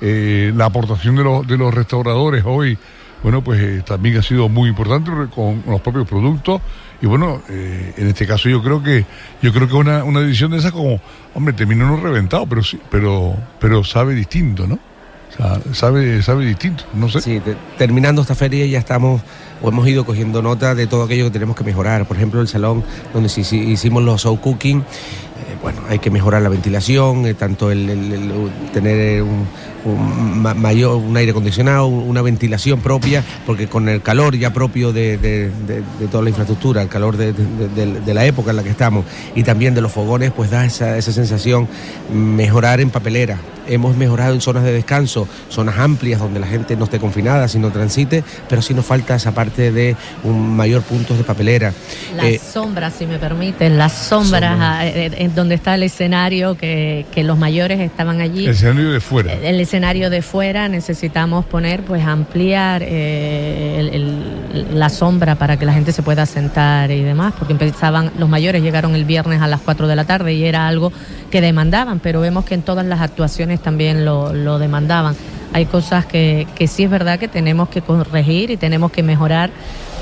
Eh, 0.00 0.52
la 0.54 0.66
aportación 0.66 1.16
de 1.16 1.24
los, 1.24 1.46
de 1.46 1.56
los 1.56 1.72
restauradores 1.72 2.44
hoy, 2.44 2.76
bueno, 3.22 3.42
pues 3.42 3.60
eh, 3.60 3.82
también 3.86 4.18
ha 4.18 4.22
sido 4.22 4.48
muy 4.48 4.68
importante 4.68 5.10
con 5.34 5.62
los 5.66 5.80
propios 5.80 6.06
productos. 6.06 6.60
Y 7.00 7.06
bueno, 7.06 7.42
eh, 7.48 7.94
en 7.96 8.08
este 8.08 8.26
caso 8.26 8.48
yo 8.48 8.62
creo 8.62 8.82
que 8.82 9.04
yo 9.42 9.52
creo 9.52 9.68
que 9.68 9.74
una, 9.74 10.04
una 10.04 10.20
edición 10.20 10.50
de 10.50 10.58
esa 10.58 10.72
como, 10.72 11.00
hombre, 11.34 11.54
terminó 11.54 11.86
no 11.86 11.96
reventado, 11.96 12.46
pero 12.46 12.62
sí, 12.62 12.78
pero, 12.90 13.34
pero 13.58 13.82
sabe 13.84 14.14
distinto, 14.14 14.66
¿no? 14.66 14.78
Sabe, 15.72 16.22
sabe 16.22 16.46
distinto, 16.46 16.84
no 16.94 17.08
sé. 17.08 17.20
Sí, 17.20 17.42
terminando 17.76 18.22
esta 18.22 18.36
feria 18.36 18.66
ya 18.66 18.78
estamos 18.78 19.20
hemos 19.68 19.86
ido 19.88 20.04
cogiendo 20.04 20.42
nota 20.42 20.74
de 20.74 20.86
todo 20.86 21.04
aquello 21.04 21.24
que 21.24 21.30
tenemos 21.30 21.56
que 21.56 21.64
mejorar. 21.64 22.06
Por 22.06 22.16
ejemplo, 22.16 22.40
el 22.40 22.48
salón 22.48 22.84
donde 23.12 23.28
hicimos 23.28 24.02
los 24.02 24.22
show 24.22 24.40
cooking, 24.40 24.84
bueno, 25.64 25.80
hay 25.88 25.98
que 25.98 26.10
mejorar 26.10 26.42
la 26.42 26.50
ventilación, 26.50 27.24
eh, 27.24 27.32
tanto 27.32 27.70
el, 27.70 27.88
tener 28.74 29.22
un, 29.22 29.46
mayor, 30.42 30.96
un 30.96 31.16
aire 31.16 31.30
acondicionado, 31.30 31.86
una 31.86 32.20
ventilación 32.20 32.80
propia, 32.80 33.24
porque 33.46 33.66
con 33.66 33.88
el 33.88 34.02
calor 34.02 34.36
ya 34.36 34.52
propio 34.52 34.92
de, 34.92 35.50
toda 36.10 36.22
la 36.22 36.28
infraestructura, 36.28 36.82
el 36.82 36.88
calor 36.88 37.16
de, 37.16 38.14
la 38.14 38.26
época 38.26 38.50
en 38.50 38.56
la 38.56 38.62
que 38.62 38.68
estamos 38.68 39.06
y 39.34 39.42
también 39.42 39.74
de 39.74 39.80
los 39.80 39.90
fogones, 39.90 40.32
pues 40.32 40.50
da 40.50 40.66
esa, 40.66 40.98
esa 40.98 41.12
sensación 41.12 41.66
mejorar 42.12 42.82
en 42.82 42.90
papelera, 42.90 43.38
hemos 43.66 43.96
mejorado 43.96 44.34
en 44.34 44.40
zonas 44.40 44.64
de 44.64 44.72
descanso, 44.72 45.26
zonas 45.48 45.78
amplias 45.78 46.20
donde 46.20 46.40
la 46.40 46.46
gente 46.46 46.76
no 46.76 46.84
esté 46.84 46.98
confinada, 46.98 47.48
sino 47.48 47.70
transite, 47.70 48.22
pero 48.48 48.62
sí 48.62 48.74
nos 48.74 48.84
falta 48.84 49.14
esa 49.16 49.32
parte 49.32 49.53
de 49.62 49.96
un 50.22 50.56
mayor 50.56 50.82
punto 50.82 51.16
de 51.16 51.24
papelera. 51.24 51.72
Las 52.16 52.24
eh, 52.26 52.40
sombras, 52.40 52.94
si 52.98 53.06
me 53.06 53.18
permiten, 53.18 53.78
las 53.78 53.92
sombras, 53.92 54.58
ah, 54.60 54.86
eh, 54.86 55.06
eh, 55.06 55.10
en 55.18 55.34
donde 55.34 55.54
está 55.54 55.74
el 55.74 55.82
escenario, 55.82 56.56
que, 56.56 57.04
los 57.24 57.38
mayores 57.38 57.80
estaban 57.80 58.20
allí. 58.20 58.44
El 58.44 58.50
escenario 58.50 58.90
de 58.90 59.00
fuera. 59.00 59.32
El 59.32 59.58
escenario 59.58 60.10
de 60.10 60.20
fuera 60.20 60.68
necesitamos 60.68 61.46
poner, 61.46 61.82
pues 61.82 62.04
ampliar 62.04 62.82
la 64.72 64.88
sombra 64.90 65.36
para 65.36 65.56
que 65.56 65.64
la 65.64 65.72
gente 65.72 65.92
se 65.92 66.02
pueda 66.02 66.26
sentar 66.26 66.90
y 66.90 67.02
demás, 67.02 67.32
porque 67.38 67.54
empezaban, 67.54 68.10
los 68.18 68.28
mayores 68.28 68.62
llegaron 68.62 68.94
el 68.94 69.04
viernes 69.04 69.40
a 69.40 69.46
las 69.46 69.60
4 69.60 69.88
de 69.88 69.96
la 69.96 70.04
tarde 70.04 70.34
y 70.34 70.44
era 70.44 70.68
algo 70.68 70.92
que 71.30 71.40
demandaban, 71.40 72.00
pero 72.00 72.20
vemos 72.20 72.44
que 72.44 72.54
en 72.54 72.62
todas 72.62 72.86
las 72.86 73.00
actuaciones 73.00 73.60
también 73.60 74.04
lo, 74.04 74.58
demandaban. 74.58 75.16
Hay 75.54 75.66
cosas 75.66 76.04
que, 76.04 76.48
sí 76.66 76.82
es 76.82 76.90
verdad 76.90 77.16
que 77.16 77.28
tenemos 77.28 77.68
que 77.68 77.80
corregir 77.80 78.50
y 78.50 78.56
tenemos 78.56 78.90
que 78.90 79.04
mejorar, 79.04 79.50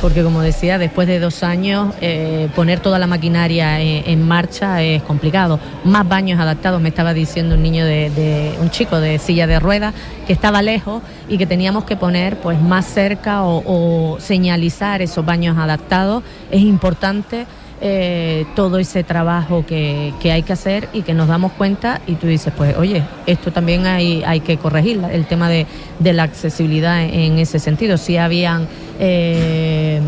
porque 0.00 0.22
como 0.22 0.40
decía, 0.40 0.78
después 0.78 1.06
de 1.06 1.20
dos 1.20 1.42
años 1.42 1.94
eh, 2.00 2.48
poner 2.56 2.80
toda 2.80 2.98
la 2.98 3.06
maquinaria 3.06 3.78
en, 3.78 4.26
marcha 4.26 4.80
es 4.80 5.02
complicado. 5.02 5.60
Más 5.84 6.08
baños 6.08 6.40
adaptados, 6.40 6.80
me 6.80 6.88
estaba 6.88 7.12
diciendo 7.12 7.56
un 7.56 7.62
niño 7.62 7.84
de, 7.84 8.54
un 8.62 8.70
chico 8.70 8.98
de 8.98 9.18
silla 9.18 9.46
de 9.46 9.60
ruedas 9.60 9.92
que 10.26 10.32
estaba 10.32 10.62
lejos 10.62 11.02
y 11.28 11.36
que 11.36 11.46
teníamos 11.46 11.84
que 11.84 11.96
poner 11.96 12.38
pues 12.38 12.58
más 12.58 12.86
cerca 12.86 13.42
o 13.44 14.16
señalizar 14.20 15.02
esos 15.02 15.22
baños 15.22 15.58
adaptados. 15.58 16.22
Es 16.50 16.62
importante 16.62 17.44
eh, 17.85 18.47
todo 18.55 18.79
ese 18.79 19.03
trabajo 19.03 19.66
que, 19.66 20.14
hay 20.23 20.42
que 20.45 20.53
hacer 20.53 20.88
y 20.92 21.03
que 21.03 21.14
nos 21.14 21.27
damos 21.27 21.51
cuenta 21.51 22.01
y 22.07 22.14
tú 22.14 22.29
dices, 22.29 22.53
pues 22.57 22.77
oye, 22.77 23.03
esto 23.27 23.51
también 23.51 23.87
hay, 23.87 24.23
hay 24.25 24.38
que 24.38 24.57
corregir, 24.57 25.03
el 25.11 25.27
tema 25.27 25.49
de, 25.49 25.66
la 26.01 26.23
accesibilidad 26.23 27.03
en 27.03 27.38
ese 27.38 27.59
sentido. 27.59 27.99
Si 27.99 28.16
habían... 28.16 28.68
Eh, 29.01 30.01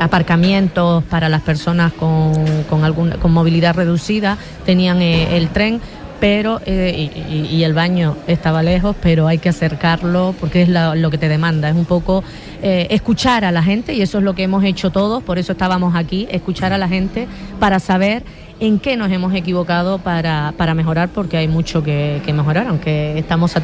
aparcamientos 0.00 1.04
para 1.04 1.28
las 1.28 1.42
personas 1.42 1.92
con, 1.92 2.32
con, 2.68 3.10
con 3.12 3.32
movilidad 3.32 3.76
reducida, 3.76 4.36
tenían 4.66 5.00
eh, 5.00 5.36
el 5.36 5.50
tren, 5.50 5.80
pero 6.24 6.58
eh, 6.64 7.10
y, 7.50 7.64
el 7.64 7.74
baño 7.74 8.16
estaba 8.26 8.62
lejos, 8.62 8.96
pero 9.02 9.28
hay 9.28 9.36
que 9.36 9.50
acercarlo 9.50 10.34
porque 10.40 10.62
es 10.62 10.70
lo 10.70 11.10
que 11.10 11.18
te 11.18 11.28
demanda, 11.28 11.68
es 11.68 11.76
un 11.76 11.84
poco 11.84 12.24
eh, 12.62 12.86
escuchar 12.88 13.44
a 13.44 13.52
la 13.52 13.62
gente 13.62 13.92
y 13.92 14.00
eso 14.00 14.16
es 14.16 14.24
lo 14.24 14.34
que 14.34 14.44
hemos 14.44 14.64
hecho 14.64 14.88
todos, 14.88 15.22
por 15.22 15.38
eso 15.38 15.52
estábamos 15.52 15.94
aquí, 15.94 16.26
escuchar 16.30 16.72
a 16.72 16.78
la 16.78 16.88
gente 16.88 17.28
para 17.60 17.78
saber 17.78 18.22
en 18.58 18.78
qué 18.78 18.96
nos 18.96 19.12
hemos 19.12 19.34
equivocado 19.34 19.98
para, 19.98 20.54
para 20.56 20.72
mejorar, 20.72 21.10
porque 21.10 21.36
hay 21.36 21.46
mucho 21.46 21.82
que, 21.82 22.22
mejorar, 22.34 22.68
aunque 22.68 23.18
estamos 23.18 23.54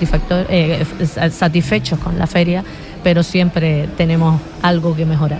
eh, 0.51 0.85
satisfechos 1.31 1.99
con 1.99 2.19
la 2.19 2.27
feria, 2.27 2.63
pero 3.03 3.23
siempre 3.23 3.89
tenemos 3.97 4.39
algo 4.61 4.95
que 4.95 5.07
mejorar. 5.07 5.39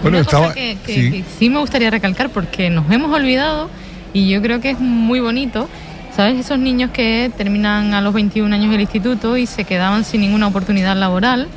Bueno, 0.00 0.16
estaba... 0.16 0.54
que 0.54 1.24
sí 1.38 1.50
me 1.50 1.58
gustaría 1.58 1.90
recalcar 1.90 2.30
porque 2.30 2.70
nos 2.70 2.90
hemos 2.90 3.14
olvidado 3.14 3.68
y 4.14 4.30
yo 4.30 4.40
creo 4.40 4.62
que 4.62 4.70
es 4.70 4.80
muy 4.80 5.20
bonito 5.20 5.68
¿Sabes? 6.16 6.38
Esos 6.38 6.60
niños 6.60 6.90
que 6.92 7.32
terminan 7.36 7.92
a 7.92 8.00
los 8.00 8.14
21 8.14 8.54
años 8.54 8.72
el 8.72 8.80
instituto 8.80 9.36
y 9.36 9.46
se 9.46 9.64
quedaban 9.64 10.04
sin 10.04 10.20
ninguna 10.20 10.46
oportunidad 10.46 10.96
laboral. 10.96 11.48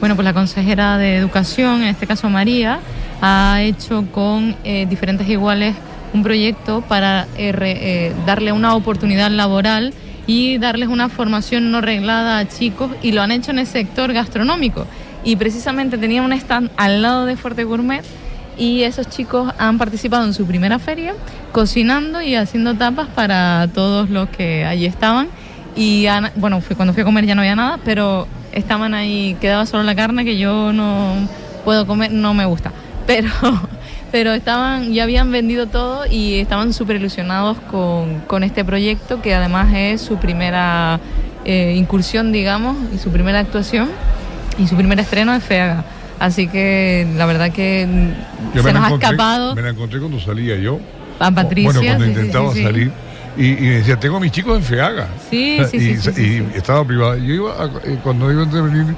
Bueno, 0.00 0.16
pues 0.16 0.24
la 0.24 0.34
consejera 0.34 0.98
de 0.98 1.14
Educación, 1.14 1.82
en 1.82 1.88
este 1.90 2.08
caso 2.08 2.28
María, 2.28 2.80
ha 3.22 3.62
hecho 3.62 4.04
con 4.10 4.56
eh, 4.64 4.86
diferentes 4.90 5.28
iguales 5.28 5.76
un 6.12 6.24
proyecto 6.24 6.80
para 6.80 7.28
eh, 7.36 7.54
eh, 7.56 8.12
darle 8.26 8.50
una 8.50 8.74
oportunidad 8.74 9.30
laboral 9.30 9.94
y 10.26 10.58
darles 10.58 10.88
una 10.88 11.08
formación 11.08 11.70
no 11.70 11.80
reglada 11.80 12.40
a 12.40 12.48
chicos 12.48 12.90
y 13.02 13.12
lo 13.12 13.22
han 13.22 13.30
hecho 13.30 13.52
en 13.52 13.60
el 13.60 13.66
sector 13.68 14.12
gastronómico. 14.12 14.88
Y 15.22 15.36
precisamente 15.36 15.98
tenía 15.98 16.22
un 16.22 16.32
stand 16.32 16.72
al 16.76 17.02
lado 17.02 17.26
de 17.26 17.36
Fuerte 17.36 17.62
Gourmet 17.62 18.02
y 18.56 18.82
esos 18.82 19.08
chicos 19.08 19.52
han 19.58 19.78
participado 19.78 20.24
en 20.24 20.34
su 20.34 20.46
primera 20.46 20.78
feria 20.78 21.14
cocinando 21.52 22.20
y 22.20 22.34
haciendo 22.34 22.74
tapas 22.74 23.08
para 23.08 23.68
todos 23.74 24.10
los 24.10 24.28
que 24.28 24.64
allí 24.64 24.86
estaban. 24.86 25.28
Y 25.76 26.06
bueno, 26.36 26.62
cuando 26.76 26.92
fui 26.92 27.02
a 27.02 27.04
comer 27.04 27.26
ya 27.26 27.34
no 27.34 27.42
había 27.42 27.56
nada, 27.56 27.78
pero 27.84 28.26
estaban 28.52 28.94
ahí, 28.94 29.36
quedaba 29.40 29.66
solo 29.66 29.82
la 29.82 29.94
carne 29.94 30.24
que 30.24 30.36
yo 30.36 30.72
no 30.72 31.14
puedo 31.64 31.86
comer, 31.86 32.12
no 32.12 32.34
me 32.34 32.44
gusta. 32.44 32.72
Pero, 33.06 33.30
pero 34.12 34.32
estaban, 34.34 34.92
ya 34.92 35.02
habían 35.02 35.32
vendido 35.32 35.66
todo 35.66 36.06
y 36.06 36.34
estaban 36.38 36.72
súper 36.72 36.96
ilusionados 36.96 37.58
con, 37.68 38.20
con, 38.28 38.44
este 38.44 38.64
proyecto, 38.64 39.20
que 39.20 39.34
además 39.34 39.74
es 39.74 40.00
su 40.00 40.16
primera 40.16 41.00
eh, 41.44 41.74
incursión, 41.76 42.30
digamos, 42.30 42.76
y 42.94 42.98
su 42.98 43.10
primera 43.10 43.40
actuación 43.40 43.88
y 44.58 44.68
su 44.68 44.76
primer 44.76 45.00
estreno 45.00 45.32
de 45.32 45.40
FEAGA. 45.40 45.84
Así 46.20 46.46
que 46.46 47.08
la 47.16 47.26
verdad 47.26 47.50
que 47.50 47.88
se 48.54 48.72
nos 48.72 48.84
ha 48.84 48.94
escapado. 48.94 49.56
Me 49.56 49.62
la 49.62 49.70
encontré 49.70 49.98
cuando 49.98 50.20
salía 50.20 50.56
yo. 50.56 50.78
A 51.18 51.30
Patricia. 51.30 51.72
Bueno, 51.72 51.86
cuando 51.86 52.06
intentaba 52.06 52.54
salir. 52.54 52.92
Y, 53.36 53.46
y, 53.46 53.66
decía, 53.68 53.98
tengo 53.98 54.18
a 54.18 54.20
mis 54.20 54.30
chicos 54.30 54.56
en 54.56 54.62
FEAGA. 54.62 55.08
Sí, 55.30 55.58
sí, 55.70 55.76
y, 55.76 55.96
sí, 55.96 56.44
y 56.54 56.56
estaba 56.56 56.84
privada. 56.84 57.16
Yo 57.16 57.34
iba, 57.34 57.70
eh, 57.84 57.98
cuando 58.02 58.30
iba 58.30 58.42
a 58.42 58.44
intervenir 58.44 58.94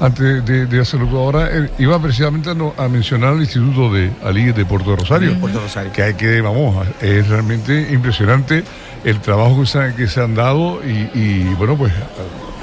antes 0.00 0.44
de, 0.44 0.80
hacerlo 0.80 1.18
ahora, 1.18 1.48
eh, 1.50 1.70
iba 1.78 2.00
precisamente 2.00 2.50
a, 2.50 2.88
mencionar 2.88 3.34
el 3.34 3.40
Instituto 3.40 3.92
de 3.92 4.10
Ali 4.24 4.52
de 4.52 4.64
Puerto 4.64 4.96
Rosario, 4.96 5.38
Puerto 5.38 5.60
Rosario. 5.60 5.92
Que 5.92 6.02
hay 6.02 6.14
que, 6.14 6.40
vamos, 6.40 6.86
es 7.02 7.28
realmente 7.28 7.88
impresionante 7.92 8.64
el 9.04 9.20
trabajo 9.20 9.60
que 9.60 9.66
se, 9.66 9.94
que 9.96 10.06
se 10.08 10.22
han 10.22 10.34
dado 10.34 10.80
y, 10.84 11.42
bueno, 11.54 11.76
pues 11.76 11.92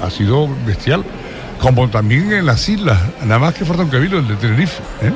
ha, 0.02 0.10
sido 0.10 0.48
bestial. 0.66 1.04
Como 1.58 1.88
también 1.88 2.32
en 2.32 2.46
las 2.46 2.68
islas, 2.68 2.98
nada 3.22 3.38
más 3.38 3.54
que 3.54 3.64
falta 3.64 3.82
un 3.82 3.90
cabildo, 3.90 4.18
el 4.18 4.28
de 4.28 4.36
Tenerife. 4.36 4.82
¿eh? 5.02 5.12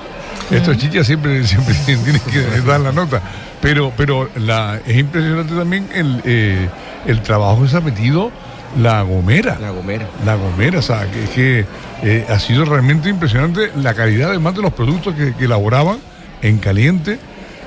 Estos 0.50 0.76
chichas 0.76 1.06
siempre, 1.06 1.46
siempre 1.46 1.74
tienen 1.86 2.20
que 2.20 2.60
dar 2.60 2.80
la 2.80 2.92
nota. 2.92 3.22
Pero, 3.60 3.92
pero 3.96 4.28
la, 4.34 4.80
es 4.86 4.96
impresionante 4.96 5.54
también 5.54 5.88
el, 5.94 6.20
eh, 6.24 6.68
el 7.06 7.22
trabajo 7.22 7.62
que 7.62 7.68
se 7.68 7.76
ha 7.76 7.80
metido 7.80 8.32
la 8.80 9.02
Gomera. 9.02 9.58
La 9.60 9.70
Gomera. 9.70 10.08
La 10.24 10.34
Gomera, 10.34 10.78
o 10.78 10.82
sea, 10.82 11.10
que, 11.10 11.24
que 11.34 11.66
eh, 12.02 12.26
ha 12.28 12.38
sido 12.38 12.64
realmente 12.64 13.08
impresionante 13.08 13.70
la 13.76 13.94
calidad 13.94 14.30
además 14.30 14.54
de 14.54 14.62
los 14.62 14.72
productos 14.72 15.14
que, 15.14 15.34
elaboraban 15.44 15.98
en 16.40 16.58
caliente. 16.58 17.18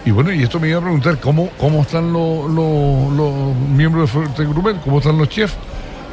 Y 0.05 0.11
bueno, 0.11 0.31
y 0.31 0.43
esto 0.43 0.59
me 0.59 0.67
iba 0.69 0.77
a 0.79 0.81
preguntar 0.81 1.19
cómo, 1.19 1.49
cómo 1.57 1.81
están 1.81 2.13
los, 2.13 2.49
los, 2.51 3.55
miembros 3.75 4.03
de 4.03 4.07
Fuerte 4.07 4.45
Grumet, 4.45 4.81
cómo 4.81 4.99
están 4.99 5.17
los 5.17 5.29
chefs. 5.29 5.55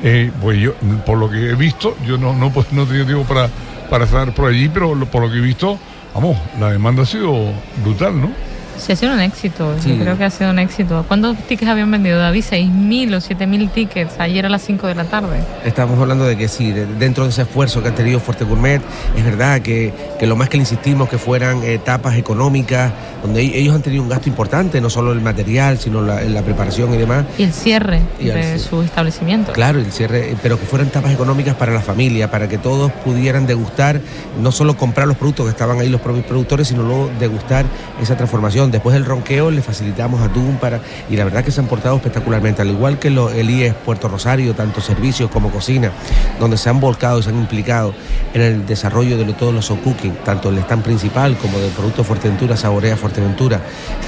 Eh, 0.04 0.32
pues 0.40 0.58
yo, 0.58 0.74
por 1.06 1.18
lo 1.18 1.30
que 1.30 1.50
he 1.50 1.54
visto, 1.54 1.96
yo 2.04 2.18
no, 2.18 2.32
no, 2.34 2.52
pues, 2.52 2.72
no 2.72 2.86
tenía 2.86 3.06
tiempo 3.06 3.24
para, 3.24 3.48
para 3.88 4.04
estar 4.04 4.34
por 4.34 4.48
allí, 4.48 4.68
pero 4.68 4.98
por 5.06 5.22
lo 5.22 5.30
que 5.30 5.38
he 5.38 5.40
visto, 5.40 5.78
vamos, 6.14 6.36
la 6.58 6.72
demanda 6.72 7.02
ha 7.02 7.06
sido 7.06 7.52
brutal, 7.84 8.20
¿no? 8.20 8.30
Sí, 8.78 8.92
ha 8.92 8.96
sido 8.96 9.12
un 9.12 9.20
éxito. 9.20 9.74
Yo 9.86 9.96
creo 9.96 10.18
que 10.18 10.24
ha 10.24 10.30
sido 10.30 10.50
un 10.50 10.58
éxito. 10.58 11.04
¿Cuántos 11.06 11.36
tickets 11.48 11.70
habían 11.70 11.90
vendido, 11.90 12.18
David? 12.18 12.44
¿6.000 12.50 13.14
o 13.14 13.18
7.000 13.18 13.70
tickets 13.72 14.18
ayer 14.18 14.46
a 14.46 14.48
las 14.48 14.62
5 14.62 14.86
de 14.86 14.94
la 14.94 15.04
tarde? 15.04 15.40
Estamos 15.64 15.98
hablando 16.00 16.24
de 16.24 16.36
que 16.36 16.48
sí, 16.48 16.72
dentro 16.72 17.24
de 17.24 17.30
ese 17.30 17.42
esfuerzo 17.42 17.82
que 17.82 17.90
ha 17.90 17.94
tenido 17.94 18.20
Fuerte 18.20 18.44
Gourmet, 18.44 18.80
es 19.16 19.24
verdad 19.24 19.60
que, 19.60 19.92
que 20.18 20.26
lo 20.26 20.36
más 20.36 20.48
que 20.48 20.56
le 20.56 20.62
insistimos 20.62 21.08
que 21.08 21.18
fueran 21.18 21.62
etapas 21.62 22.16
económicas, 22.16 22.92
donde 23.22 23.42
ellos 23.42 23.74
han 23.74 23.82
tenido 23.82 24.02
un 24.02 24.08
gasto 24.08 24.28
importante, 24.28 24.80
no 24.80 24.90
solo 24.90 25.12
el 25.12 25.20
material, 25.20 25.78
sino 25.78 26.02
la, 26.02 26.22
la 26.22 26.42
preparación 26.42 26.92
y 26.94 26.96
demás. 26.96 27.24
Y 27.38 27.44
el 27.44 27.52
cierre 27.52 28.00
de 28.18 28.58
su 28.58 28.82
establecimiento. 28.82 29.52
Claro, 29.52 29.78
el 29.78 29.92
cierre, 29.92 30.34
pero 30.42 30.58
que 30.58 30.66
fueran 30.66 30.88
etapas 30.88 31.12
económicas 31.12 31.54
para 31.54 31.72
la 31.72 31.80
familia, 31.80 32.30
para 32.30 32.48
que 32.48 32.58
todos 32.58 32.90
pudieran 33.04 33.46
degustar, 33.46 34.00
no 34.40 34.52
solo 34.52 34.76
comprar 34.76 35.06
los 35.06 35.16
productos 35.16 35.46
que 35.46 35.50
estaban 35.50 35.78
ahí 35.78 35.88
los 35.88 36.00
propios 36.00 36.24
productores, 36.26 36.68
sino 36.68 36.82
luego 36.82 37.10
degustar 37.18 37.66
esa 38.00 38.16
transformación 38.16 38.61
Después 38.70 38.94
del 38.94 39.04
ronqueo 39.04 39.50
le 39.50 39.62
facilitamos 39.62 40.20
a 40.20 40.26
atún 40.26 40.58
para... 40.60 40.80
Y 41.10 41.16
la 41.16 41.24
verdad 41.24 41.44
que 41.44 41.50
se 41.50 41.60
han 41.60 41.66
portado 41.66 41.96
espectacularmente, 41.96 42.62
al 42.62 42.68
igual 42.68 42.98
que 42.98 43.08
el 43.08 43.50
IES 43.50 43.74
Puerto 43.74 44.08
Rosario, 44.08 44.54
tanto 44.54 44.80
servicios 44.80 45.30
como 45.30 45.50
cocina, 45.50 45.90
donde 46.38 46.56
se 46.56 46.68
han 46.68 46.80
volcado 46.80 47.18
y 47.18 47.22
se 47.22 47.30
han 47.30 47.38
implicado 47.38 47.94
en 48.34 48.40
el 48.40 48.66
desarrollo 48.66 49.16
de 49.18 49.32
todos 49.32 49.54
los 49.54 49.68
cooking, 49.70 50.16
tanto 50.24 50.50
el 50.50 50.58
stand 50.58 50.82
principal 50.82 51.36
como 51.38 51.58
del 51.58 51.70
producto 51.70 52.04
Fuerteventura, 52.04 52.56
Saborea 52.56 52.96
Fuerteventura 52.96 53.60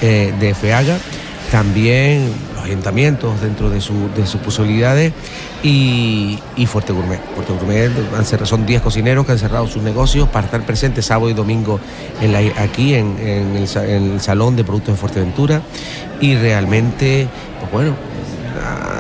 eh, 0.03 0.33
de 0.39 0.55
FEAGA 0.55 0.99
también 1.55 2.33
los 2.57 2.65
ayuntamientos 2.65 3.41
dentro 3.41 3.71
de, 3.71 3.77
de 3.77 4.27
sus 4.27 4.41
posibilidades 4.45 5.13
y, 5.63 6.37
Fuerte 6.67 6.93
Gourmet. 6.93 7.21
Fuerte 7.33 7.53
Gourmet 7.53 7.93
son 8.45 8.67
10 8.67 8.83
cocineros 8.83 9.25
que 9.25 9.31
han 9.31 9.39
cerrado 9.39 9.69
sus 9.69 9.81
negocios 9.81 10.29
para 10.29 10.47
estar 10.47 10.67
presentes 10.67 11.07
sábado 11.07 11.31
y 11.31 11.33
domingo 11.33 11.79
aquí 12.57 12.95
en, 12.95 13.17
el, 13.21 14.21
Salón 14.21 14.57
de 14.57 14.65
Productos 14.65 14.95
de 14.95 15.01
Fuerteventura 15.01 15.63
y 16.21 16.35
realmente, 16.35 17.29
pues 17.61 17.71
bueno, 17.71 17.95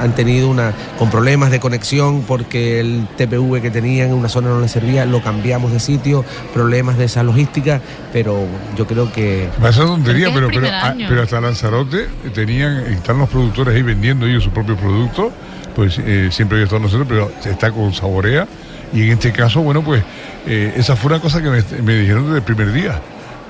han 0.01 0.15
tenido 0.15 0.49
una 0.49 0.73
con 0.99 1.11
problemas 1.11 1.51
de 1.51 1.61
conexión 1.61 2.23
porque 2.23 2.81
el 2.81 3.07
TPV 3.17 3.61
que 3.61 3.71
tenían 3.71 4.09
en 4.09 4.15
una 4.15 4.29
zona 4.29 4.49
no 4.51 4.61
les 4.61 4.71
servía, 4.71 5.07
lo 5.07 5.23
cambiamos 5.23 5.73
de 5.73 5.81
sitio, 5.81 6.25
problemas 6.53 6.99
de 6.99 7.05
esa 7.05 7.23
logística, 7.23 7.81
pero 8.13 8.47
yo 8.77 8.87
creo 8.87 9.13
que... 9.13 9.49
Esa 9.67 9.85
tontería, 9.85 10.31
pero, 10.33 10.49
pero, 10.53 10.69
ah, 10.71 10.95
pero, 10.97 11.23
hasta 11.23 11.41
Lanzarote 11.41 12.09
tenían, 12.35 12.79
están 12.87 13.19
los 13.19 13.29
productores 13.29 13.75
ahí 13.75 13.83
vendiendo 13.83 14.27
ellos 14.27 14.45
sus 14.45 14.53
propios 14.53 14.79
productos, 14.79 15.33
pues 15.75 15.99
eh, 15.99 16.29
siempre 16.31 16.57
había 16.57 16.65
estado 16.65 16.83
nosotros, 16.83 17.07
pero 17.09 17.33
está 17.45 17.71
con 17.71 17.93
Saborea, 17.93 18.47
y 18.95 19.03
en 19.03 19.11
este 19.11 19.33
caso, 19.33 19.61
bueno, 19.61 19.83
pues 19.83 20.03
eh, 20.47 20.73
esa 20.77 20.95
fue 20.95 21.13
una 21.13 21.21
cosa 21.21 21.43
que 21.43 21.51
me, 21.51 21.95
dijeron 21.97 22.27
desde 22.27 22.39
el 22.39 22.43
primer 22.43 22.73
día. 22.73 23.01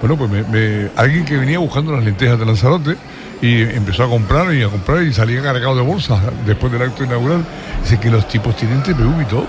Bueno, 0.07 0.19
pues 0.19 0.91
alguien 0.97 1.25
que 1.25 1.39
venía 1.39 1.59
buscando 1.59 1.93
las 1.93 2.05
lentejas 2.05 2.39
de 2.39 2.45
Lanzarote, 2.45 2.95
y 3.41 3.63
empezó 3.63 4.05
a 4.05 4.09
comprar 4.11 4.55
y 4.55 4.63
a 4.63 4.69
comprar 4.69 5.03
y 5.03 5.15
salía 5.15 5.43
cargado 5.43 5.75
de 5.75 5.81
bolsas 5.81 6.21
después 6.45 6.71
del 6.71 6.83
acto 6.83 7.05
inaugural. 7.05 7.43
Dice 7.83 7.99
que 7.99 8.11
los 8.11 8.29
tipos 8.29 8.55
tienen 8.55 8.83
TPU 8.83 9.19
y 9.23 9.25
todo. 9.25 9.47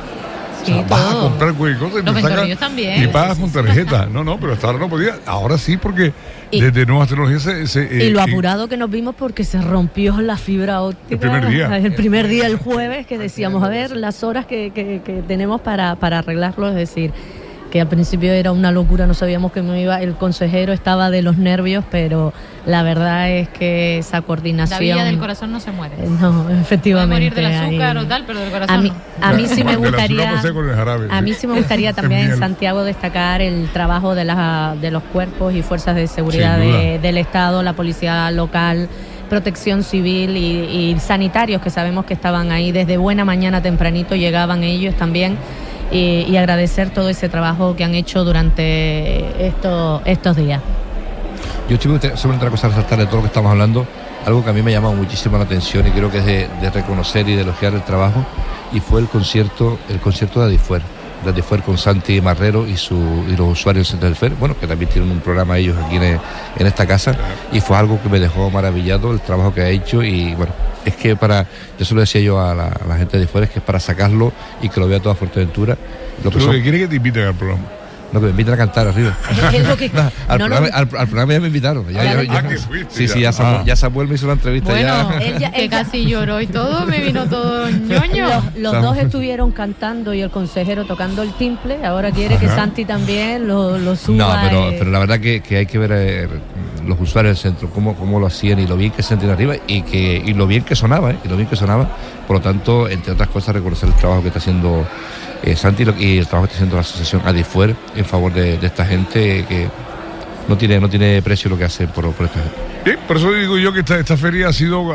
vas 0.89 1.13
a 1.13 1.19
comprar 1.19 1.53
cualquier 1.55 1.77
cosa 1.77 2.71
y, 2.77 3.03
y 3.03 3.07
pagas 3.07 3.37
con 3.37 3.51
tarjeta. 3.51 4.05
No, 4.05 4.23
no, 4.23 4.39
pero 4.39 4.53
hasta 4.53 4.67
ahora 4.67 4.79
no 4.79 4.89
podía. 4.89 5.19
Ahora 5.25 5.57
sí, 5.57 5.75
porque 5.75 6.13
desde 6.49 6.85
nuevas 6.85 7.09
tecnologías 7.09 7.69
se, 7.69 8.05
Y 8.05 8.11
lo 8.11 8.21
apurado 8.21 8.69
que 8.69 8.77
nos 8.77 8.89
vimos 8.89 9.13
porque 9.15 9.43
se 9.43 9.61
rompió 9.61 10.21
la 10.21 10.37
fibra 10.37 10.83
óptica. 10.83 11.09
El 11.09 11.19
primer 11.19 11.49
día. 11.49 11.77
El 11.77 11.93
primer 11.95 12.27
día, 12.29 12.47
el 12.47 12.55
jueves, 12.55 13.05
que 13.07 13.17
decíamos, 13.17 13.61
a 13.61 13.67
ver, 13.67 13.91
las 13.97 14.23
horas 14.23 14.45
que, 14.45 14.71
que 14.73 15.21
tenemos 15.27 15.59
para, 15.59 15.97
para 15.97 16.19
arreglarlo, 16.19 16.69
es 16.69 16.75
decir 16.75 17.11
que 17.71 17.81
al 17.81 17.87
principio 17.87 18.31
era 18.31 18.51
una 18.51 18.71
locura, 18.71 19.07
no 19.07 19.13
sabíamos 19.13 19.51
que 19.51 19.61
me 19.61 19.81
iba, 19.81 20.01
el 20.01 20.15
consejero 20.15 20.73
estaba 20.73 21.09
de 21.09 21.21
los 21.21 21.37
nervios, 21.37 21.83
pero 21.89 22.33
la 22.65 22.83
verdad 22.83 23.29
es 23.29 23.49
que 23.49 23.97
esa 23.97 24.21
coordinación... 24.21 24.79
La 24.79 24.95
vía 24.95 25.03
del 25.03 25.17
corazón 25.17 25.51
no 25.51 25.59
se 25.59 25.71
muere. 25.71 25.95
Eh, 25.99 26.07
no, 26.07 26.49
efectivamente. 26.49 26.91
Puede 26.91 27.07
morir 27.07 27.33
del 27.33 27.45
azúcar 27.45 27.97
o 27.97 28.07
tal, 28.07 28.23
pero 28.25 28.39
del 28.39 28.51
corazón 28.51 28.75
a 28.75 28.81
mí, 28.81 28.89
no. 28.89 29.25
A 29.25 29.33
mí 29.33 29.47
sí 29.47 29.63
me 29.63 29.75
gustaría... 29.75 30.41
A 31.09 31.21
mí 31.21 31.33
sí 31.33 31.47
me 31.47 31.55
gustaría 31.55 31.93
también 31.93 32.31
en 32.31 32.39
Santiago 32.39 32.83
destacar 32.83 33.41
el 33.41 33.67
trabajo 33.69 34.15
de, 34.15 34.25
la, 34.25 34.75
de 34.79 34.91
los 34.91 35.03
cuerpos 35.03 35.53
y 35.53 35.61
fuerzas 35.61 35.95
de 35.95 36.07
seguridad 36.07 36.57
del 36.57 37.17
Estado, 37.17 37.63
la 37.63 37.73
policía 37.73 38.31
local 38.31 38.89
protección 39.29 39.81
civil 39.81 40.37
y, 40.37 40.91
y, 40.91 40.99
sanitarios 40.99 41.59
que 41.59 41.71
sabemos 41.71 42.05
que 42.05 42.13
estaban 42.13 42.51
ahí 42.51 42.71
desde 42.71 42.97
buena 42.97 43.25
mañana 43.25 43.59
tempranito, 43.59 44.15
llegaban 44.15 44.63
ellos 44.63 44.93
también 44.95 45.35
y, 45.91 46.35
agradecer 46.35 46.89
todo 46.89 47.09
ese 47.09 47.29
trabajo 47.29 47.75
que 47.75 47.83
han 47.83 47.95
hecho 47.95 48.23
durante 48.23 49.47
estos, 49.47 50.01
estos 50.05 50.35
días. 50.35 50.61
Yo 51.69 51.75
estoy 51.75 52.17
sobre 52.17 52.37
otra 52.37 52.49
cosa 52.49 52.67
resaltar 52.67 52.99
de 52.99 53.05
todo 53.05 53.17
lo 53.17 53.21
que 53.21 53.27
estamos 53.27 53.51
hablando, 53.51 53.85
algo 54.25 54.43
que 54.43 54.49
a 54.49 54.53
mí 54.53 54.61
me 54.61 54.71
ha 54.71 54.75
llamado 54.75 54.93
muchísimo 54.93 55.37
la 55.37 55.45
atención 55.45 55.87
y 55.87 55.91
creo 55.91 56.11
que 56.11 56.19
es 56.19 56.25
de, 56.25 56.69
reconocer 56.73 57.27
y 57.27 57.35
de 57.35 57.41
elogiar 57.41 57.73
el 57.73 57.83
trabajo, 57.83 58.25
y 58.71 58.79
fue 58.79 59.01
el 59.01 59.07
concierto, 59.07 59.79
el 59.89 59.99
concierto 59.99 60.39
de 60.41 60.47
Adifuer 60.47 60.94
de 61.25 61.31
Adifuer 61.31 61.61
con 61.61 61.77
Santi 61.77 62.21
Marrero 62.21 62.67
y, 62.67 62.77
su, 62.77 63.25
y 63.27 63.35
los 63.35 63.51
usuarios 63.51 63.99
del 63.99 64.15
FER, 64.15 64.33
bueno, 64.35 64.57
que 64.57 64.67
también 64.67 64.89
tienen 64.89 65.11
un 65.11 65.19
programa 65.19 65.57
ellos 65.57 65.77
aquí 65.85 65.97
en, 65.97 66.03
en 66.03 66.67
esta 66.67 66.85
casa, 66.85 67.15
y 67.51 67.59
fue 67.59 67.77
algo 67.77 68.01
que 68.01 68.09
me 68.09 68.19
dejó 68.19 68.49
maravillado 68.49 69.11
el 69.11 69.19
trabajo 69.19 69.53
que 69.53 69.61
ha 69.61 69.69
hecho 69.69 70.03
y 70.03 70.33
bueno, 70.35 70.53
es 70.85 70.95
que 70.95 71.15
para, 71.15 71.45
yo 71.77 71.85
se 71.85 71.93
lo 71.93 72.01
decía 72.01 72.21
yo 72.21 72.39
a 72.39 72.53
la, 72.53 72.97
gente 72.97 73.17
de 73.17 73.27
fuera, 73.27 73.45
es 73.45 73.51
que 73.51 73.59
es 73.59 73.65
para 73.65 73.79
sacarlo 73.79 74.31
y 74.61 74.69
que 74.69 74.79
lo 74.79 74.87
vea 74.87 75.01
toda 75.01 75.15
Fuerteventura. 75.15 75.77
Lo 76.23 76.31
que, 76.31 76.39
que 76.39 76.61
quiere 76.61 76.79
que 76.79 76.87
te 76.87 76.95
inviten 76.95 77.23
al 77.23 77.35
programa. 77.35 77.63
No, 78.15 78.21
que 78.21 78.27
me 78.27 78.31
invitan 78.31 78.53
a 78.53 78.57
cantar 78.57 78.87
arriba. 78.87 79.13
al, 80.29 80.37
programa, 80.37 80.67
al, 80.71 80.87
programa, 80.87 81.33
ya 81.33 81.39
me 81.41 81.47
invitaron. 81.47 81.85
Ya, 81.91 82.23
ya, 82.23 82.37
ah, 82.37 82.43
sí, 82.87 83.09
sí, 83.09 83.19
ya 83.19 83.33
Samuel, 83.33 83.65
ya 83.65 83.75
Samuel, 83.75 84.07
me 84.07 84.15
hizo 84.15 84.25
la 84.25 84.33
entrevista. 84.33 84.71
Bueno, 84.71 85.19
ya. 85.37 85.51
que 85.51 85.67
casi 85.67 86.05
lloró 86.05 86.39
y 86.39 86.47
todo, 86.47 86.85
me 86.85 87.01
vino 87.01 87.27
todo 87.27 87.69
ñoño. 87.69 88.41
Los, 88.55 88.81
dos 88.81 88.95
estuvieron 88.95 89.51
cantando 89.51 90.13
y 90.13 90.21
el 90.21 90.29
consejero 90.29 90.85
tocando 90.85 91.23
el 91.23 91.33
timple. 91.33 91.85
Ahora 91.85 92.11
quiere 92.11 92.37
que 92.37 92.47
Santi 92.47 92.85
también 92.85 93.49
lo, 93.49 93.77
lo 93.77 93.97
suba. 93.97 94.15
No, 94.17 94.49
pero, 94.49 94.69
pero 94.79 94.91
la 94.91 94.99
verdad 94.99 95.19
que, 95.19 95.41
que 95.41 95.57
hay 95.57 95.65
que 95.65 95.77
ver 95.77 95.91
eh, 95.93 96.29
los 96.85 96.97
usuarios 97.01 97.35
del 97.35 97.51
centro, 97.51 97.69
cómo, 97.69 97.95
cómo 97.95 98.17
lo 98.17 98.27
hacían 98.27 98.59
y 98.59 98.65
lo 98.65 98.77
bien 98.77 98.91
que 98.91 99.03
se 99.03 99.09
sentían 99.09 99.33
arriba 99.33 99.55
y, 99.67 99.81
que, 99.81 100.23
y 100.25 100.33
lo 100.33 100.47
bien 100.47 100.63
que 100.63 100.77
sonaba, 100.77 101.11
¿eh? 101.11 101.17
y 101.25 101.27
lo 101.27 101.35
bien 101.35 101.49
que 101.49 101.57
sonaba. 101.57 101.89
Por 102.27 102.37
lo 102.37 102.41
tanto, 102.41 102.87
entre 102.87 103.11
otras 103.11 103.27
cosas, 103.27 103.55
reconocer 103.55 103.89
el 103.89 103.95
trabajo 103.95 104.21
que 104.21 104.29
está 104.29 104.39
haciendo 104.39 104.87
eh, 105.45 105.55
Santi 105.55 105.83
y 105.99 106.17
el 106.17 106.27
trabajo 106.27 106.47
que 106.47 106.53
está 106.53 106.55
haciendo 106.55 106.75
la 106.75 106.81
asociación 106.81 107.21
Adifuer 107.25 107.75
en 107.95 108.04
favor 108.05 108.33
de, 108.33 108.55
esta 108.55 108.85
gente 108.85 109.45
que 109.47 109.67
no 110.47 110.57
tiene, 110.57 110.79
no 110.79 110.89
tiene 110.89 111.21
precio 111.21 111.49
lo 111.49 111.57
que 111.57 111.65
hace 111.65 111.87
por, 111.87 112.11
por 112.13 112.27
esta 112.27 112.39
gente. 112.39 112.97
por 113.07 113.17
eso 113.17 113.33
digo 113.33 113.57
yo 113.57 113.73
que 113.73 113.79
esta, 113.79 113.99
esta 113.99 114.15
feria 114.17 114.49
ha 114.49 114.53
sido, 114.53 114.93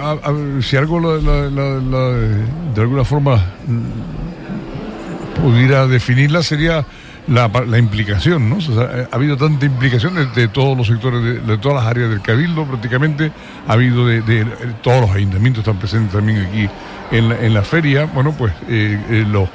si 0.62 0.76
algo 0.76 1.18
de 1.18 2.80
alguna 2.80 3.04
forma 3.04 3.36
mm, 3.66 5.40
pudiera 5.42 5.86
definirla, 5.86 6.42
sería 6.42 6.84
la, 7.30 7.78
implicación, 7.78 8.50
¿no? 8.50 8.58
ha 8.80 9.14
habido 9.14 9.36
tanta 9.36 9.66
implicación 9.66 10.32
de, 10.34 10.48
todos 10.48 10.76
los 10.76 10.86
sectores, 10.86 11.46
de, 11.46 11.58
todas 11.58 11.82
las 11.82 11.90
áreas 11.90 12.10
del 12.10 12.20
Cabildo 12.20 12.64
prácticamente, 12.64 13.30
ha 13.68 13.72
habido 13.72 14.06
de, 14.06 14.44
todos 14.82 15.02
los 15.02 15.10
ayuntamientos 15.10 15.60
están 15.60 15.78
presentes 15.78 16.12
también 16.12 16.46
aquí 16.46 16.68
en 17.12 17.54
la, 17.54 17.62
feria, 17.62 18.04
bueno, 18.06 18.32
pues 18.36 18.52
eh, 18.68 18.98
eh, 19.10 19.24
los, 19.28 19.48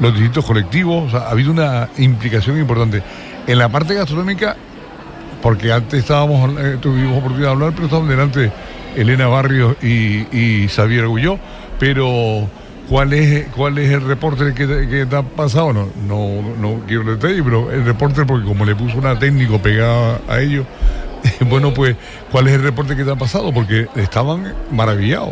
los 0.00 0.12
distintos 0.12 0.44
colectivos, 0.44 1.14
ha 1.14 1.30
habido 1.30 1.50
una 1.50 1.88
implicación 1.98 2.58
importante. 2.58 3.02
En 3.46 3.58
la 3.58 3.68
parte 3.68 3.94
gastronómica, 3.94 4.56
porque 5.40 5.72
antes 5.72 6.00
estábamos, 6.00 6.50
eh, 6.58 6.78
tuvimos 6.80 7.18
oportunidad 7.18 7.48
de 7.48 7.52
hablar, 7.52 7.72
pero 7.72 7.86
estaban 7.86 8.08
delante 8.08 8.52
Elena 8.96 9.26
Barrios 9.26 9.76
y, 9.82 10.26
y 10.36 10.68
Xavier 10.68 11.04
Agulló, 11.04 11.38
pero 11.78 12.48
¿Cuál 12.88 13.12
es, 13.14 13.46
cuál 13.56 13.78
es 13.78 13.90
el 13.90 14.02
reporte 14.02 14.52
que, 14.54 14.66
que 14.66 15.06
te 15.06 15.16
ha 15.16 15.22
pasado? 15.22 15.72
No, 15.72 15.88
no, 16.06 16.42
no 16.58 16.80
quiero 16.86 17.04
detalle, 17.04 17.42
pero 17.42 17.70
el 17.70 17.86
reporte, 17.86 18.24
porque 18.26 18.46
como 18.46 18.66
le 18.66 18.74
puso 18.74 18.98
una 18.98 19.18
técnico 19.18 19.58
pegada 19.60 20.20
a 20.28 20.40
ellos, 20.40 20.66
bueno, 21.48 21.72
pues, 21.72 21.96
¿cuál 22.30 22.48
es 22.48 22.54
el 22.54 22.62
reporte 22.62 22.94
que 22.96 23.04
te 23.04 23.10
ha 23.10 23.16
pasado? 23.16 23.50
Porque 23.50 23.86
estaban 23.96 24.52
maravillados. 24.70 25.30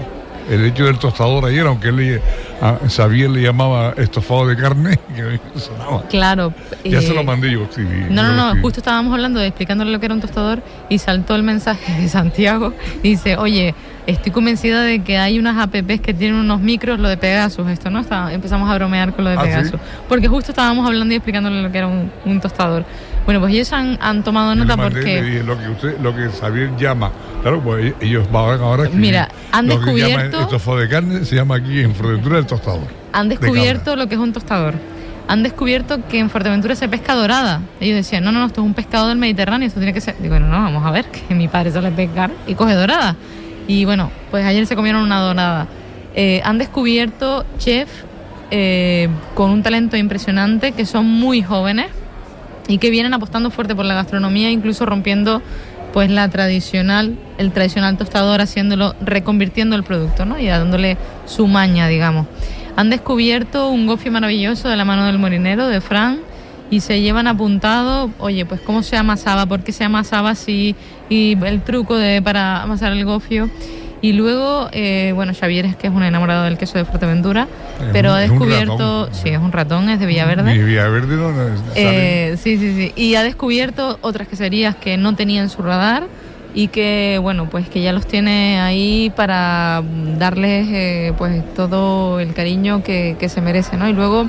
El 0.50 0.64
hecho 0.64 0.84
del 0.84 0.98
tostador 0.98 1.44
ayer, 1.44 1.64
aunque 1.66 1.88
él 1.88 1.96
le, 1.96 2.22
a 2.60 2.78
Xavier 2.88 3.30
le 3.30 3.42
llamaba 3.42 3.94
estofado 3.96 4.48
de 4.48 4.56
carne, 4.56 4.98
que 5.14 5.60
sonaba. 5.60 6.02
Claro. 6.08 6.52
Ya 6.84 7.00
se 7.00 7.14
lo 7.14 7.20
eh, 7.20 7.24
mandé 7.24 7.52
yo, 7.52 7.68
sí. 7.70 7.82
No, 8.10 8.22
no, 8.24 8.32
no, 8.34 8.60
justo 8.60 8.80
estábamos 8.80 9.14
hablando 9.14 9.38
de 9.38 9.46
explicándole 9.46 9.92
lo 9.92 10.00
que 10.00 10.06
era 10.06 10.14
un 10.14 10.20
tostador 10.20 10.62
y 10.88 10.98
saltó 10.98 11.36
el 11.36 11.44
mensaje 11.44 12.02
de 12.02 12.08
Santiago. 12.08 12.74
Y 13.02 13.10
dice, 13.10 13.36
oye, 13.36 13.74
estoy 14.06 14.32
convencida 14.32 14.82
de 14.82 15.02
que 15.02 15.18
hay 15.18 15.38
unas 15.38 15.56
apps 15.56 16.00
que 16.00 16.14
tienen 16.14 16.36
unos 16.36 16.60
micros, 16.60 16.98
lo 16.98 17.08
de 17.08 17.16
Pegasus, 17.16 17.68
esto, 17.68 17.90
¿no? 17.90 18.00
Está, 18.00 18.32
empezamos 18.32 18.68
a 18.70 18.74
bromear 18.74 19.14
con 19.14 19.24
lo 19.24 19.30
de 19.30 19.36
ah, 19.36 19.42
Pegasus. 19.42 19.80
Porque 20.08 20.28
justo 20.28 20.52
estábamos 20.52 20.86
hablando 20.86 21.14
y 21.14 21.16
explicándole 21.16 21.62
lo 21.62 21.70
que 21.70 21.78
era 21.78 21.86
un, 21.86 22.40
tostador. 22.40 22.84
Bueno, 23.24 23.40
pues 23.40 23.52
ellos 23.54 23.72
han, 23.72 24.22
tomado 24.24 24.54
nota 24.54 24.76
porque... 24.76 25.42
lo 25.44 25.58
que 25.58 25.68
usted, 25.68 26.00
lo 26.00 26.14
que 26.14 26.28
Xavier 26.28 26.76
llama, 26.76 27.12
claro, 27.42 27.60
pues 27.60 27.94
ellos 28.00 28.30
van 28.32 28.60
ahora... 28.60 28.88
Mira, 28.92 29.28
han 29.52 29.66
descubierto... 29.68 30.40
estofado 30.40 30.78
de 30.78 30.88
carne 30.88 31.24
se 31.24 31.36
llama 31.36 31.56
aquí 31.56 31.80
en 31.80 31.94
Fuerteventura 31.94 32.38
el 32.38 32.46
tostador. 32.46 32.88
Han 33.12 33.28
descubierto 33.28 33.94
lo 33.96 34.08
que 34.08 34.14
es 34.14 34.20
un 34.20 34.32
tostador 34.32 34.74
han 35.30 35.44
descubierto 35.44 36.08
que 36.08 36.18
en 36.18 36.28
Fuerteventura 36.28 36.74
se 36.74 36.88
pesca 36.88 37.14
dorada. 37.14 37.60
Ellos 37.78 37.94
decían, 37.94 38.24
no, 38.24 38.32
no, 38.32 38.40
no, 38.40 38.46
esto 38.46 38.62
es 38.62 38.66
un 38.66 38.74
pescado 38.74 39.06
del 39.06 39.16
Mediterráneo, 39.16 39.68
esto 39.68 39.78
tiene 39.78 39.92
que 39.92 40.00
ser. 40.00 40.16
Digo, 40.16 40.30
bueno, 40.30 40.48
no, 40.48 40.60
vamos 40.60 40.84
a 40.84 40.90
ver, 40.90 41.04
que 41.28 41.36
mi 41.36 41.46
padre 41.46 41.70
suele 41.70 41.92
pescar 41.92 42.32
y 42.48 42.56
coge 42.56 42.74
dorada. 42.74 43.14
Y 43.68 43.84
bueno, 43.84 44.10
pues 44.32 44.44
ayer 44.44 44.66
se 44.66 44.74
comieron 44.74 45.02
una 45.02 45.20
donada. 45.20 45.68
Eh, 46.16 46.42
han 46.44 46.58
descubierto 46.58 47.44
chefs 47.58 47.92
eh, 48.50 49.08
con 49.36 49.52
un 49.52 49.62
talento 49.62 49.96
impresionante 49.96 50.72
que 50.72 50.84
son 50.84 51.06
muy 51.06 51.42
jóvenes 51.42 51.86
y 52.68 52.78
que 52.78 52.90
vienen 52.90 53.14
apostando 53.14 53.50
fuerte 53.50 53.74
por 53.74 53.84
la 53.84 53.94
gastronomía, 53.94 54.50
incluso 54.50 54.86
rompiendo 54.86 55.42
pues 55.92 56.10
la 56.10 56.28
tradicional, 56.28 57.16
el 57.38 57.52
tradicional 57.52 57.96
tostador, 57.96 58.40
haciéndolo, 58.40 58.94
reconvirtiendo 59.00 59.76
el 59.76 59.82
producto, 59.82 60.24
¿no? 60.24 60.38
Y 60.38 60.46
dándole 60.46 60.96
su 61.26 61.46
maña, 61.46 61.88
digamos. 61.88 62.26
Han 62.76 62.90
descubierto 62.90 63.68
un 63.68 63.86
gofio 63.86 64.12
maravilloso 64.12 64.68
de 64.68 64.76
la 64.76 64.84
mano 64.84 65.06
del 65.06 65.18
morinero, 65.18 65.66
de 65.66 65.80
Fran, 65.80 66.20
y 66.70 66.80
se 66.80 67.00
llevan 67.00 67.26
apuntado, 67.26 68.10
oye, 68.18 68.46
pues 68.46 68.60
cómo 68.60 68.84
se 68.84 68.96
amasaba, 68.96 69.46
por 69.46 69.64
qué 69.64 69.72
se 69.72 69.82
amasaba 69.82 70.30
así, 70.30 70.76
y 71.08 71.36
el 71.44 71.62
truco 71.62 71.96
de 71.96 72.22
para 72.22 72.62
amasar 72.62 72.92
el 72.92 73.04
gofio. 73.04 73.50
Y 74.02 74.14
luego, 74.14 74.68
eh, 74.72 75.12
bueno, 75.14 75.32
Xavier 75.38 75.66
es 75.66 75.76
que 75.76 75.86
es 75.88 75.92
un 75.92 76.02
enamorado 76.02 76.44
del 76.44 76.56
queso 76.56 76.78
de 76.78 76.84
Fuerteventura, 76.84 77.48
pero 77.92 78.12
ha 78.12 78.20
descubierto, 78.20 79.12
sí, 79.12 79.28
es 79.28 79.38
un 79.38 79.52
ratón, 79.52 79.90
es 79.90 80.00
de 80.00 80.06
Villaverde. 80.06 80.56
Villaverde 80.56 81.16
no, 81.16 81.30
eh, 81.74 82.36
Sí, 82.38 82.56
sí, 82.56 82.74
sí. 82.74 82.92
Y 82.96 83.14
ha 83.16 83.22
descubierto 83.22 83.98
otras 84.00 84.26
queserías 84.26 84.74
que 84.74 84.96
no 84.96 85.14
tenía 85.14 85.42
en 85.42 85.50
su 85.50 85.62
radar 85.62 86.04
y 86.54 86.68
que, 86.68 87.18
bueno, 87.20 87.48
pues 87.50 87.68
que 87.68 87.82
ya 87.82 87.92
los 87.92 88.06
tiene 88.06 88.60
ahí 88.60 89.12
para 89.14 89.82
darles, 90.18 90.66
eh, 90.70 91.12
pues, 91.18 91.42
todo 91.54 92.20
el 92.20 92.32
cariño 92.32 92.82
que, 92.82 93.16
que 93.20 93.28
se 93.28 93.40
merece, 93.40 93.76
¿no? 93.76 93.88
Y 93.88 93.92
luego 93.92 94.28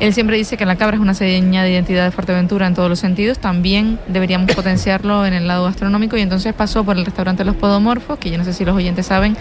él 0.00 0.12
siempre 0.12 0.36
dice 0.36 0.56
que 0.56 0.66
la 0.66 0.76
cabra 0.76 0.96
es 0.96 1.02
una 1.02 1.14
seña 1.14 1.62
de 1.62 1.70
identidad 1.70 2.04
de 2.04 2.10
Fuerteventura 2.10 2.66
en 2.66 2.74
todos 2.74 2.88
los 2.88 2.98
sentidos. 2.98 3.38
También 3.38 3.98
deberíamos 4.08 4.52
potenciarlo 4.54 5.24
en 5.24 5.34
el 5.34 5.46
lado 5.46 5.64
gastronómico 5.64 6.16
y 6.16 6.20
entonces 6.20 6.52
pasó 6.52 6.84
por 6.84 6.96
el 6.96 7.04
restaurante 7.04 7.44
Los 7.44 7.56
Podomorfos, 7.56 8.18
que 8.18 8.30
yo 8.30 8.38
no 8.38 8.44
sé 8.44 8.52
si 8.52 8.64
los 8.64 8.76
oyentes 8.76 9.06
saben, 9.06 9.36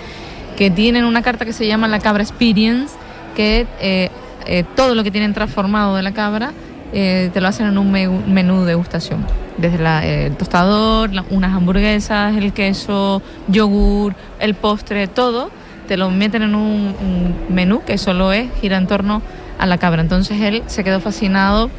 que 0.55 0.69
tienen 0.69 1.05
una 1.05 1.21
carta 1.21 1.45
que 1.45 1.53
se 1.53 1.65
llama 1.65 1.87
la 1.87 1.99
Cabra 1.99 2.21
Experience, 2.21 2.93
que 3.35 3.65
eh, 3.79 4.09
eh, 4.45 4.63
todo 4.75 4.93
lo 4.93 5.03
que 5.03 5.11
tienen 5.11 5.33
transformado 5.33 5.95
de 5.95 6.03
la 6.03 6.13
cabra 6.13 6.53
eh, 6.93 7.31
te 7.33 7.41
lo 7.41 7.47
hacen 7.47 7.65
en 7.65 7.77
un 7.79 7.91
menú 7.91 8.61
de 8.61 8.67
degustación. 8.67 9.25
Desde 9.57 10.27
el 10.27 10.35
tostador, 10.35 11.09
unas 11.31 11.53
hamburguesas, 11.55 12.35
el 12.37 12.53
queso, 12.53 13.23
yogur, 13.47 14.13
el 14.39 14.53
postre, 14.53 15.07
todo, 15.07 15.49
te 15.87 15.97
lo 15.97 16.11
meten 16.11 16.43
en 16.43 16.55
un, 16.55 16.95
un 17.01 17.35
menú 17.49 17.81
que 17.83 17.97
solo 17.97 18.31
es, 18.31 18.47
gira 18.61 18.77
en 18.77 18.85
torno 18.85 19.23
a 19.63 19.65
la 19.65 19.77
cabra. 19.77 20.01
Entonces 20.01 20.41
él 20.41 20.61
se 20.67 20.83
quedó 20.83 20.99
fascinado 20.99 21.69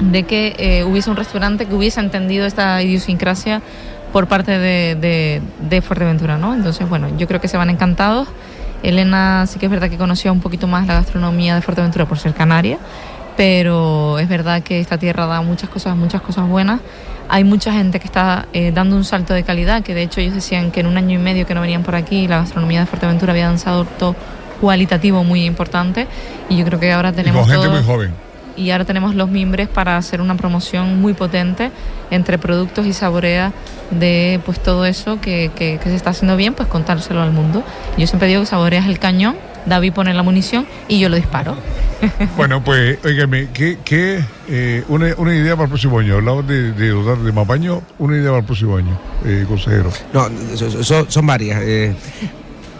de 0.00 0.22
que 0.22 0.56
eh, 0.58 0.84
hubiese 0.84 1.10
un 1.10 1.16
restaurante 1.16 1.66
que 1.66 1.74
hubiese 1.74 2.00
entendido 2.00 2.46
esta 2.46 2.82
idiosincrasia 2.82 3.60
por 4.12 4.26
parte 4.28 4.58
de, 4.58 5.42
de, 5.60 5.82
Fuerteventura, 5.82 6.38
¿no? 6.38 6.54
Entonces, 6.54 6.88
bueno, 6.88 7.08
yo 7.18 7.28
creo 7.28 7.40
que 7.40 7.48
se 7.48 7.58
van 7.58 7.68
encantados. 7.68 8.28
Elena 8.82 9.44
sí 9.46 9.58
que 9.58 9.66
es 9.66 9.70
verdad 9.70 9.90
que 9.90 9.98
conocía 9.98 10.32
un 10.32 10.40
poquito 10.40 10.66
más 10.66 10.86
la 10.86 10.94
gastronomía 10.94 11.54
de 11.54 11.60
Fuerteventura 11.60 12.06
por 12.06 12.18
ser 12.18 12.32
canaria, 12.32 12.78
pero 13.36 14.18
es 14.18 14.28
verdad 14.28 14.62
que 14.62 14.80
esta 14.80 14.96
tierra 14.96 15.26
da 15.26 15.42
muchas 15.42 15.68
cosas, 15.68 15.94
muchas 15.96 16.22
cosas 16.22 16.48
buenas. 16.48 16.80
Hay 17.28 17.44
mucha 17.44 17.74
gente 17.74 18.00
que 18.00 18.06
está 18.06 18.46
eh, 18.54 18.72
dando 18.72 18.96
un 18.96 19.04
salto 19.04 19.34
de 19.34 19.42
calidad, 19.42 19.82
que 19.82 19.94
de 19.94 20.04
hecho 20.04 20.22
ellos 20.22 20.34
decían 20.34 20.70
que 20.70 20.80
en 20.80 20.86
un 20.86 20.96
año 20.96 21.18
y 21.18 21.22
medio 21.22 21.46
que 21.46 21.54
no 21.54 21.60
venían 21.60 21.82
por 21.82 21.94
aquí, 21.94 22.26
la 22.26 22.38
gastronomía 22.38 22.80
de 22.80 22.86
Fuerteventura 22.86 23.32
había 23.32 23.46
danzado 23.48 23.84
todo 23.84 24.16
cualitativo 24.60 25.24
muy 25.24 25.44
importante 25.44 26.06
y 26.48 26.56
yo 26.56 26.64
creo 26.64 26.80
que 26.80 26.92
ahora 26.92 27.12
tenemos... 27.12 27.46
Y 27.46 27.50
gente 27.50 27.68
muy 27.68 27.82
joven. 27.82 28.12
Y 28.56 28.72
ahora 28.72 28.84
tenemos 28.84 29.14
los 29.14 29.28
mimbres 29.28 29.68
para 29.68 29.96
hacer 29.96 30.20
una 30.20 30.36
promoción 30.36 31.00
muy 31.00 31.14
potente 31.14 31.70
entre 32.10 32.38
productos 32.38 32.86
y 32.86 32.92
saborea 32.92 33.52
de 33.92 34.40
pues 34.44 34.60
todo 34.60 34.84
eso 34.84 35.20
que, 35.20 35.50
que, 35.54 35.78
se 35.82 35.94
está 35.94 36.10
haciendo 36.10 36.36
bien, 36.36 36.54
pues 36.54 36.68
contárselo 36.68 37.22
al 37.22 37.30
mundo. 37.30 37.62
Yo 37.96 38.06
siempre 38.08 38.28
digo 38.28 38.40
que 38.40 38.46
saborea 38.46 38.80
es 38.80 38.86
el 38.86 38.98
cañón, 38.98 39.36
David 39.66 39.92
pone 39.92 40.12
la 40.14 40.22
munición 40.22 40.66
y 40.88 40.98
yo 40.98 41.08
lo 41.08 41.16
disparo. 41.16 41.56
Bueno, 42.36 42.62
pues, 42.62 43.04
oígame, 43.04 43.48
¿qué, 43.52 43.78
qué 43.84 44.24
eh, 44.48 44.84
una, 44.88 45.12
una, 45.16 45.34
idea 45.34 45.56
para 45.56 45.64
el 45.64 45.68
próximo 45.70 45.98
año? 45.98 46.14
Hablamos 46.14 46.46
de, 46.46 46.72
de 46.72 46.88
dotar 46.90 47.18
de 47.18 47.32
mapaño, 47.32 47.82
una 47.98 48.16
idea 48.16 48.28
para 48.28 48.38
el 48.38 48.44
próximo 48.44 48.76
año, 48.76 48.96
eh, 49.24 49.44
consejero. 49.48 49.90
No, 50.12 50.28
son, 50.84 51.10
son 51.10 51.26
varias. 51.26 51.60
Eh, 51.60 51.96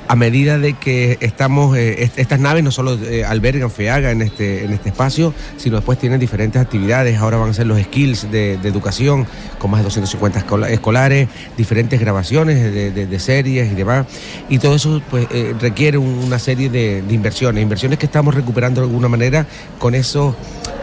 a 0.09 0.17
medida 0.17 0.59
de 0.59 0.73
que 0.73 1.19
estamos, 1.21 1.77
eh, 1.77 2.11
estas 2.17 2.41
naves 2.41 2.65
no 2.65 2.71
solo 2.71 2.95
eh, 2.95 3.25
albergan 3.25 3.71
FEAGA 3.71 4.11
en 4.11 4.23
este, 4.23 4.65
en 4.65 4.73
este 4.73 4.89
espacio, 4.89 5.35
sino 5.59 5.77
después 5.77 5.99
tienen 5.99 6.19
diferentes 6.19 6.61
actividades. 6.61 7.19
Ahora 7.19 7.37
van 7.37 7.51
a 7.51 7.53
ser 7.53 7.67
los 7.67 7.81
skills 7.81 8.31
de, 8.31 8.55
educación 8.55 9.27
con 9.59 9.71
más 9.71 9.81
de 9.81 9.85
250 9.85 10.47
escolares, 10.71 11.29
diferentes 11.57 12.01
grabaciones 12.01 12.73
de, 12.95 13.19
series 13.19 13.71
y 13.71 13.75
demás. 13.75 14.07
Y 14.49 14.59
todo 14.59 14.75
eso 14.77 15.03
pues, 15.11 15.27
eh, 15.31 15.55
requiere 15.61 15.99
una 15.99 16.39
serie 16.39 16.71
de, 16.71 17.05
inversiones, 17.11 17.63
inversiones 17.63 17.99
que 17.99 18.07
estamos 18.07 18.35
recuperando 18.35 18.81
de 18.81 18.87
alguna 18.87 19.09
manera 19.09 19.47
con 19.79 19.95
eso 19.95 20.37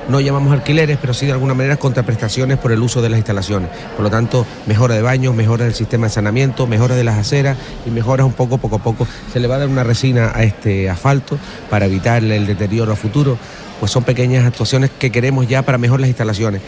no 0.10 0.20
llamamos 0.20 0.54
alquileres, 0.54 0.98
pero 1.00 1.14
sí 1.14 1.26
de 1.26 1.32
alguna 1.32 1.54
manera 1.54 1.78
contraprestaciones 1.78 2.58
por 2.58 2.72
el 2.72 2.82
uso 2.82 3.02
de 3.02 3.10
las 3.10 3.18
instalaciones. 3.18 3.70
Por 3.96 4.04
lo 4.04 4.10
tanto, 4.10 4.46
mejora 4.68 4.96
de 4.96 5.02
baños, 5.02 5.34
mejora 5.36 5.66
del 5.66 5.74
sistema 5.74 6.08
de 6.08 6.12
saneamiento, 6.12 6.68
mejora 6.68 6.96
de 6.96 7.04
las 7.04 7.18
aceras 7.18 7.58
y 7.86 7.90
mejoras 7.90 8.26
un 8.26 8.34
poco, 8.34 8.58
poco 8.58 8.76
a 8.76 8.80
poco. 8.80 9.08
Se 9.32 9.40
le 9.40 9.48
va 9.48 9.56
a 9.56 9.60
dar 9.60 9.68
una 9.68 9.84
resina 9.84 10.32
a 10.34 10.44
este 10.44 10.90
asfalto 10.90 11.38
para 11.70 11.86
evitar 11.86 12.24
el 12.24 12.46
deterioro 12.46 12.94
a 12.94 12.96
futuro. 12.96 13.38
Pues 13.80 13.92
son 13.92 14.04
pequeñas 14.04 14.46
actuaciones 14.46 14.90
que 14.98 15.12
queremos 15.12 15.48
ya 15.48 15.64
para 15.64 15.78
mejorar 15.78 16.02
las 16.02 16.10
instalaciones 16.10 16.62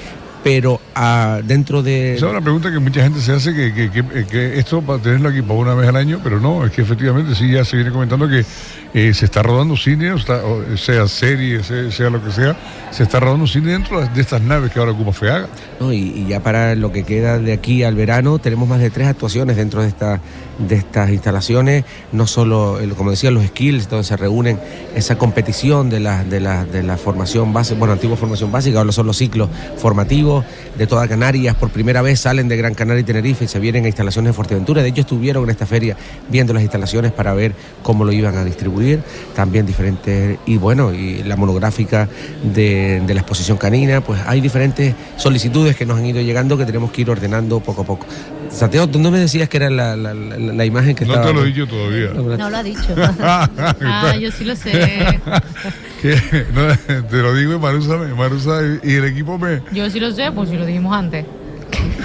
pero 0.47 0.79
ah, 0.95 1.41
dentro 1.43 1.83
de... 1.83 2.15
Esa 2.15 2.27
es 2.27 2.31
una 2.31 2.39
pregunta 2.39 2.71
que 2.71 2.79
mucha 2.79 3.03
gente 3.03 3.19
se 3.19 3.33
hace, 3.33 3.53
que, 3.53 3.73
que, 3.73 3.91
que, 3.91 4.25
que, 4.25 4.57
esto 4.57 4.81
para 4.81 4.97
tenerlo 4.97 5.27
aquí 5.27 5.41
para 5.41 5.55
una 5.55 5.73
vez 5.73 5.89
al 5.89 5.97
año, 5.97 6.21
pero 6.23 6.39
no, 6.39 6.65
es 6.65 6.71
que 6.71 6.83
efectivamente 6.83 7.35
sí 7.35 7.51
ya 7.51 7.65
se 7.65 7.75
viene 7.75 7.91
comentando 7.91 8.29
que 8.29 8.45
eh, 8.93 9.13
se 9.13 9.25
está 9.25 9.43
rodando 9.43 9.75
cine, 9.75 10.13
o 10.13 10.77
sea 10.77 11.07
serie, 11.09 11.61
sea, 11.63 12.09
lo 12.09 12.23
que 12.23 12.31
sea, 12.31 12.55
se 12.91 13.03
está 13.03 13.19
rodando 13.19 13.45
cine 13.45 13.73
dentro 13.73 13.99
de 13.99 14.21
estas 14.21 14.41
naves 14.41 14.71
que 14.71 14.79
ahora 14.79 14.93
ocupa 14.93 15.11
FEAGA. 15.11 15.49
No, 15.81 15.91
y, 15.91 16.25
ya 16.29 16.39
para 16.39 16.75
lo 16.75 16.93
que 16.93 17.03
queda 17.03 17.39
de 17.39 17.51
aquí 17.51 17.83
al 17.83 17.95
verano, 17.95 18.39
tenemos 18.39 18.69
más 18.69 18.79
de 18.79 18.89
tres 18.89 19.07
actuaciones 19.07 19.57
dentro 19.57 19.81
de, 19.81 19.89
esta, 19.89 20.21
de 20.59 20.75
estas 20.75 21.09
instalaciones, 21.09 21.83
no 22.13 22.25
solo, 22.25 22.79
como 22.95 23.11
decía, 23.11 23.31
los 23.31 23.45
skills, 23.45 23.89
donde 23.89 24.05
se 24.05 24.15
reúnen 24.15 24.57
esa 24.95 25.17
competición 25.17 25.89
de 25.89 25.99
la, 25.99 26.23
de 26.23 26.39
la, 26.39 26.63
de 26.63 26.83
la 26.83 26.95
formación 26.95 27.51
base, 27.51 27.75
bueno, 27.75 27.91
antigua 27.91 28.15
formación 28.15 28.49
básica, 28.49 28.79
ahora 28.79 28.93
son 28.93 29.07
los 29.07 29.17
ciclos 29.17 29.49
formativos 29.75 30.36
de 30.77 30.87
toda 30.87 31.07
Canarias 31.07 31.55
por 31.55 31.69
primera 31.69 32.01
vez 32.01 32.19
salen 32.19 32.47
de 32.47 32.57
Gran 32.57 32.73
Canaria 32.73 33.01
y 33.01 33.03
Tenerife 33.03 33.45
y 33.45 33.47
se 33.47 33.59
vienen 33.59 33.85
a 33.85 33.87
instalaciones 33.87 34.29
de 34.29 34.33
Fuerteventura. 34.33 34.81
De 34.81 34.89
hecho, 34.89 35.01
estuvieron 35.01 35.43
en 35.43 35.49
esta 35.49 35.65
feria 35.65 35.95
viendo 36.29 36.53
las 36.53 36.63
instalaciones 36.63 37.11
para 37.11 37.33
ver 37.33 37.53
cómo 37.83 38.05
lo 38.05 38.11
iban 38.11 38.37
a 38.37 38.43
distribuir. 38.43 39.01
También 39.35 39.65
diferentes, 39.65 40.39
y 40.45 40.57
bueno, 40.57 40.93
y 40.93 41.23
la 41.23 41.35
monográfica 41.35 42.07
de, 42.43 43.01
la 43.07 43.21
exposición 43.21 43.57
canina, 43.57 44.01
pues 44.01 44.21
hay 44.25 44.41
diferentes 44.41 44.93
solicitudes 45.17 45.75
que 45.75 45.85
nos 45.85 45.97
han 45.97 46.05
ido 46.05 46.21
llegando 46.21 46.57
que 46.57 46.65
tenemos 46.65 46.91
que 46.91 47.01
ir 47.01 47.09
ordenando 47.09 47.59
poco 47.59 47.81
a 47.81 47.85
poco. 47.85 48.05
Santiago, 48.49 48.87
¿tú 48.87 48.99
no 48.99 49.11
me 49.11 49.19
decías 49.19 49.49
que 49.49 49.57
era 49.57 49.69
la, 49.69 50.65
imagen 50.65 50.95
que 50.95 51.05
no 51.05 51.21
te 51.21 51.33
lo 51.33 51.43
he 51.43 51.47
dicho 51.47 51.67
todavía. 51.67 52.09
No 52.13 52.49
lo 52.49 52.57
ha 52.57 52.63
dicho. 52.63 52.95
ah, 53.19 54.15
yo 54.19 54.31
sí 54.31 54.43
lo 54.43 54.55
sé. 54.55 55.19
te 56.01 57.17
lo 57.17 57.33
digo 57.33 57.59
Marusa, 57.59 57.97
Marusa 58.15 58.61
y 58.83 58.93
el 58.93 59.05
equipo 59.05 59.37
me... 59.37 59.61
Yo 59.71 59.89
sí 59.89 59.99
lo 59.99 60.11
sé, 60.11 60.31
pues 60.31 60.49
si 60.49 60.57
lo 60.57 60.65
dijimos 60.65 60.95
antes. 60.95 61.25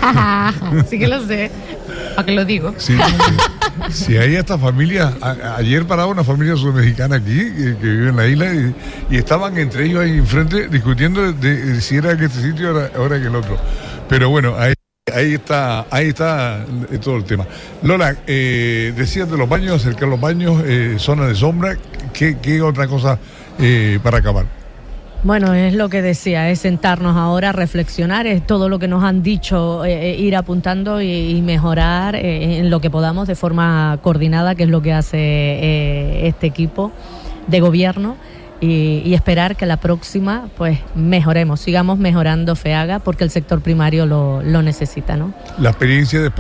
sí 0.89 0.99
que 0.99 1.09
lo 1.09 1.25
sé. 1.27 1.51
¿Para 2.15 2.27
qué 2.27 2.33
lo 2.33 2.45
digo? 2.45 2.75
Sí, 2.79 2.97
Si 3.91 4.17
hay 4.19 4.37
esta 4.37 4.59
familia, 4.59 5.13
ayer 5.57 5.87
paraba 5.87 6.09
una 6.09 6.25
familia 6.25 6.57
sudamericana 6.57 7.17
aquí 7.17 7.37
que, 7.37 7.77
vive 7.81 8.09
en 8.09 8.17
la 8.17 8.27
isla 8.27 8.47
y, 9.11 9.17
estaban 9.17 9.57
entre 9.59 9.87
ellos 9.87 10.01
ahí 10.01 10.19
enfrente 10.19 10.69
discutiendo 10.69 11.33
de, 11.33 11.81
si 11.81 11.97
era 11.97 12.17
que 12.17 12.27
este 12.27 12.43
sitio 12.43 12.75
o 12.75 13.01
ahora 13.01 13.21
que 13.21 13.27
el 13.27 13.37
otro. 13.37 13.57
Pero 14.09 14.31
bueno, 14.31 14.57
ahí, 14.59 14.75
ahí 15.13 15.35
está, 15.35 15.87
ahí 15.91 16.09
está 16.09 16.65
todo 17.03 17.17
el 17.17 17.25
tema. 17.25 17.47
Lola, 17.83 18.17
eh, 18.27 18.93
decías 18.97 19.31
de 19.31 19.39
los 19.39 19.49
baños, 19.49 19.81
acercar 19.81 20.09
los 20.09 20.21
baños, 20.21 20.63
eh, 20.67 20.97
zona 20.99 21.27
de 21.27 21.35
sombra, 21.35 21.77
¿qué, 22.13 22.39
qué 22.41 22.61
otra 22.63 22.87
cosa 22.89 23.19
eh, 23.59 23.99
para 24.03 24.19
acabar? 24.19 24.47
Bueno, 25.25 25.55
es 25.55 25.75
lo 25.75 25.89
que 25.89 26.03
decía, 26.03 26.51
es 26.51 26.61
sentarnos 26.61 27.17
ahora 27.17 27.51
a 27.51 27.53
reflexionar, 27.53 28.27
es 28.27 28.45
todo 28.45 28.69
lo 28.69 28.81
que 28.81 28.89
nos 28.89 29.05
han 29.05 29.23
dicho, 29.23 29.85
eh, 29.85 30.11
eh, 30.11 30.17
ir 30.17 30.35
apuntando 30.35 31.01
y, 31.01 31.41
mejorar 31.43 32.17
en 32.17 32.71
lo 32.71 32.81
que 32.81 32.91
podamos 32.91 33.29
de 33.29 33.37
forma 33.37 33.99
coordinada, 34.03 34.57
que 34.57 34.65
es 34.65 34.69
lo 34.69 34.83
que 34.83 34.93
hace 34.93 36.27
este 36.27 36.49
equipo 36.49 36.91
de 37.47 37.61
gobierno. 37.61 38.17
Y, 38.61 39.15
esperar 39.15 39.57
que 39.57 39.67
la 39.67 39.77
próxima 39.77 40.49
pues 40.57 40.79
mejoremos, 40.95 41.61
sigamos 41.61 41.99
mejorando 41.99 42.55
FEAGA 42.55 43.01
porque 43.01 43.25
el 43.25 43.31
sector 43.31 43.61
primario 43.61 44.07
lo, 44.07 44.41
lo 44.43 44.63
necesita, 44.63 45.17
¿no? 45.17 45.35
La 45.59 45.71
experiencia 45.71 46.21
de 46.21 46.31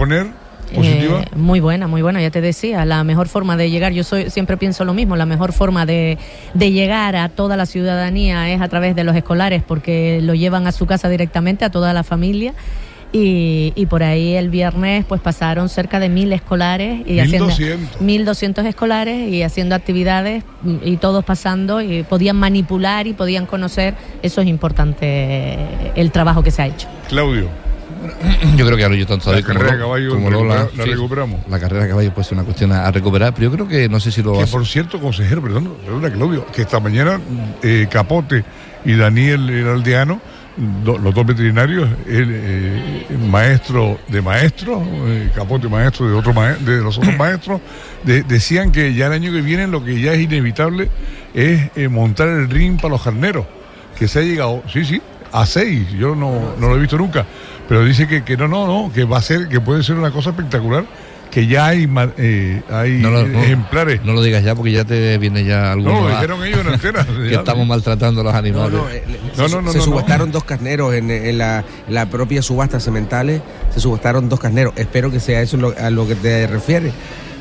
poner 0.74 1.04
eh, 1.04 1.24
muy 1.36 1.60
buena, 1.60 1.86
muy 1.86 2.02
buena, 2.02 2.20
ya 2.20 2.30
te 2.30 2.40
decía, 2.40 2.84
la 2.84 3.04
mejor 3.04 3.28
forma 3.28 3.56
de 3.56 3.70
llegar, 3.70 3.92
yo 3.92 4.04
soy, 4.04 4.30
siempre 4.30 4.56
pienso 4.56 4.84
lo 4.84 4.94
mismo, 4.94 5.16
la 5.16 5.26
mejor 5.26 5.52
forma 5.52 5.86
de, 5.86 6.18
llegar 6.54 7.16
a 7.16 7.28
toda 7.28 7.56
la 7.56 7.66
ciudadanía 7.66 8.50
es 8.50 8.60
a 8.60 8.68
través 8.68 8.96
de 8.96 9.04
los 9.04 9.14
escolares 9.16 9.62
porque 9.66 10.20
lo 10.22 10.34
llevan 10.34 10.66
a 10.66 10.72
su 10.72 10.86
casa 10.86 11.08
directamente, 11.08 11.64
a 11.64 11.70
toda 11.70 11.92
la 11.92 12.02
familia. 12.02 12.54
Y, 13.14 13.74
y, 13.76 13.84
por 13.84 14.02
ahí 14.02 14.36
el 14.36 14.48
viernes 14.48 15.04
pues 15.04 15.20
pasaron 15.20 15.68
cerca 15.68 16.00
de 16.00 16.08
mil 16.08 16.32
escolares 16.32 17.00
y 17.00 17.20
1200. 17.20 17.52
haciendo 17.52 17.86
1200 18.00 18.64
escolares 18.64 19.28
y 19.28 19.42
haciendo 19.42 19.74
actividades 19.74 20.44
y 20.82 20.96
todos 20.96 21.22
pasando 21.22 21.82
y 21.82 22.04
podían 22.04 22.36
manipular 22.36 23.06
y 23.06 23.12
podían 23.12 23.44
conocer 23.44 23.92
eso 24.22 24.40
es 24.40 24.46
importante 24.46 25.58
el 25.94 26.10
trabajo 26.10 26.42
que 26.42 26.50
se 26.50 26.62
ha 26.62 26.68
hecho 26.68 26.88
Claudio 27.10 27.50
yo 28.56 28.66
creo 28.66 28.76
que 28.76 28.84
ahora 28.84 28.96
yo 28.96 29.06
tanto 29.06 29.32
la 29.32 29.42
carrera 29.42 29.72
de 29.72 29.78
caballo 29.78 30.44
la, 30.44 30.68
recuperamos. 30.84 31.40
La 31.48 31.58
carrera 31.58 31.84
de 31.84 31.90
caballo 31.90 32.14
puede 32.14 32.24
ser 32.24 32.34
una 32.34 32.44
cuestión 32.44 32.72
a, 32.72 32.90
recuperar, 32.90 33.34
pero 33.34 33.50
yo 33.50 33.52
creo 33.52 33.68
que 33.68 33.88
no 33.88 34.00
sé 34.00 34.10
si 34.10 34.22
lo 34.22 34.38
que 34.38 34.46
por 34.46 34.66
cierto, 34.66 35.00
consejero, 35.00 35.42
perdón, 35.42 35.74
perdona 35.84 36.10
Claudio, 36.10 36.46
que 36.46 36.62
esta 36.62 36.80
mañana 36.80 37.20
eh, 37.62 37.86
Capote 37.90 38.44
y 38.84 38.94
Daniel 38.94 39.48
el 39.48 39.68
aldeano, 39.68 40.20
los 40.84 41.14
dos 41.14 41.26
veterinarios, 41.26 41.88
el, 42.06 42.28
eh, 42.30 43.06
maestro 43.30 43.98
de 44.08 44.20
maestros, 44.20 44.82
eh, 45.06 45.30
Capote 45.34 45.68
maestro 45.68 46.08
de 46.08 46.14
otro 46.14 46.34
de 46.60 46.80
los 46.80 46.98
otros 46.98 47.16
maestros, 47.16 47.60
decían 48.04 48.72
que 48.72 48.94
ya 48.94 49.06
el 49.06 49.12
año 49.12 49.32
que 49.32 49.40
viene 49.40 49.66
lo 49.66 49.84
que 49.84 50.00
ya 50.00 50.12
es 50.12 50.20
inevitable 50.20 50.90
es 51.34 51.70
montar 51.90 52.28
el 52.28 52.50
ring 52.50 52.76
para 52.76 52.90
los 52.90 53.02
carneros, 53.02 53.46
que 53.98 54.08
se 54.08 54.18
ha 54.18 54.22
llegado, 54.22 54.62
sí, 54.70 54.84
sí, 54.84 55.00
a 55.32 55.46
seis, 55.46 55.90
yo 55.92 56.14
no, 56.14 56.54
no 56.58 56.68
lo 56.68 56.76
he 56.76 56.80
visto 56.80 56.98
nunca 56.98 57.24
pero 57.68 57.84
dice 57.84 58.06
que, 58.06 58.24
que 58.24 58.36
no, 58.36 58.48
no, 58.48 58.66
no, 58.66 58.92
que 58.92 59.04
va 59.04 59.18
a 59.18 59.22
ser, 59.22 59.48
que 59.48 59.60
puede 59.60 59.82
ser 59.82 59.96
una 59.96 60.10
cosa 60.10 60.30
espectacular 60.30 60.84
que 61.32 61.46
ya 61.46 61.68
hay, 61.68 61.88
eh, 62.18 62.62
hay 62.68 63.02
ejemplares. 63.42 64.04
No 64.04 64.12
lo 64.12 64.22
digas 64.22 64.44
ya 64.44 64.54
porque 64.54 64.70
ya 64.70 64.84
te 64.84 65.16
viene 65.16 65.44
ya 65.44 65.72
algo. 65.72 65.90
No, 65.90 66.02
lo 66.02 66.10
dijeron 66.10 66.44
ellos 66.44 66.60
en 66.60 66.68
antena. 66.68 67.06
que 67.28 67.34
estamos 67.34 67.66
maltratando 67.66 68.20
a 68.20 68.24
los 68.24 68.34
animales. 68.34 68.78
Eh, 68.92 69.02
no, 69.38 69.48
no, 69.48 69.62
no, 69.62 69.72
se, 69.72 69.80
subastaron 69.80 70.30
dos 70.30 70.44
carneros 70.44 70.92
en, 70.92 71.38
la, 71.38 71.64
la, 71.88 72.06
propia 72.06 72.42
subasta 72.42 72.80
sementales. 72.80 73.40
Se 73.72 73.80
subastaron 73.80 74.28
dos 74.28 74.40
carneros. 74.40 74.74
Espero 74.76 75.10
que 75.10 75.20
sea 75.20 75.40
eso 75.40 75.74
a 75.80 75.88
lo 75.88 76.06
que 76.06 76.16
te 76.16 76.46
refieres 76.46 76.92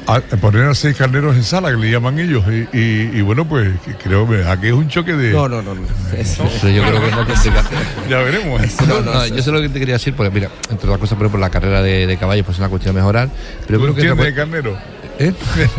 a, 0.08 0.20
poner 0.20 0.66
a 0.66 0.76
seis 0.76 0.95
carneros 0.95 1.36
en 1.36 1.43
sala, 1.43 1.72
que 1.72 1.78
le 1.78 1.91
llaman 1.91 2.20
ellos. 2.20 2.43
Y, 2.74 3.22
bueno, 3.22 3.47
pues 3.47 3.70
creo 4.04 4.28
que 4.28 4.45
aquí 4.45 4.68
es 4.68 4.74
un 4.74 4.88
choque 4.88 5.14
de. 5.14 5.32
No, 5.32 5.47
no, 5.47 5.62
no. 5.62 5.76
no. 5.76 5.82
Eso. 6.18 6.43
yo 6.68 6.84
creo 6.84 7.02
que 7.02 7.12
no 7.12 8.10
Ya 8.10 8.18
veremos. 8.20 8.62
No, 8.88 9.28
yo 9.28 9.41
sé 9.41 9.52
lo 9.52 9.62
que 9.62 9.70
te 9.70 9.80
quería 9.80 9.95
decir, 9.95 10.14
porque 10.16 10.32
mira, 10.32 10.49
entre 10.70 10.88
otras 10.88 10.99
cosas, 10.99 11.18
por 11.18 11.26
ejemplo, 11.26 11.39
la 11.39 11.49
carrera 11.49 11.82
de, 11.82 12.08
de 12.08 12.18
caballos 12.18 12.45
pues 12.45 12.56
es 12.56 12.60
una 12.60 12.70
cuestión 12.70 12.95
de 12.95 13.02
mejorar. 13.02 13.30
Pero 13.68 13.80
creo 13.82 14.16
que. 14.16 14.24
de 14.24 14.34
carnero? 14.34 14.78
¿Eh? 15.22 15.34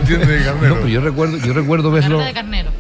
de 0.09 0.45
carnero? 0.45 0.75
No, 0.75 0.81
pues 0.81 0.93
yo 0.93 1.01
recuerdo, 1.01 1.37
yo 1.39 1.53
recuerdo 1.53 1.91
verlo. 1.91 2.21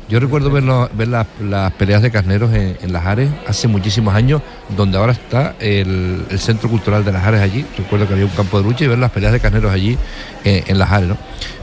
Yo 0.08 0.20
recuerdo 0.20 0.50
verlo, 0.50 0.88
ver 0.94 1.08
las, 1.08 1.26
las, 1.40 1.72
peleas 1.72 2.02
de 2.02 2.10
carneros 2.10 2.52
en, 2.52 2.76
en, 2.80 2.92
Las 2.92 3.04
Ares 3.06 3.30
hace 3.48 3.66
muchísimos 3.66 4.14
años, 4.14 4.42
donde 4.76 4.98
ahora 4.98 5.12
está 5.12 5.56
el, 5.58 6.24
el, 6.30 6.38
Centro 6.38 6.68
Cultural 6.68 7.04
de 7.04 7.12
Las 7.12 7.24
Ares 7.24 7.40
allí. 7.40 7.66
Recuerdo 7.76 8.06
que 8.06 8.14
había 8.14 8.26
un 8.26 8.30
campo 8.32 8.58
de 8.58 8.64
lucha 8.64 8.84
y 8.84 8.88
ver 8.88 8.98
las 8.98 9.10
peleas 9.10 9.32
de 9.32 9.40
carneros 9.40 9.72
allí 9.72 9.98
en, 10.44 10.64
en 10.68 10.78
Las 10.78 10.92
Ares, 10.92 11.08
¿no? 11.08 11.16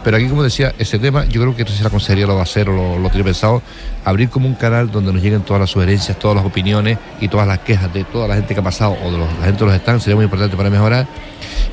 Pero 0.04 0.18
aquí, 0.18 0.28
como 0.28 0.44
decía, 0.44 0.74
ese 0.78 0.98
tema, 0.98 1.26
yo 1.26 1.42
creo 1.42 1.56
que 1.56 1.64
no 1.64 1.70
sé 1.70 1.78
si 1.78 1.84
la 1.84 1.90
consejería 1.90 2.26
lo 2.26 2.36
va 2.36 2.42
a 2.42 2.44
hacer 2.44 2.70
o 2.70 2.76
lo, 2.76 3.00
lo 3.00 3.10
tiene 3.10 3.24
pensado, 3.24 3.62
abrir 4.06 4.30
como 4.30 4.48
un 4.48 4.56
canal 4.56 4.90
donde 4.92 5.12
nos 5.12 5.22
lleguen 5.22 5.42
todas 5.42 5.60
las 5.60 5.70
sugerencias, 5.70 6.18
todas 6.18 6.38
las 6.38 6.46
opiniones 6.46 6.98
y 7.20 7.28
todas 7.28 7.48
las 7.48 7.60
quejas 7.60 7.94
de 7.94 8.04
toda 8.06 8.28
la 8.28 8.36
gente 8.36 8.54
que 8.54 8.60
ha 8.60 8.64
pasado 8.64 8.98
o 9.04 9.12
de 9.12 9.18
la 9.18 9.46
gente 9.46 9.64
de 9.64 9.72
los 9.72 9.76
stands, 9.80 10.04
sería 10.04 10.16
muy 10.16 10.26
importante 10.26 10.56
para 10.56 10.70
mejorar. 10.70 11.08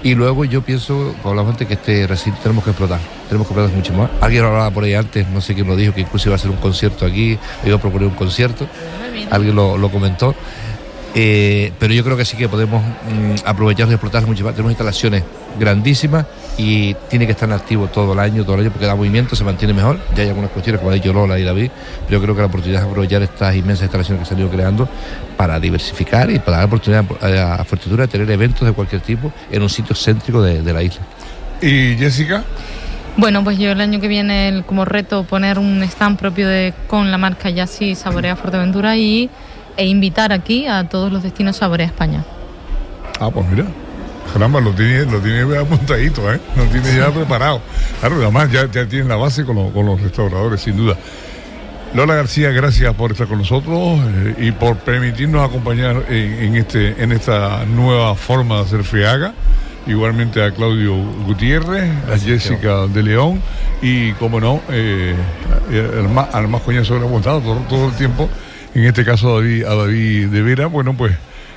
Y 0.02 0.14
luego 0.14 0.44
yo 0.44 0.62
pienso, 0.62 1.14
como 1.22 1.30
hablamos 1.30 1.52
antes, 1.52 1.68
que 1.68 1.74
este 1.74 2.06
recinto 2.06 2.38
tenemos 2.42 2.64
que 2.64 2.70
explotar, 2.70 3.00
tenemos 3.28 3.46
que 3.46 3.54
explotar 3.54 3.76
mucho 3.76 3.92
más. 3.94 4.10
Alguien 4.20 4.42
lo 4.42 4.48
hablaba 4.48 4.70
por 4.70 4.84
ahí 4.84 4.94
antes, 4.94 5.28
no 5.28 5.40
sé 5.40 5.54
quién 5.54 5.66
lo 5.66 5.76
dijo, 5.76 5.94
que 5.94 6.02
incluso 6.02 6.28
iba 6.28 6.34
a 6.34 6.36
hacer 6.36 6.50
un 6.50 6.56
concierto 6.56 7.06
aquí, 7.06 7.38
iba 7.64 7.76
a 7.76 7.80
proponer 7.80 8.08
un 8.08 8.14
concierto, 8.14 8.66
alguien 9.30 9.54
lo, 9.54 9.76
lo 9.78 9.90
comentó. 9.90 10.34
Eh, 11.18 11.72
pero 11.78 11.94
yo 11.94 12.04
creo 12.04 12.14
que 12.14 12.26
sí 12.26 12.36
que 12.36 12.46
podemos 12.46 12.82
mm, 12.82 13.46
aprovechar 13.46 13.88
y 13.88 13.92
explotar 13.92 14.26
mucho 14.26 14.44
más. 14.44 14.52
Tenemos 14.52 14.72
instalaciones 14.72 15.22
grandísimas 15.58 16.26
y 16.58 16.92
tiene 17.08 17.24
que 17.24 17.32
estar 17.32 17.48
en 17.48 17.54
activo 17.54 17.86
todo 17.86 18.12
el 18.12 18.18
año, 18.18 18.44
todo 18.44 18.56
el 18.56 18.60
año, 18.60 18.70
porque 18.70 18.84
da 18.84 18.94
movimiento, 18.94 19.34
se 19.34 19.42
mantiene 19.42 19.72
mejor. 19.72 19.98
Ya 20.14 20.24
hay 20.24 20.28
algunas 20.28 20.50
cuestiones, 20.50 20.78
como 20.78 20.90
ha 20.90 20.94
dicho 20.94 21.14
Lola 21.14 21.38
y 21.38 21.42
David, 21.42 21.70
pero 22.06 22.18
yo 22.18 22.22
creo 22.22 22.34
que 22.34 22.40
la 22.42 22.48
oportunidad 22.48 22.82
es 22.82 22.88
aprovechar 22.88 23.22
estas 23.22 23.56
inmensas 23.56 23.84
instalaciones 23.84 24.22
que 24.22 24.28
se 24.28 24.34
han 24.34 24.40
ido 24.40 24.50
creando 24.50 24.86
para 25.38 25.58
diversificar 25.58 26.30
y 26.30 26.38
para 26.38 26.58
dar 26.58 26.66
oportunidad 26.66 27.06
a 27.22 27.64
Fuerteventura 27.64 28.04
de 28.04 28.08
tener 28.08 28.30
eventos 28.30 28.68
de 28.68 28.74
cualquier 28.74 29.00
tipo 29.00 29.32
en 29.50 29.62
un 29.62 29.70
sitio 29.70 29.96
céntrico 29.96 30.42
de, 30.42 30.70
la 30.70 30.82
isla. 30.82 31.00
¿Y 31.62 31.96
Jessica? 31.96 32.44
Bueno, 33.16 33.42
pues 33.42 33.58
yo 33.58 33.70
el 33.72 33.80
año 33.80 33.98
que 34.00 34.08
viene 34.08 34.62
como 34.66 34.84
reto 34.84 35.24
poner 35.24 35.58
un 35.58 35.82
stand 35.82 36.18
propio 36.18 36.48
de 36.48 36.74
con 36.86 37.10
la 37.10 37.16
marca 37.16 37.48
Yassi 37.48 37.94
Saborea 37.94 38.36
Fuerteventura 38.36 38.96
y 38.96 39.30
e 39.76 39.86
invitar 39.86 40.32
aquí 40.32 40.66
a 40.66 40.88
todos 40.88 41.10
los 41.10 41.22
destinos 41.22 41.56
Saborea 41.56 41.86
España. 41.86 42.24
Ah, 43.18 43.30
pues 43.30 43.46
mira. 43.48 43.64
Caramba, 44.32 44.60
lo 44.60 44.72
tiene, 44.72 45.04
lo 45.06 45.20
tiene 45.20 45.56
apuntadito, 45.56 46.30
¿eh? 46.32 46.40
Lo 46.56 46.64
tiene 46.64 46.94
ya 46.94 47.10
preparado. 47.10 47.60
Claro, 48.00 48.16
además 48.16 48.50
ya, 48.50 48.70
ya 48.70 48.86
tiene 48.86 49.08
la 49.08 49.16
base 49.16 49.44
con, 49.44 49.56
los 49.56 50.00
restauradores, 50.00 50.60
sin 50.60 50.76
duda. 50.76 50.96
Lola 51.94 52.16
García, 52.16 52.50
gracias 52.50 52.92
por 52.94 53.12
estar 53.12 53.28
con 53.28 53.38
nosotros 53.38 53.98
eh, 54.04 54.34
y 54.38 54.52
por 54.52 54.76
permitirnos 54.78 55.48
acompañar 55.48 56.04
en, 56.10 56.56
este, 56.56 57.02
en 57.02 57.12
esta 57.12 57.64
nueva 57.64 58.14
forma 58.14 58.56
de 58.56 58.62
hacer 58.62 58.84
FEAGA. 58.84 59.32
Igualmente 59.86 60.42
a 60.42 60.50
Claudio 60.50 60.96
Gutiérrez, 61.26 61.90
a 62.12 62.18
Jessica 62.18 62.86
de 62.88 63.02
León 63.02 63.40
y, 63.80 64.12
como 64.12 64.40
no, 64.40 64.60
eh, 64.70 65.14
al 65.70 66.08
más, 66.08 66.34
al 66.34 66.48
más 66.48 66.62
coñazo 66.62 66.94
que 66.94 67.00
todo, 67.00 67.40
todo 67.68 67.88
el 67.88 67.94
tiempo 67.94 68.28
en 68.76 68.84
este 68.84 69.04
caso 69.06 69.38
a 69.38 69.40
David, 69.40 70.28
de 70.28 70.42
Vera, 70.42 70.66
bueno, 70.66 70.94
pues 70.94 71.16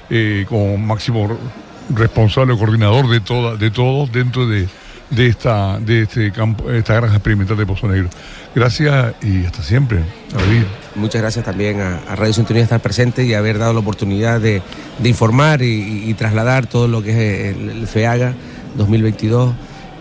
eh, 0.10 0.46
como 0.48 0.78
máximo 0.78 1.38
responsable 1.90 2.54
o 2.54 2.58
coordinador 2.58 3.10
de 3.10 3.20
toda, 3.20 3.58
de 3.58 3.72
todos 3.72 4.10
dentro 4.10 4.48
de, 4.48 4.70
esta, 5.18 5.80
de 5.80 6.04
este 6.04 6.32
campo, 6.32 6.70
esta 6.72 6.96
granja 6.96 7.16
experimental 7.16 7.58
de 7.58 7.66
Pozo 7.66 7.88
Negro. 7.88 8.10
Gracias 8.56 9.16
y 9.22 9.46
hasta 9.46 9.64
siempre, 9.64 10.04
David. 10.34 10.64
Muchas 10.96 11.22
gracias 11.22 11.46
también 11.46 11.80
a, 11.82 12.16
Radio 12.16 12.34
Sintonía 12.34 12.64
estar 12.64 12.82
presente 12.82 13.24
y 13.24 13.34
haber 13.34 13.58
dado 13.58 13.74
la 13.74 13.80
oportunidad 13.80 14.40
de, 14.42 14.62
informar 15.04 15.62
y, 15.62 16.14
trasladar 16.16 16.68
todo 16.68 16.88
lo 16.88 17.02
que 17.02 17.12
es 17.50 17.56
el, 17.56 17.88
FEAGA 17.88 18.34
2022 18.76 19.54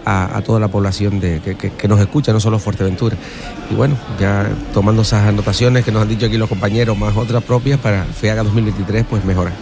a, 0.09 0.41
toda 0.43 0.59
la 0.59 0.69
población 0.69 1.21
de, 1.21 1.41
que, 1.41 1.89
nos 1.89 2.01
escucha, 2.01 2.33
no 2.33 2.41
solo 2.41 2.59
Fuerteventura. 2.59 3.17
Y 3.71 3.75
bueno, 3.75 3.97
ya 4.19 4.49
tomando 4.73 5.03
esas 5.03 5.27
anotaciones 5.27 5.85
que 5.85 5.93
nos 5.93 6.03
han 6.03 6.09
dicho 6.09 6.27
aquí 6.27 6.39
los 6.39 6.49
compañeros, 6.49 6.97
más 6.97 7.15
otras 7.15 7.43
propias 7.45 7.79
para 7.79 8.05
FEAGA 8.05 8.43
2023, 8.45 9.05
pues 9.09 9.25
mejorar. 9.25 9.53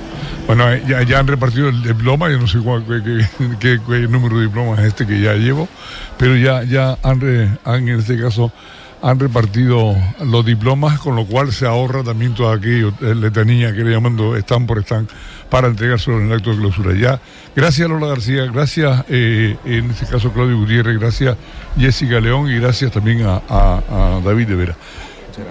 Bueno, 0.46 0.72
eh, 0.72 0.82
ya, 0.86 1.18
han 1.18 1.26
repartido 1.26 1.68
el 1.68 1.82
diploma, 1.82 2.30
yo 2.30 2.38
no 2.38 2.46
sé 2.46 2.58
cuál, 2.60 2.84
qué, 3.60 3.78
número 4.08 4.36
de 4.38 4.44
diplomas 4.44 4.78
es 4.78 4.86
este 4.86 5.06
que 5.06 5.20
ya 5.20 5.34
llevo, 5.34 5.68
pero 6.16 6.36
ya, 6.36 6.62
ya 6.62 6.96
han, 7.02 7.58
han 7.64 7.88
en 7.88 7.98
este 7.98 8.20
caso 8.20 8.52
han 9.02 9.18
repartido 9.18 9.94
los 10.24 10.44
diplomas, 10.44 10.98
con 11.00 11.16
lo 11.16 11.26
cual 11.26 11.52
se 11.52 11.66
ahorra 11.66 12.02
también 12.02 12.34
todo 12.34 12.50
aquello, 12.50 12.92
letanía 13.00 13.72
que 13.74 13.84
le 13.84 13.90
llamando 13.90 14.36
están 14.36 14.66
por 14.66 14.78
están, 14.78 15.08
para 15.50 15.68
entregárselo 15.68 16.20
en 16.20 16.26
el 16.26 16.32
acto 16.32 16.50
de 16.50 16.58
clausura. 16.58 16.94
Ya, 16.94 17.20
gracias 17.54 17.88
Lola 17.88 18.08
García, 18.08 18.46
gracias 18.46 19.04
eh, 19.08 19.56
en 19.64 19.90
este 19.90 20.06
caso 20.06 20.32
Claudio 20.32 20.56
Gutiérrez, 20.58 20.98
gracias 20.98 21.36
Jessica 21.78 22.20
León 22.20 22.50
y 22.50 22.58
gracias 22.58 22.92
también 22.92 23.22
a, 23.26 23.80
David 24.24 24.48
de 24.48 24.54
Vera. 24.54 24.76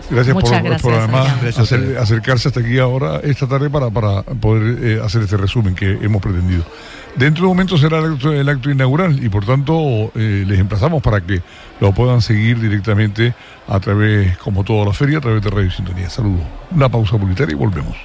Gracias 0.10 0.34
por, 0.34 0.82
por, 0.82 0.94
además 0.94 1.60
acercarse 2.00 2.48
hasta 2.48 2.60
aquí 2.60 2.80
ahora, 2.80 3.20
esta 3.24 3.48
tarde, 3.48 3.70
para, 3.70 3.92
para 3.92 4.24
poder 4.24 4.84
eh, 4.84 5.02
hacer 5.04 5.22
este 5.22 5.38
resumen 5.38 5.76
que 5.76 5.92
hemos 6.02 6.22
pretendido. 6.24 6.64
Dentro 7.16 7.44
de 7.44 7.48
un 7.48 7.56
momento 7.56 7.78
será 7.78 8.00
el 8.00 8.50
acto, 8.50 8.70
inaugural 8.70 9.24
y 9.24 9.30
por 9.30 9.46
tanto 9.46 10.12
eh, 10.16 10.44
les 10.46 10.60
emplazamos 10.60 11.02
para 11.02 11.22
que 11.22 11.42
lo 11.80 11.94
puedan 11.94 12.22
seguir 12.22 12.60
directamente 12.60 13.34
a 13.70 13.80
través, 13.80 14.38
como 14.38 14.66
toda 14.66 14.86
la 14.86 14.94
feria, 14.94 15.20
a 15.20 15.22
través 15.22 15.42
de 15.42 15.50
Radio 15.50 15.72
Sintonía. 15.72 16.10
Saludos. 16.10 16.42
Una 16.72 16.90
pausa 16.90 17.18
publicitaria 17.18 17.54
y 17.54 17.58
volvemos. 17.58 17.96